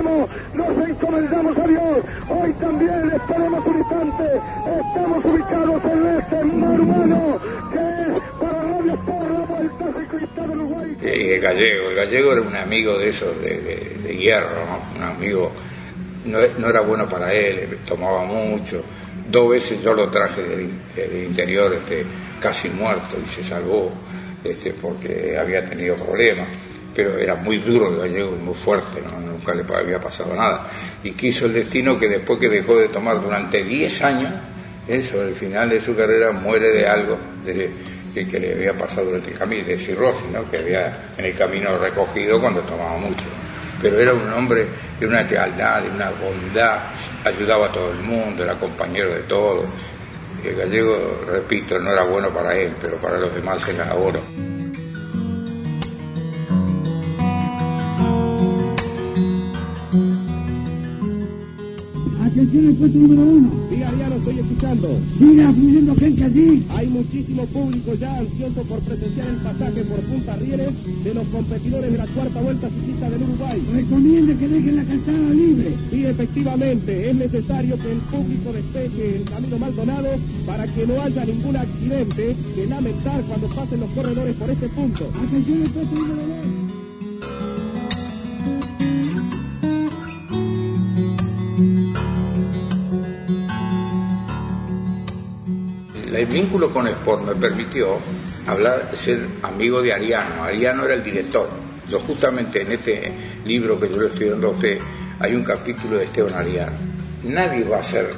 nos 0.68 0.88
encomendamos 0.88 1.56
a 1.56 1.66
Dios. 1.66 1.98
Hoy 2.28 2.52
también 2.54 3.10
esperemos 3.14 3.66
un 3.66 3.78
instante. 3.78 4.40
Estamos 4.80 5.24
ubicados 5.24 5.84
en 5.84 6.06
este 6.18 6.34
el 11.02 11.40
gallego, 11.40 11.90
el 11.90 11.96
gallego 11.96 12.32
era 12.32 12.42
un 12.42 12.56
amigo 12.56 12.98
de 12.98 13.08
esos 13.08 13.40
de, 13.40 14.16
hierro, 14.18 14.64
¿no? 14.66 14.80
un 14.96 15.02
amigo, 15.02 15.52
no, 16.24 16.68
era 16.68 16.80
bueno 16.80 17.08
para 17.08 17.32
él 17.32 17.78
tomaba 17.86 18.24
mucho. 18.24 18.82
Dos 19.30 19.50
veces 19.50 19.82
yo 19.82 19.94
lo 19.94 20.10
traje 20.10 20.42
del, 20.42 20.70
del 20.94 21.24
interior 21.24 21.74
este, 21.74 22.04
casi 22.40 22.68
muerto 22.68 23.16
y 23.22 23.26
se 23.26 23.42
salvó 23.42 23.92
este, 24.42 24.72
porque 24.72 25.36
había 25.38 25.68
tenido 25.68 25.96
problemas. 25.96 26.48
Pero 26.94 27.18
era 27.18 27.34
muy 27.34 27.58
duro 27.58 27.90
el 27.90 27.98
gallego 27.98 28.36
muy 28.36 28.54
fuerte, 28.54 29.02
¿no? 29.02 29.18
nunca 29.18 29.54
le 29.54 29.64
había 29.76 30.00
pasado 30.00 30.34
nada. 30.34 30.68
Y 31.02 31.12
quiso 31.12 31.46
el 31.46 31.54
destino 31.54 31.98
que 31.98 32.08
después 32.08 32.38
que 32.38 32.48
dejó 32.48 32.76
de 32.76 32.88
tomar 32.88 33.20
durante 33.20 33.62
10 33.62 34.02
años, 34.02 34.32
eso, 34.86 35.20
al 35.22 35.32
final 35.32 35.70
de 35.70 35.80
su 35.80 35.96
carrera 35.96 36.30
muere 36.32 36.70
de 36.70 36.86
algo 36.86 37.18
de, 37.44 37.70
que, 38.12 38.26
que 38.26 38.38
le 38.38 38.52
había 38.52 38.76
pasado 38.76 39.06
durante 39.06 39.30
el 39.30 39.38
camino, 39.38 39.66
de 39.66 39.76
cirrosis, 39.76 40.30
¿no? 40.30 40.48
que 40.48 40.58
había 40.58 41.10
en 41.16 41.24
el 41.24 41.34
camino 41.34 41.78
recogido 41.78 42.38
cuando 42.38 42.60
tomaba 42.60 42.98
mucho. 42.98 43.24
Pero 43.80 43.98
era 43.98 44.14
un 44.14 44.32
hombre 44.32 44.66
de 44.98 45.06
una 45.06 45.22
lealtad, 45.22 45.82
de 45.82 45.90
una 45.90 46.10
bondad, 46.10 46.90
ayudaba 47.24 47.66
a 47.66 47.72
todo 47.72 47.92
el 47.92 48.00
mundo, 48.00 48.44
era 48.44 48.54
compañero 48.54 49.14
de 49.14 49.22
todos. 49.22 49.66
El 50.44 50.54
gallego, 50.54 51.22
repito, 51.26 51.78
no 51.78 51.92
era 51.92 52.04
bueno 52.04 52.32
para 52.32 52.54
él, 52.54 52.74
pero 52.80 52.96
para 52.98 53.18
los 53.18 53.34
demás 53.34 53.66
era 53.66 53.94
oro. 53.94 54.20
Atención 62.34 62.66
al 62.66 62.74
puesto 62.74 62.98
número 62.98 63.22
uno. 63.22 63.50
Diga, 63.70 63.92
ya 63.96 64.08
lo 64.08 64.16
estoy 64.16 64.38
escuchando. 64.40 64.88
Siga 65.20 65.52
fluyendo 65.52 65.94
gente 65.94 66.24
allí. 66.24 66.66
Hay 66.70 66.86
muchísimo 66.88 67.46
público 67.46 67.94
ya 67.94 68.16
ansioso 68.18 68.62
por 68.64 68.80
presenciar 68.80 69.28
el 69.28 69.36
pasaje 69.36 69.84
por 69.84 70.00
Punta 70.00 70.34
Rieles 70.34 70.72
de 71.04 71.14
los 71.14 71.28
competidores 71.28 71.92
de 71.92 71.96
la 71.98 72.06
cuarta 72.08 72.40
vuelta 72.40 72.68
ciclista 72.70 73.08
del 73.08 73.22
Uruguay. 73.22 73.62
Recomiende 73.72 74.36
que 74.36 74.48
dejen 74.48 74.76
la 74.76 74.82
calzada 74.82 75.30
libre. 75.30 75.74
Sí, 75.90 76.06
efectivamente, 76.06 77.10
es 77.10 77.14
necesario 77.14 77.78
que 77.78 77.92
el 77.92 77.98
público 77.98 78.52
despeje 78.52 79.16
el 79.16 79.24
camino 79.30 79.58
Maldonado 79.58 80.08
para 80.44 80.66
que 80.66 80.86
no 80.88 81.00
haya 81.00 81.24
ningún 81.24 81.56
accidente 81.56 82.34
que 82.56 82.66
lamentar 82.66 83.22
cuando 83.28 83.46
pasen 83.46 83.78
los 83.78 83.90
corredores 83.90 84.34
por 84.34 84.50
este 84.50 84.68
punto. 84.70 85.08
Atención 85.24 85.62
al 85.62 85.70
puesto 85.70 85.94
número 85.94 86.26
dos. 86.26 86.63
El 96.24 96.32
vínculo 96.32 96.70
con 96.70 96.88
Sport 96.88 97.22
me 97.22 97.34
permitió 97.34 97.98
hablar, 98.46 98.88
ser 98.94 99.18
amigo 99.42 99.82
de 99.82 99.92
Ariano. 99.92 100.42
Ariano 100.42 100.86
era 100.86 100.94
el 100.94 101.04
director. 101.04 101.50
Yo 101.86 101.98
justamente 101.98 102.62
en 102.62 102.72
ese 102.72 103.12
libro 103.44 103.78
que 103.78 103.90
yo 103.90 104.00
le 104.00 104.06
estoy 104.06 104.30
dando 104.30 104.48
a 104.48 104.50
usted 104.52 104.78
hay 105.20 105.34
un 105.34 105.44
capítulo 105.44 105.98
de 105.98 106.04
Esteban 106.04 106.32
Ariano. 106.32 106.78
Nadie 107.24 107.64
va 107.64 107.76
a 107.76 107.80
hacer 107.80 108.08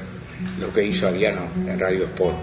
lo 0.61 0.73
que 0.73 0.85
hizo 0.85 1.09
Ariano 1.09 1.49
en 1.57 1.77
Radio 1.77 2.05
Sport. 2.05 2.37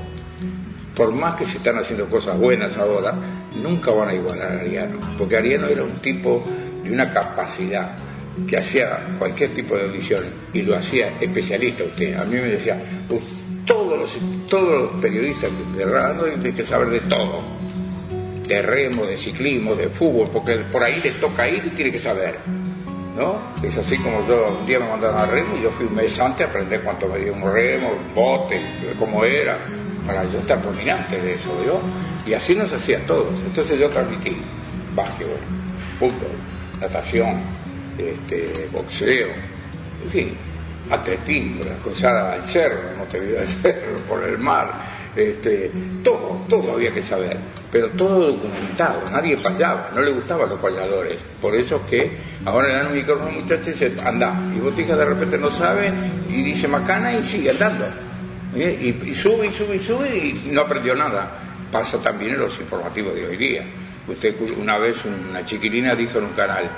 Por 0.98 1.14
más 1.14 1.36
que 1.36 1.46
se 1.46 1.60
están 1.60 1.78
haciendo 1.78 2.08
cosas 2.08 2.38
buenas 2.38 2.78
ahora, 2.78 3.14
nunca 3.56 3.92
van 3.92 4.10
a 4.10 4.16
igualar 4.16 4.58
a 4.58 4.60
Ariano. 4.60 5.00
Porque 5.18 5.38
Ariano 5.38 5.68
era 5.68 5.84
un 5.84 5.94
tipo 5.94 6.44
de 6.84 6.92
una 6.92 7.10
capacidad 7.14 7.96
que 8.46 8.58
hacía 8.58 9.00
cualquier 9.18 9.52
tipo 9.52 9.78
de 9.78 9.84
audición 9.84 10.26
y 10.52 10.62
lo 10.64 10.76
hacía 10.76 11.14
especialista 11.22 11.86
usted. 11.86 12.16
A 12.16 12.26
mí 12.26 12.36
me 12.36 12.50
decía, 12.50 12.78
"Uf, 13.10 13.43
todos 13.66 13.98
los, 13.98 14.18
todos 14.48 14.92
los 14.92 15.02
periodistas 15.02 15.52
de 15.76 15.86
radio 15.86 16.24
tienen 16.34 16.56
que 16.56 16.64
saber 16.64 16.90
de 16.90 17.00
todo. 17.02 17.42
De 18.48 18.62
remo, 18.62 19.06
de 19.06 19.16
ciclismo, 19.16 19.76
de 19.76 19.90
fútbol, 19.90 20.30
porque 20.32 20.58
por 20.72 20.84
ahí 20.84 21.00
les 21.04 21.20
toca 21.20 21.48
ir 21.48 21.66
y 21.66 21.70
tiene 21.70 21.92
que 21.92 22.00
saber. 22.00 22.40
¿No? 23.16 23.54
Es 23.62 23.78
así 23.78 23.98
como 23.98 24.28
yo 24.28 24.58
un 24.60 24.66
día 24.66 24.80
me 24.80 24.90
mandaron 24.90 25.18
a 25.18 25.26
remo 25.28 25.56
y 25.58 25.62
yo 25.62 25.70
fui 25.70 25.86
un 25.86 25.96
mes 25.96 26.20
antes 26.20 26.48
a 26.48 26.50
aprender 26.50 26.82
cuánto 26.82 27.08
medía 27.08 27.32
un 27.32 27.44
remo, 27.44 27.92
un 27.92 28.16
bote, 28.16 28.60
cómo 28.98 29.24
era, 29.24 29.66
para 30.06 30.26
yo 30.26 30.40
estar 30.40 30.62
dominante 30.64 31.22
de 31.22 31.34
eso, 31.34 31.50
¿yo? 31.64 31.80
Y 32.26 32.34
así 32.34 32.56
nos 32.56 32.74
hacía 32.74 33.06
todos. 33.06 33.40
Entonces 33.46 33.80
yo 33.80 33.88
transmití 33.90 34.36
básquetbol, 34.96 35.38
fútbol, 36.00 36.32
natación, 36.82 37.40
este, 38.00 38.68
boxeo, 38.72 39.28
en 40.04 40.10
fin, 40.10 40.38
atletismo, 40.90 41.62
cruzar 41.82 42.16
al 42.16 42.44
cerro, 42.44 42.98
no 42.98 43.04
te 43.06 43.20
vio 43.20 43.40
al 43.40 43.48
cerro, 43.48 44.00
por 44.08 44.24
el 44.24 44.38
mar, 44.38 44.72
este, 45.16 45.72
todo, 46.04 46.46
todo 46.50 46.74
había 46.74 46.92
que 46.92 47.02
saber, 47.02 47.38
pero 47.72 47.90
todo 47.92 48.34
documentado, 48.34 49.04
nadie 49.12 49.38
fallaba, 49.38 49.92
no 49.94 50.02
le 50.02 50.12
gustaban 50.12 50.50
los 50.50 50.60
falladores, 50.60 51.22
por 51.42 51.56
eso 51.56 51.78
es 51.78 51.90
que 51.90 52.12
ahora 52.46 52.68
le 52.68 52.74
dan 52.76 52.88
un 52.88 52.94
micrófono 52.94 53.28
a 53.28 53.30
un 53.30 53.42
muchacho 53.42 53.70
y 53.70 53.74
dice, 53.74 53.94
anda, 54.04 54.52
y 54.56 54.72
fijas 54.72 54.98
de 54.98 55.06
repente 55.06 55.38
no 55.38 55.50
sabe, 55.50 55.94
y 56.30 56.44
dice 56.44 56.68
macana 56.68 57.14
y 57.14 57.24
sigue 57.24 57.52
andando, 57.52 57.86
¿eh? 58.56 58.78
y, 58.82 59.10
y 59.10 59.16
sube 59.16 59.48
y 59.48 59.54
sube 59.54 59.76
y 59.76 59.80
sube 59.80 60.18
y 60.18 60.50
no 60.52 60.62
aprendió 60.62 60.96
nada, 60.96 61.32
pasa 61.72 62.02
también 62.02 62.34
en 62.34 62.42
los 62.42 62.60
informativos 62.60 63.16
de 63.16 63.26
hoy 63.26 63.38
día. 63.38 63.64
Usted 64.06 64.36
una 64.60 64.78
vez 64.78 65.06
una 65.06 65.46
chiquilina 65.46 65.96
dijo 65.96 66.18
en 66.18 66.26
un 66.26 66.34
canal, 66.34 66.70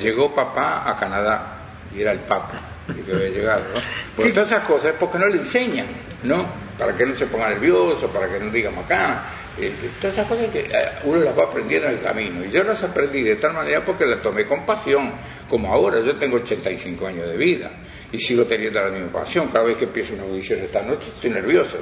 llegó 0.00 0.34
papá 0.34 0.90
a 0.90 0.96
Canadá 0.96 1.58
y 1.94 2.00
era 2.00 2.12
el 2.12 2.20
papa 2.20 2.69
y 2.88 3.02
que 3.02 3.12
había 3.12 3.28
llegado, 3.28 3.64
¿no? 3.74 3.80
Porque 4.16 4.32
todas 4.32 4.48
esas 4.48 4.66
cosas 4.66 4.92
es 4.92 4.98
porque 4.98 5.18
no 5.18 5.26
le 5.26 5.38
enseñan, 5.38 5.86
¿no? 6.24 6.46
Para 6.78 6.94
que 6.94 7.04
no 7.04 7.14
se 7.14 7.26
ponga 7.26 7.48
nervioso, 7.48 8.08
para 8.08 8.28
que 8.28 8.38
no 8.38 8.50
diga 8.50 8.70
macana, 8.70 9.22
eh, 9.58 9.72
todas 10.00 10.16
esas 10.16 10.28
cosas 10.28 10.48
que 10.48 10.60
eh, 10.60 10.68
uno 11.04 11.20
las 11.20 11.38
va 11.38 11.44
aprendiendo 11.44 11.88
en 11.88 11.94
el 11.94 12.02
camino. 12.02 12.44
Y 12.44 12.50
yo 12.50 12.62
las 12.62 12.82
aprendí 12.82 13.22
de 13.22 13.36
tal 13.36 13.52
manera 13.52 13.84
porque 13.84 14.04
las 14.04 14.22
tomé 14.22 14.46
con 14.46 14.66
pasión, 14.66 15.12
como 15.48 15.72
ahora, 15.72 16.00
yo 16.00 16.16
tengo 16.16 16.36
85 16.36 17.06
años 17.06 17.28
de 17.28 17.36
vida 17.36 17.70
y 18.10 18.18
sigo 18.18 18.44
teniendo 18.44 18.80
la 18.80 18.90
misma 18.90 19.12
pasión. 19.12 19.48
Cada 19.48 19.64
vez 19.64 19.78
que 19.78 19.84
empiezo 19.84 20.14
una 20.14 20.24
audición 20.24 20.60
esta 20.60 20.82
noche 20.82 21.08
estoy 21.08 21.30
nervioso. 21.30 21.78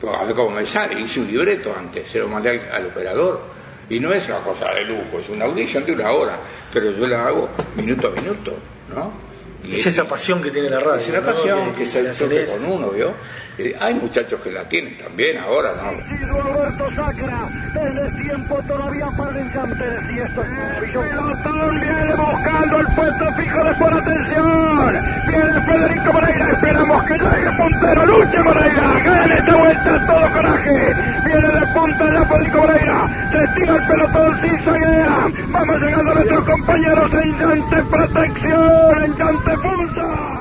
Pues, 0.00 0.12
a 0.14 0.24
ver 0.24 0.34
cómo 0.34 0.50
me 0.50 0.64
sale, 0.66 1.00
hice 1.00 1.20
un 1.20 1.28
libreto 1.28 1.74
antes, 1.74 2.06
se 2.08 2.18
lo 2.18 2.28
mandé 2.28 2.50
al, 2.50 2.60
al 2.72 2.86
operador. 2.86 3.40
Y 3.88 4.00
no 4.00 4.12
es 4.12 4.28
una 4.28 4.40
cosa 4.40 4.66
de 4.74 4.84
lujo, 4.84 5.18
es 5.20 5.28
una 5.28 5.44
audición 5.44 5.84
de 5.84 5.92
una 5.92 6.10
hora, 6.10 6.40
pero 6.72 6.90
yo 6.90 7.06
la 7.06 7.26
hago 7.26 7.48
minuto 7.76 8.08
a 8.08 8.10
minuto, 8.20 8.52
¿no? 8.92 9.12
Es 9.64 9.86
esa 9.86 10.04
pasión 10.08 10.40
que 10.42 10.50
tiene 10.50 10.70
la 10.70 10.78
radio. 10.80 10.96
Es 11.00 11.08
una 11.08 11.20
¿no? 11.20 11.26
pasión 11.26 11.58
Que- 11.70 11.72
que, 11.72 11.78
que 11.78 11.86
se 11.86 12.28
tenés. 12.28 12.50
con 12.50 12.72
uno, 12.72 12.90
¿vio? 12.90 13.14
Eh, 13.58 13.74
hay 13.80 13.94
muchachos 13.94 14.40
que 14.40 14.52
la 14.52 14.68
tienen 14.68 14.96
también 14.98 15.38
ahora, 15.38 15.74
¿no? 15.74 15.88
Alberto 15.88 16.88
Sacra, 16.94 17.48
el 17.82 18.22
tiempo 18.22 18.62
todavía 18.68 19.06
para 19.16 19.30
el 19.30 19.36
Encanteres 19.38 20.00
y 20.14 20.18
esto 20.20 20.42
es 20.42 20.50
maravilloso. 20.50 21.00
Pelotón 21.08 21.80
viene 21.80 22.14
buscando 22.14 22.80
el 22.80 22.86
puesto 22.94 23.32
fijo 23.34 23.64
de 23.64 23.74
por 23.74 23.92
atención. 23.94 24.92
Viene 25.26 25.60
Federico 25.66 26.12
Moreira, 26.12 26.50
esperamos 26.52 27.04
que 27.04 27.14
llegue 27.14 27.50
puntero, 27.56 28.06
luche 28.06 28.38
Moreira, 28.42 29.02
gane 29.04 29.34
esta 29.38 29.56
vuelta 29.56 30.06
todo 30.06 30.32
coraje, 30.32 30.94
viene 31.24 31.48
de 31.48 31.66
punta 31.74 32.20
Apólico 32.22 32.58
Moreira, 32.58 33.28
se 33.32 33.60
tira 33.60 33.76
el 33.76 33.86
pelotón 33.86 34.40
sin 34.42 34.58
zaguea, 34.64 35.28
vamos 35.48 35.80
llegando 35.80 36.10
a 36.10 36.14
nuestros 36.14 36.44
compañeros 36.44 37.12
en 37.12 37.38
llante 37.38 37.82
protección, 37.90 39.04
en 39.04 39.16
llante 39.16 39.50
punta. 39.50 39.55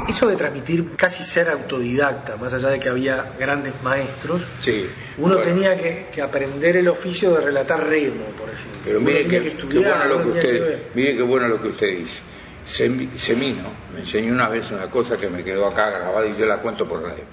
Eso 0.08 0.28
de 0.28 0.36
transmitir 0.36 0.96
casi 0.96 1.24
ser 1.24 1.50
autodidacta, 1.50 2.36
más 2.38 2.54
allá 2.54 2.70
de 2.70 2.80
que 2.80 2.90
había 2.90 3.34
grandes 3.40 3.74
maestros, 3.82 4.44
Sí. 4.62 4.88
uno 5.18 5.36
Bueno. 5.38 5.50
tenía 5.52 5.76
que, 5.76 6.08
que 6.14 6.22
aprender 6.22 6.78
el 6.78 6.88
oficio 6.88 7.34
de 7.34 7.42
relatar 7.42 7.88
remo, 7.88 8.26
por 8.38 8.50
ejemplo. 8.50 8.80
Pero 8.84 9.00
Uno 9.00 9.08
mire 9.08 9.24
tenía 9.24 9.42
que, 9.44 9.52
que 9.58 9.68
qué 9.68 9.80
bueno 9.80 10.06
lo 10.06 10.22
que 10.24 10.30
usted, 10.30 10.80
mire 10.94 11.16
qué 11.16 11.24
bueno 11.24 11.48
lo 11.48 11.62
que 11.62 11.68
usted 11.70 11.88
dice. 11.98 12.22
Sem- 12.66 13.16
Semino 13.16 13.64
me 13.94 14.00
enseñó 14.02 14.32
una 14.34 14.48
vez 14.50 14.70
una 14.72 14.90
cosa 14.90 15.18
que 15.18 15.28
me 15.30 15.44
quedó 15.44 15.68
acá 15.68 15.90
grabada 15.90 16.28
y 16.28 16.36
yo 16.38 16.46
la 16.46 16.58
cuento 16.60 16.88
por 16.88 17.02
radio. 17.02 17.24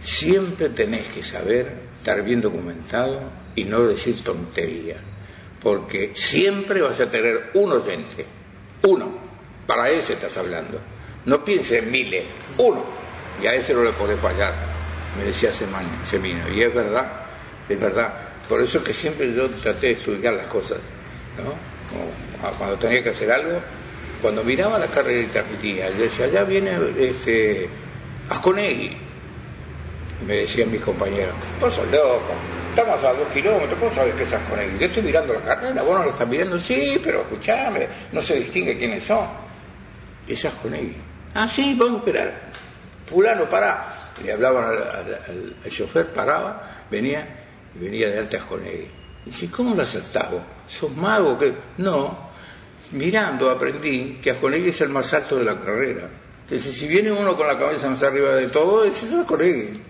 Siempre 0.00 0.68
tenés 0.70 1.08
que 1.08 1.22
saber 1.22 1.72
estar 1.96 2.22
bien 2.22 2.40
documentado 2.40 3.20
y 3.56 3.64
no 3.64 3.82
decir 3.82 4.22
tontería, 4.24 4.96
porque 5.60 6.12
siempre 6.14 6.80
vas 6.82 7.00
a 7.00 7.06
tener 7.06 7.50
un 7.54 7.72
oyente, 7.72 8.24
uno, 8.84 9.29
para 9.66 9.90
ese 9.90 10.14
estás 10.14 10.36
hablando. 10.36 10.80
No 11.24 11.44
pienses 11.44 11.82
en 11.82 11.90
miles, 11.90 12.26
uno, 12.58 12.84
y 13.42 13.46
a 13.46 13.54
ese 13.54 13.74
no 13.74 13.82
le 13.82 13.92
podés 13.92 14.18
fallar, 14.18 14.54
me 15.18 15.24
decía 15.24 15.50
Semani- 15.50 16.04
Semino, 16.04 16.48
y 16.48 16.62
es 16.62 16.74
verdad, 16.74 17.10
es 17.68 17.78
verdad. 17.78 18.14
Por 18.48 18.60
eso 18.62 18.82
que 18.82 18.92
siempre 18.92 19.32
yo 19.34 19.48
traté 19.50 19.88
de 19.88 19.92
estudiar 19.92 20.34
las 20.34 20.46
cosas, 20.46 20.78
¿no? 21.36 21.54
Como 21.90 22.56
cuando 22.56 22.78
tenía 22.78 23.02
que 23.02 23.10
hacer 23.10 23.30
algo, 23.30 23.60
cuando 24.22 24.42
miraba 24.44 24.78
la 24.78 24.86
carrera 24.86 25.20
y 25.20 25.26
transmitía, 25.26 25.90
yo 25.90 26.02
decía, 26.02 26.24
allá 26.26 26.44
viene 26.44 26.76
este 26.98 27.68
Asconegui. 28.28 28.96
Me 30.26 30.34
decían 30.34 30.70
mis 30.70 30.82
compañeros, 30.82 31.34
vos 31.60 31.72
sos 31.72 31.86
loco, 31.90 32.32
estamos 32.70 33.02
a 33.04 33.12
dos 33.14 33.28
kilómetros, 33.28 33.80
vos 33.80 33.94
sabés 33.94 34.14
que 34.14 34.22
es 34.24 34.32
Asconegui. 34.32 34.78
Yo 34.78 34.86
estoy 34.86 35.02
mirando 35.02 35.32
la 35.34 35.40
carrera, 35.40 35.82
vos 35.82 35.94
no 35.94 36.04
la 36.04 36.10
estás 36.10 36.28
mirando, 36.28 36.58
sí, 36.58 37.00
pero 37.02 37.22
escuchame, 37.22 37.88
no 38.12 38.20
se 38.20 38.36
distingue 38.38 38.76
quiénes 38.76 39.04
son. 39.04 39.49
Es 40.26 40.44
Asconegui. 40.44 40.96
Ah, 41.34 41.46
sí, 41.48 41.74
vamos 41.78 41.96
a 41.96 41.98
esperar. 41.98 42.50
Fulano, 43.06 43.48
pará. 43.48 43.96
Le 44.24 44.32
hablaban 44.32 44.64
al, 44.66 44.82
al- 44.82 45.70
chofer, 45.70 46.12
paraba, 46.12 46.84
venía, 46.90 47.26
y 47.74 47.78
venía 47.84 48.08
de 48.10 48.18
alta 48.18 48.36
Asconegui. 48.38 48.88
Y 49.26 49.30
dice, 49.30 49.50
¿cómo 49.50 49.74
lo 49.74 49.82
acertás 49.82 50.30
vos? 50.30 50.42
¿Sos 50.66 50.94
mago? 50.94 51.36
que 51.38 51.54
No, 51.78 52.30
mirando 52.92 53.50
aprendí 53.50 54.18
que 54.22 54.30
Asconegui 54.30 54.68
es 54.70 54.80
el 54.80 54.88
más 54.90 55.12
alto 55.14 55.36
de 55.36 55.44
la 55.44 55.58
carrera. 55.60 56.08
Entonces, 56.42 56.74
si 56.76 56.88
viene 56.88 57.10
uno 57.12 57.36
con 57.36 57.46
la 57.46 57.58
cabeza 57.58 57.88
más 57.88 58.02
arriba 58.02 58.34
de 58.36 58.48
todo, 58.48 58.84
es 58.84 59.02
Asconegui. 59.12 59.80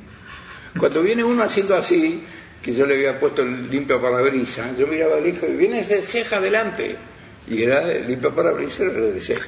Cuando 0.78 1.03
viene 1.03 1.24
uno 1.24 1.43
haciendo 1.43 1.74
así, 1.74 2.22
que 2.62 2.72
yo 2.72 2.87
le 2.87 2.95
había 2.95 3.18
puesto 3.18 3.43
el 3.43 3.68
limpio 3.70 4.01
parabrisas, 4.01 4.76
yo 4.76 4.87
miraba 4.87 5.16
al 5.16 5.26
hijo 5.26 5.47
y 5.47 5.57
viene 5.57 5.81
ese 5.81 6.03
ceja 6.03 6.37
adelante. 6.37 6.97
Y 7.49 7.62
era 7.62 7.91
el 7.91 8.07
limpio 8.07 8.35
parabrisas 8.35 8.81
era 8.81 8.93
de 9.01 9.20
ceja. 9.20 9.47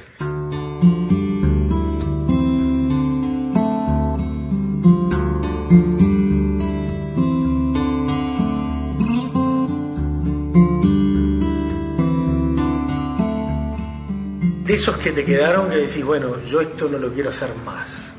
Esos 14.83 14.97
que 14.97 15.13
te 15.13 15.23
quedaron 15.23 15.69
que 15.69 15.77
decís, 15.77 16.03
bueno, 16.03 16.43
yo 16.43 16.59
esto 16.59 16.89
no 16.89 16.97
lo 16.97 17.13
quiero 17.13 17.29
hacer 17.29 17.47
más. 17.63 18.11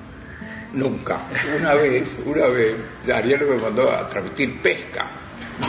Nunca. 0.72 1.28
Una 1.58 1.74
vez, 1.74 2.16
una 2.24 2.48
vez, 2.48 2.74
Ariel 3.12 3.46
me 3.46 3.58
mandó 3.58 3.90
a 3.90 4.08
transmitir 4.08 4.62
pesca. 4.62 5.10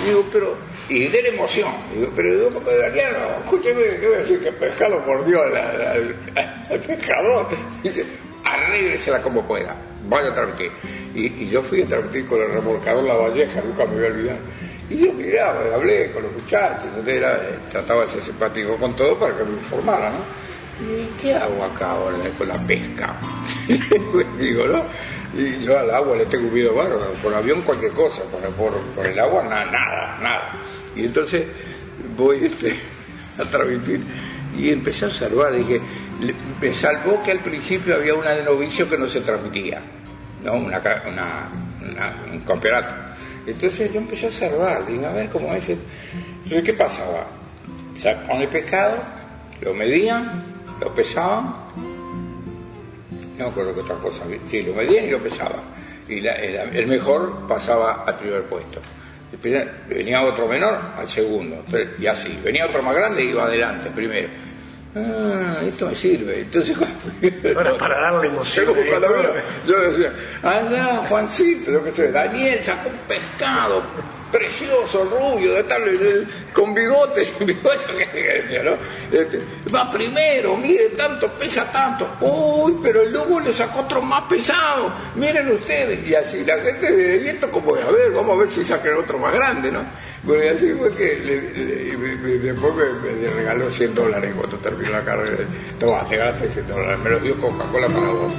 Digo, 0.06 0.26
pero, 0.32 0.58
y 0.88 1.10
de 1.10 1.22
la 1.22 1.28
emoción. 1.28 1.70
Digo, 1.94 2.14
pero 2.16 2.34
digo, 2.34 2.64
Ariel, 2.86 3.14
escúcheme, 3.44 3.82
¿qué 4.00 4.08
voy 4.08 4.16
a 4.16 4.20
decir? 4.20 4.40
Que 4.40 4.48
el 4.48 4.56
pescado 4.56 5.02
mordió 5.02 5.44
al, 5.44 6.16
pescador. 6.88 7.48
Dice, 7.84 8.06
arrégresela 8.46 9.22
como 9.22 9.46
pueda, 9.46 9.76
vaya 10.08 10.30
a 10.30 10.34
transmitir. 10.34 10.72
Y, 11.14 11.50
yo 11.50 11.62
fui 11.62 11.82
a 11.82 11.88
transmitir 11.88 12.26
con 12.26 12.42
el 12.42 12.54
remolcador 12.54 13.04
La 13.04 13.16
Valleja, 13.16 13.60
nunca 13.60 13.86
me 13.86 13.96
voy 13.96 14.06
a 14.06 14.08
olvidar. 14.08 14.40
Y 14.90 14.98
yo 14.98 15.12
miraba, 15.12 15.60
hablé 15.76 16.14
con 16.14 16.24
los 16.24 16.32
muchachos, 16.32 16.86
yo 17.06 17.12
era, 17.12 17.42
trataba 17.70 18.04
de 18.04 18.08
ser 18.08 18.22
simpático 18.22 18.78
con 18.78 18.96
todo 18.96 19.20
para 19.20 19.38
que 19.38 19.44
me 19.44 19.58
informaran, 19.58 20.14
¿no? 20.14 20.56
¿Y 20.80 21.08
qué 21.22 21.34
hago 21.34 21.64
acá 21.64 21.92
ahora 21.92 22.18
con 22.38 22.48
la 22.48 22.58
pesca? 22.68 23.16
Digo, 24.40 24.66
¿no? 24.68 24.84
Y 25.34 25.64
yo 25.64 25.78
al 25.80 25.90
agua 25.92 26.18
le 26.18 26.26
tengo 26.26 26.50
miedo 26.52 26.74
bárbaro, 26.76 27.14
por 27.22 27.34
avión 27.34 27.62
cualquier 27.62 27.92
cosa, 27.92 28.24
por, 28.24 28.42
por, 28.96 29.06
el 29.08 29.20
agua 29.20 29.44
na- 29.44 29.66
nada, 29.66 30.18
nada. 30.22 30.52
Y 30.96 31.06
entonces 31.06 31.46
voy 32.18 32.46
este, 32.46 32.74
a 33.38 33.44
transmitir 33.50 34.04
y 34.58 34.70
empecé 34.70 35.06
a 35.06 35.10
salvar, 35.12 35.54
dije, 35.54 35.82
me 36.62 36.74
salvó 36.74 37.22
que 37.24 37.32
al 37.32 37.40
principio 37.40 37.96
había 37.96 38.14
una 38.16 38.32
de 38.34 38.44
novicio 38.44 38.88
que 38.90 38.98
no 38.98 39.08
se 39.08 39.22
transmitía, 39.22 39.82
¿no? 40.44 40.54
Una, 40.54 40.80
una- 41.08 41.50
una- 41.82 42.16
un 42.32 42.40
campeonato. 42.42 42.94
Entonces 43.48 43.94
yo 43.94 44.00
empecé 44.00 44.28
a 44.28 44.32
salvar, 44.32 44.86
dije, 44.88 45.06
a 45.06 45.12
ver 45.12 45.30
cómo 45.30 45.54
es. 45.54 45.70
Entonces, 45.70 46.64
¿qué 46.64 46.74
pasaba? 46.74 47.28
Sacaban 47.94 48.42
el 48.42 48.50
pescado, 48.50 49.04
lo 49.62 49.74
medían, 49.74 50.55
lo 50.82 50.94
pesaban, 50.94 51.56
no 53.38 53.44
me 53.46 53.50
acuerdo 53.52 53.74
qué 53.76 53.82
otra 53.82 53.96
cosa, 53.98 54.24
sí, 54.48 54.62
lo 54.62 54.74
medían 54.74 55.06
y 55.06 55.10
lo 55.12 55.20
pesaban. 55.20 55.62
Y 56.08 56.22
la- 56.22 56.36
el, 56.36 56.76
el 56.76 56.88
mejor 56.88 57.48
pasaba 57.48 58.04
al 58.06 58.16
primer 58.16 58.44
puesto. 58.44 58.80
Después 59.32 59.66
Venía 59.90 60.22
otro 60.24 60.48
menor 60.48 60.80
al 60.98 61.10
segundo, 61.10 61.58
Entonces, 61.66 61.90
y 62.00 62.08
así. 62.08 62.40
Venía 62.44 62.66
otro 62.68 62.82
más 62.84 62.96
grande 62.96 63.24
y 63.26 63.30
iba 63.30 63.46
adelante 63.46 63.90
primero. 63.92 64.30
Ah, 64.96 65.58
esto 65.64 65.88
me 65.88 65.96
sirve. 65.96 66.42
Entonces, 66.42 66.78
Ahora, 67.56 67.74
para 67.80 68.00
darle 68.00 68.28
emoción. 68.28 68.66
yo, 69.68 69.76
eh, 69.82 69.90
decía, 69.92 70.14
allá 70.42 70.98
Juancito, 71.10 71.72
yo 71.72 71.84
qué 71.84 71.92
sé, 71.92 72.12
Daniel 72.14 72.64
sacó 72.64 72.90
un 72.90 73.00
pescado 73.08 73.84
precioso, 74.32 75.04
rubio, 75.06 75.54
de 75.56 75.64
tal, 75.64 75.84
de- 75.84 76.26
con 76.56 76.74
bigotes, 76.74 77.32
que 77.38 77.46
que 77.46 78.34
decía, 78.42 78.64
¿no? 78.64 78.78
Este, 79.12 79.40
va 79.74 79.90
primero, 79.92 80.56
mide 80.56 80.90
tanto, 80.92 81.32
pesa 81.34 81.70
tanto, 81.72 82.16
uy, 82.22 82.78
pero 82.82 83.04
luego 83.06 83.42
le 83.42 83.52
sacó 83.52 83.82
otro 83.82 84.02
más 84.02 84.24
pesado, 84.30 84.94
miren 85.16 85.52
ustedes, 85.52 86.08
y 86.08 86.16
así 86.16 86.44
la 86.46 86.58
gente 86.62 86.92
de 86.92 87.24
¿y 87.26 87.28
esto 87.28 87.52
como 87.52 87.76
a 87.76 87.92
ver, 87.92 88.12
vamos 88.14 88.36
a 88.36 88.40
ver 88.40 88.48
si 88.50 88.64
sacan 88.64 88.94
otro 88.98 89.20
más 89.20 89.34
grande, 89.34 89.72
¿no? 89.72 89.86
Bueno, 90.24 90.44
y 90.46 90.48
así 90.48 90.72
fue 90.72 90.96
que 90.96 91.16
le- 91.18 91.54
le- 91.54 92.38
después 92.40 92.74
me, 92.74 93.12
me 93.12 93.28
regaló 93.34 93.70
100 93.70 93.94
dólares 93.94 94.34
cuando 94.36 94.58
terminó 94.60 94.92
la 94.92 95.04
carrera. 95.04 95.46
Toma, 95.78 96.08
te 96.08 96.18
ganaste 96.18 96.50
100 96.50 96.68
dólares, 96.68 97.00
me 97.04 97.10
los 97.12 97.22
dio 97.22 97.40
Coca-Cola 97.40 97.88
para 97.90 98.08
vos. 98.12 98.32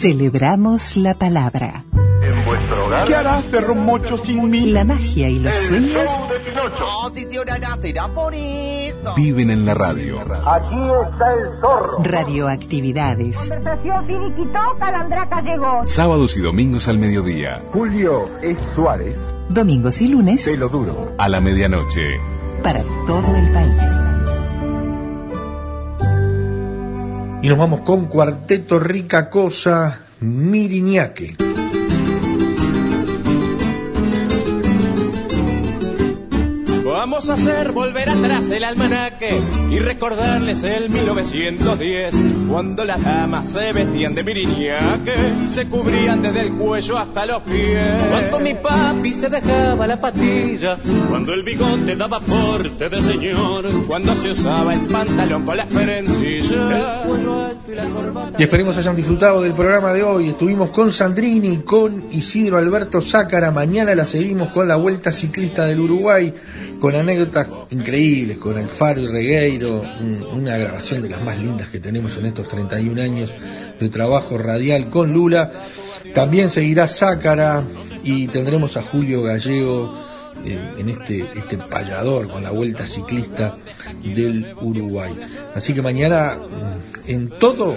Celebramos 0.00 0.96
la 0.96 1.12
palabra. 1.12 1.84
En 2.22 2.44
vuestro 2.46 2.86
hogar. 2.86 3.06
¿Qué 3.06 3.14
harás, 3.14 3.44
perro 3.44 3.74
mocho, 3.74 4.16
sin 4.24 4.48
mí? 4.48 4.70
La 4.70 4.82
magia 4.82 5.28
y 5.28 5.38
los 5.38 5.54
El 5.54 5.66
sueños. 5.68 6.10
No, 6.78 7.10
si 7.14 7.26
se 7.26 7.38
orará, 7.38 7.76
será 7.82 8.08
por 8.08 8.32
eso. 8.34 9.14
Viven 9.14 9.50
en 9.50 9.66
la 9.66 9.74
radio. 9.74 10.20
Aquí 10.20 10.74
está 11.04 11.34
el 11.34 11.60
zorro. 11.60 11.98
radioactividades. 12.02 13.36
Conversación 13.36 14.06
finiquitó, 14.06 14.58
Calandraca 14.78 15.42
llegó. 15.42 15.82
Sábados 15.86 16.34
y 16.38 16.40
domingos 16.40 16.88
al 16.88 16.96
mediodía. 16.96 17.62
Julio 17.70 18.24
es 18.40 18.56
Suárez. 18.74 19.14
Domingos 19.50 20.00
y 20.00 20.08
lunes 20.08 20.46
Pelo 20.46 20.70
duro. 20.70 21.12
A 21.18 21.28
la 21.28 21.42
medianoche. 21.42 22.18
para 22.62 22.80
todo 23.06 23.36
el 23.36 23.52
país. 23.52 23.82
Y 27.42 27.48
nos 27.48 27.56
vamos 27.56 27.80
con 27.80 28.06
Cuarteto 28.06 28.78
Rica 28.78 29.30
Cosa, 29.30 30.02
Miriñaque. 30.20 31.49
Vamos 37.10 37.28
a 37.28 37.32
hacer 37.32 37.72
volver 37.72 38.08
atrás 38.08 38.48
el 38.52 38.62
almanaque 38.62 39.40
y 39.68 39.80
recordarles 39.80 40.62
el 40.62 40.90
1910, 40.90 42.14
cuando 42.48 42.84
las 42.84 43.02
damas 43.02 43.48
se 43.48 43.72
vestían 43.72 44.14
de 44.14 44.22
miriñaque 44.22 45.14
y 45.44 45.48
se 45.48 45.66
cubrían 45.66 46.22
desde 46.22 46.42
el 46.42 46.52
cuello 46.54 46.96
hasta 46.98 47.26
los 47.26 47.42
pies. 47.42 48.00
Cuando 48.08 48.38
mi 48.38 48.54
papi 48.54 49.12
se 49.12 49.28
dejaba 49.28 49.88
la 49.88 50.00
patilla, 50.00 50.78
cuando 51.08 51.32
el 51.32 51.42
bigote 51.42 51.96
daba 51.96 52.20
porte 52.20 52.88
de 52.88 53.02
señor, 53.02 53.86
cuando 53.88 54.14
se 54.14 54.30
usaba 54.30 54.72
el 54.72 54.82
pantalón 54.82 55.44
con 55.44 55.56
las 55.56 55.66
perencillas, 55.66 56.52
el 56.52 57.08
cuello 57.08 57.40
alto 57.40 57.72
y 57.72 57.74
la 57.74 57.84
corbata. 57.86 58.36
Y 58.38 58.44
esperemos 58.44 58.78
hayan 58.78 58.94
disfrutado 58.94 59.42
del 59.42 59.54
programa 59.54 59.92
de 59.92 60.04
hoy. 60.04 60.28
Estuvimos 60.28 60.70
con 60.70 60.92
Sandrini, 60.92 61.58
con 61.58 62.04
Isidro 62.12 62.56
Alberto 62.56 63.00
Zácara. 63.00 63.50
Mañana 63.50 63.96
la 63.96 64.06
seguimos 64.06 64.50
con 64.50 64.68
la 64.68 64.76
Vuelta 64.76 65.10
Ciclista 65.10 65.66
del 65.66 65.80
Uruguay, 65.80 66.32
con 66.78 66.99
anécdotas 67.00 67.48
increíbles, 67.70 68.38
con 68.38 68.56
Alfaro 68.56 69.00
y 69.02 69.06
Regueiro, 69.06 69.82
un- 70.00 70.22
una 70.40 70.56
grabación 70.56 71.02
de 71.02 71.08
las 71.10 71.22
más 71.22 71.38
lindas 71.38 71.68
que 71.68 71.80
tenemos 71.80 72.16
en 72.16 72.26
estos 72.26 72.46
31 72.48 73.00
años 73.02 73.32
de 73.78 73.88
trabajo 73.88 74.38
radial 74.38 74.88
con 74.88 75.12
Lula. 75.12 75.50
También 76.14 76.48
seguirá 76.50 76.88
Zácara 76.88 77.62
y 78.04 78.28
tendremos 78.28 78.76
a 78.76 78.82
Julio 78.82 79.22
Gallego 79.22 80.08
eh, 80.44 80.58
en 80.78 80.88
este, 80.88 81.26
este 81.36 81.58
payador 81.58 82.28
con 82.30 82.42
la 82.42 82.50
Vuelta 82.50 82.86
Ciclista 82.86 83.58
del 84.02 84.54
Uruguay. 84.62 85.12
Así 85.54 85.74
que 85.74 85.82
mañana 85.82 86.36
mm, 86.38 87.10
en 87.10 87.28
todo 87.28 87.76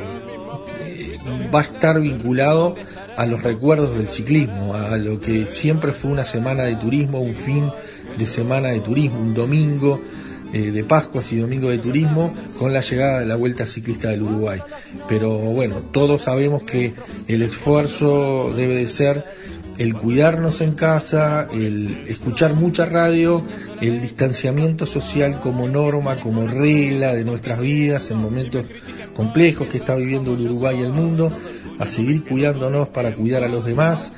eh, 0.80 1.18
va 1.54 1.60
a 1.60 1.64
estar 1.64 2.00
vinculado 2.00 2.76
a 3.18 3.26
los 3.26 3.44
recuerdos 3.44 3.96
del 3.98 4.08
ciclismo, 4.08 4.74
a 4.76 4.96
lo 4.98 5.20
que 5.20 5.46
siempre 5.46 5.92
fue 5.94 6.12
una 6.12 6.26
semana 6.26 6.64
de 6.64 6.76
turismo, 6.78 7.20
un 7.20 7.34
fin 7.36 7.70
de 8.18 8.26
semana 8.26 8.70
de 8.70 8.80
turismo, 8.80 9.20
un 9.20 9.34
domingo 9.34 10.01
eh, 10.53 10.72
de 10.72 10.84
Pascuas 10.84 11.34
y 11.34 11.39
domingo 11.39 11.70
de 11.70 11.80
turismo 11.80 12.32
con 12.59 12.74
la 12.74 12.82
llegada 12.82 13.22
de 13.22 13.26
la 13.26 13.36
Vuelta 13.36 13.66
Ciclista 13.66 14.09
del 14.09 14.22
Uruguay. 14.22 14.59
Pero 15.09 15.32
bueno, 15.39 15.78
todos 15.91 16.24
sabemos 16.24 16.61
que 16.61 16.93
el 17.28 17.41
esfuerzo 17.41 18.53
debe 18.55 18.76
de 18.76 18.88
ser 18.88 19.26
el 19.78 19.95
cuidarnos 19.95 20.61
en 20.61 20.74
casa, 20.74 21.47
el 21.51 22.05
escuchar 22.07 22.53
mucha 22.53 22.86
radio, 22.86 23.43
el 23.82 24.01
distanciamiento 24.01 24.86
social 24.86 25.39
como 25.39 25.68
norma, 25.68 26.20
como 26.20 26.47
regla 26.47 27.16
de 27.16 27.24
nuestras 27.24 27.59
vidas 27.59 28.11
en 28.11 28.18
momentos 28.18 28.68
complejos 29.16 29.68
que 29.68 29.78
está 29.78 29.95
viviendo 29.95 30.34
el 30.34 30.41
Uruguay 30.41 30.80
y 30.80 30.84
el 30.84 30.93
mundo, 30.93 31.32
a 31.84 31.88
seguir 31.88 32.24
cuidándonos 32.24 32.90
para 32.90 33.16
cuidar 33.16 33.44
a 33.44 33.48
los 33.48 33.66
demás. 33.66 34.14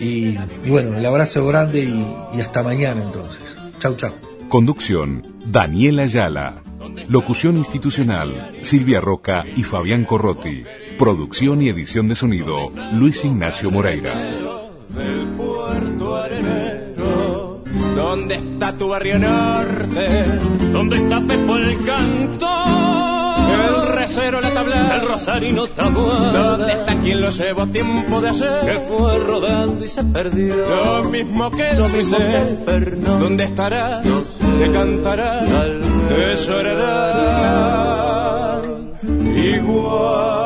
Y, 0.00 0.36
y 0.64 0.70
bueno, 0.70 0.96
el 0.96 1.04
abrazo 1.04 1.46
grande 1.46 1.80
y, 1.80 2.04
y 2.36 2.40
hasta 2.40 2.62
mañana 2.62 3.02
entonces. 3.02 3.56
Chau, 3.78 3.94
chau. 3.96 4.12
Conducción, 4.48 5.26
Daniela 5.46 6.04
Ayala. 6.04 6.62
Locución 7.08 7.56
institucional, 7.58 8.52
Silvia 8.62 9.00
Roca 9.00 9.44
y 9.56 9.62
Fabián 9.62 10.04
Corrotti. 10.04 10.64
Producción 10.98 11.62
y 11.62 11.68
edición 11.68 12.08
de 12.08 12.14
sonido, 12.16 12.72
Luis 12.94 13.24
Ignacio 13.24 13.70
Moreira. 13.70 14.14
del 14.88 15.28
puerto 15.36 16.16
arenero. 16.16 17.62
¿Dónde 17.94 18.34
está 18.36 18.76
tu 18.76 18.88
barrio 18.88 19.18
norte? 19.18 20.24
¿Dónde 20.72 20.96
está 20.96 21.20
Pepo 21.20 21.56
el 21.56 21.76
canto? 21.84 22.46
El 23.54 23.88
recero, 23.94 24.40
la 24.40 24.50
tabla, 24.50 24.94
el 24.96 25.08
rosarino 25.08 25.66
tabuada. 25.68 26.56
¿Dónde 26.56 26.72
está 26.72 27.00
quien 27.00 27.20
lo 27.20 27.30
llevó 27.30 27.66
tiempo 27.68 28.20
de 28.20 28.28
hacer? 28.28 28.66
Que 28.66 28.80
fue 28.80 29.18
rodando 29.18 29.84
y 29.84 29.88
se 29.88 30.04
perdió. 30.04 30.54
Lo 30.68 31.04
mismo 31.04 31.50
que 31.50 31.68
el 31.70 31.84
suicé. 31.86 32.58
¿Dónde 33.20 33.44
estará? 33.44 34.02
Que 34.02 34.70
cantará, 34.70 35.40
que 36.08 36.36
llorará. 36.36 37.68
Igual. 39.34 40.37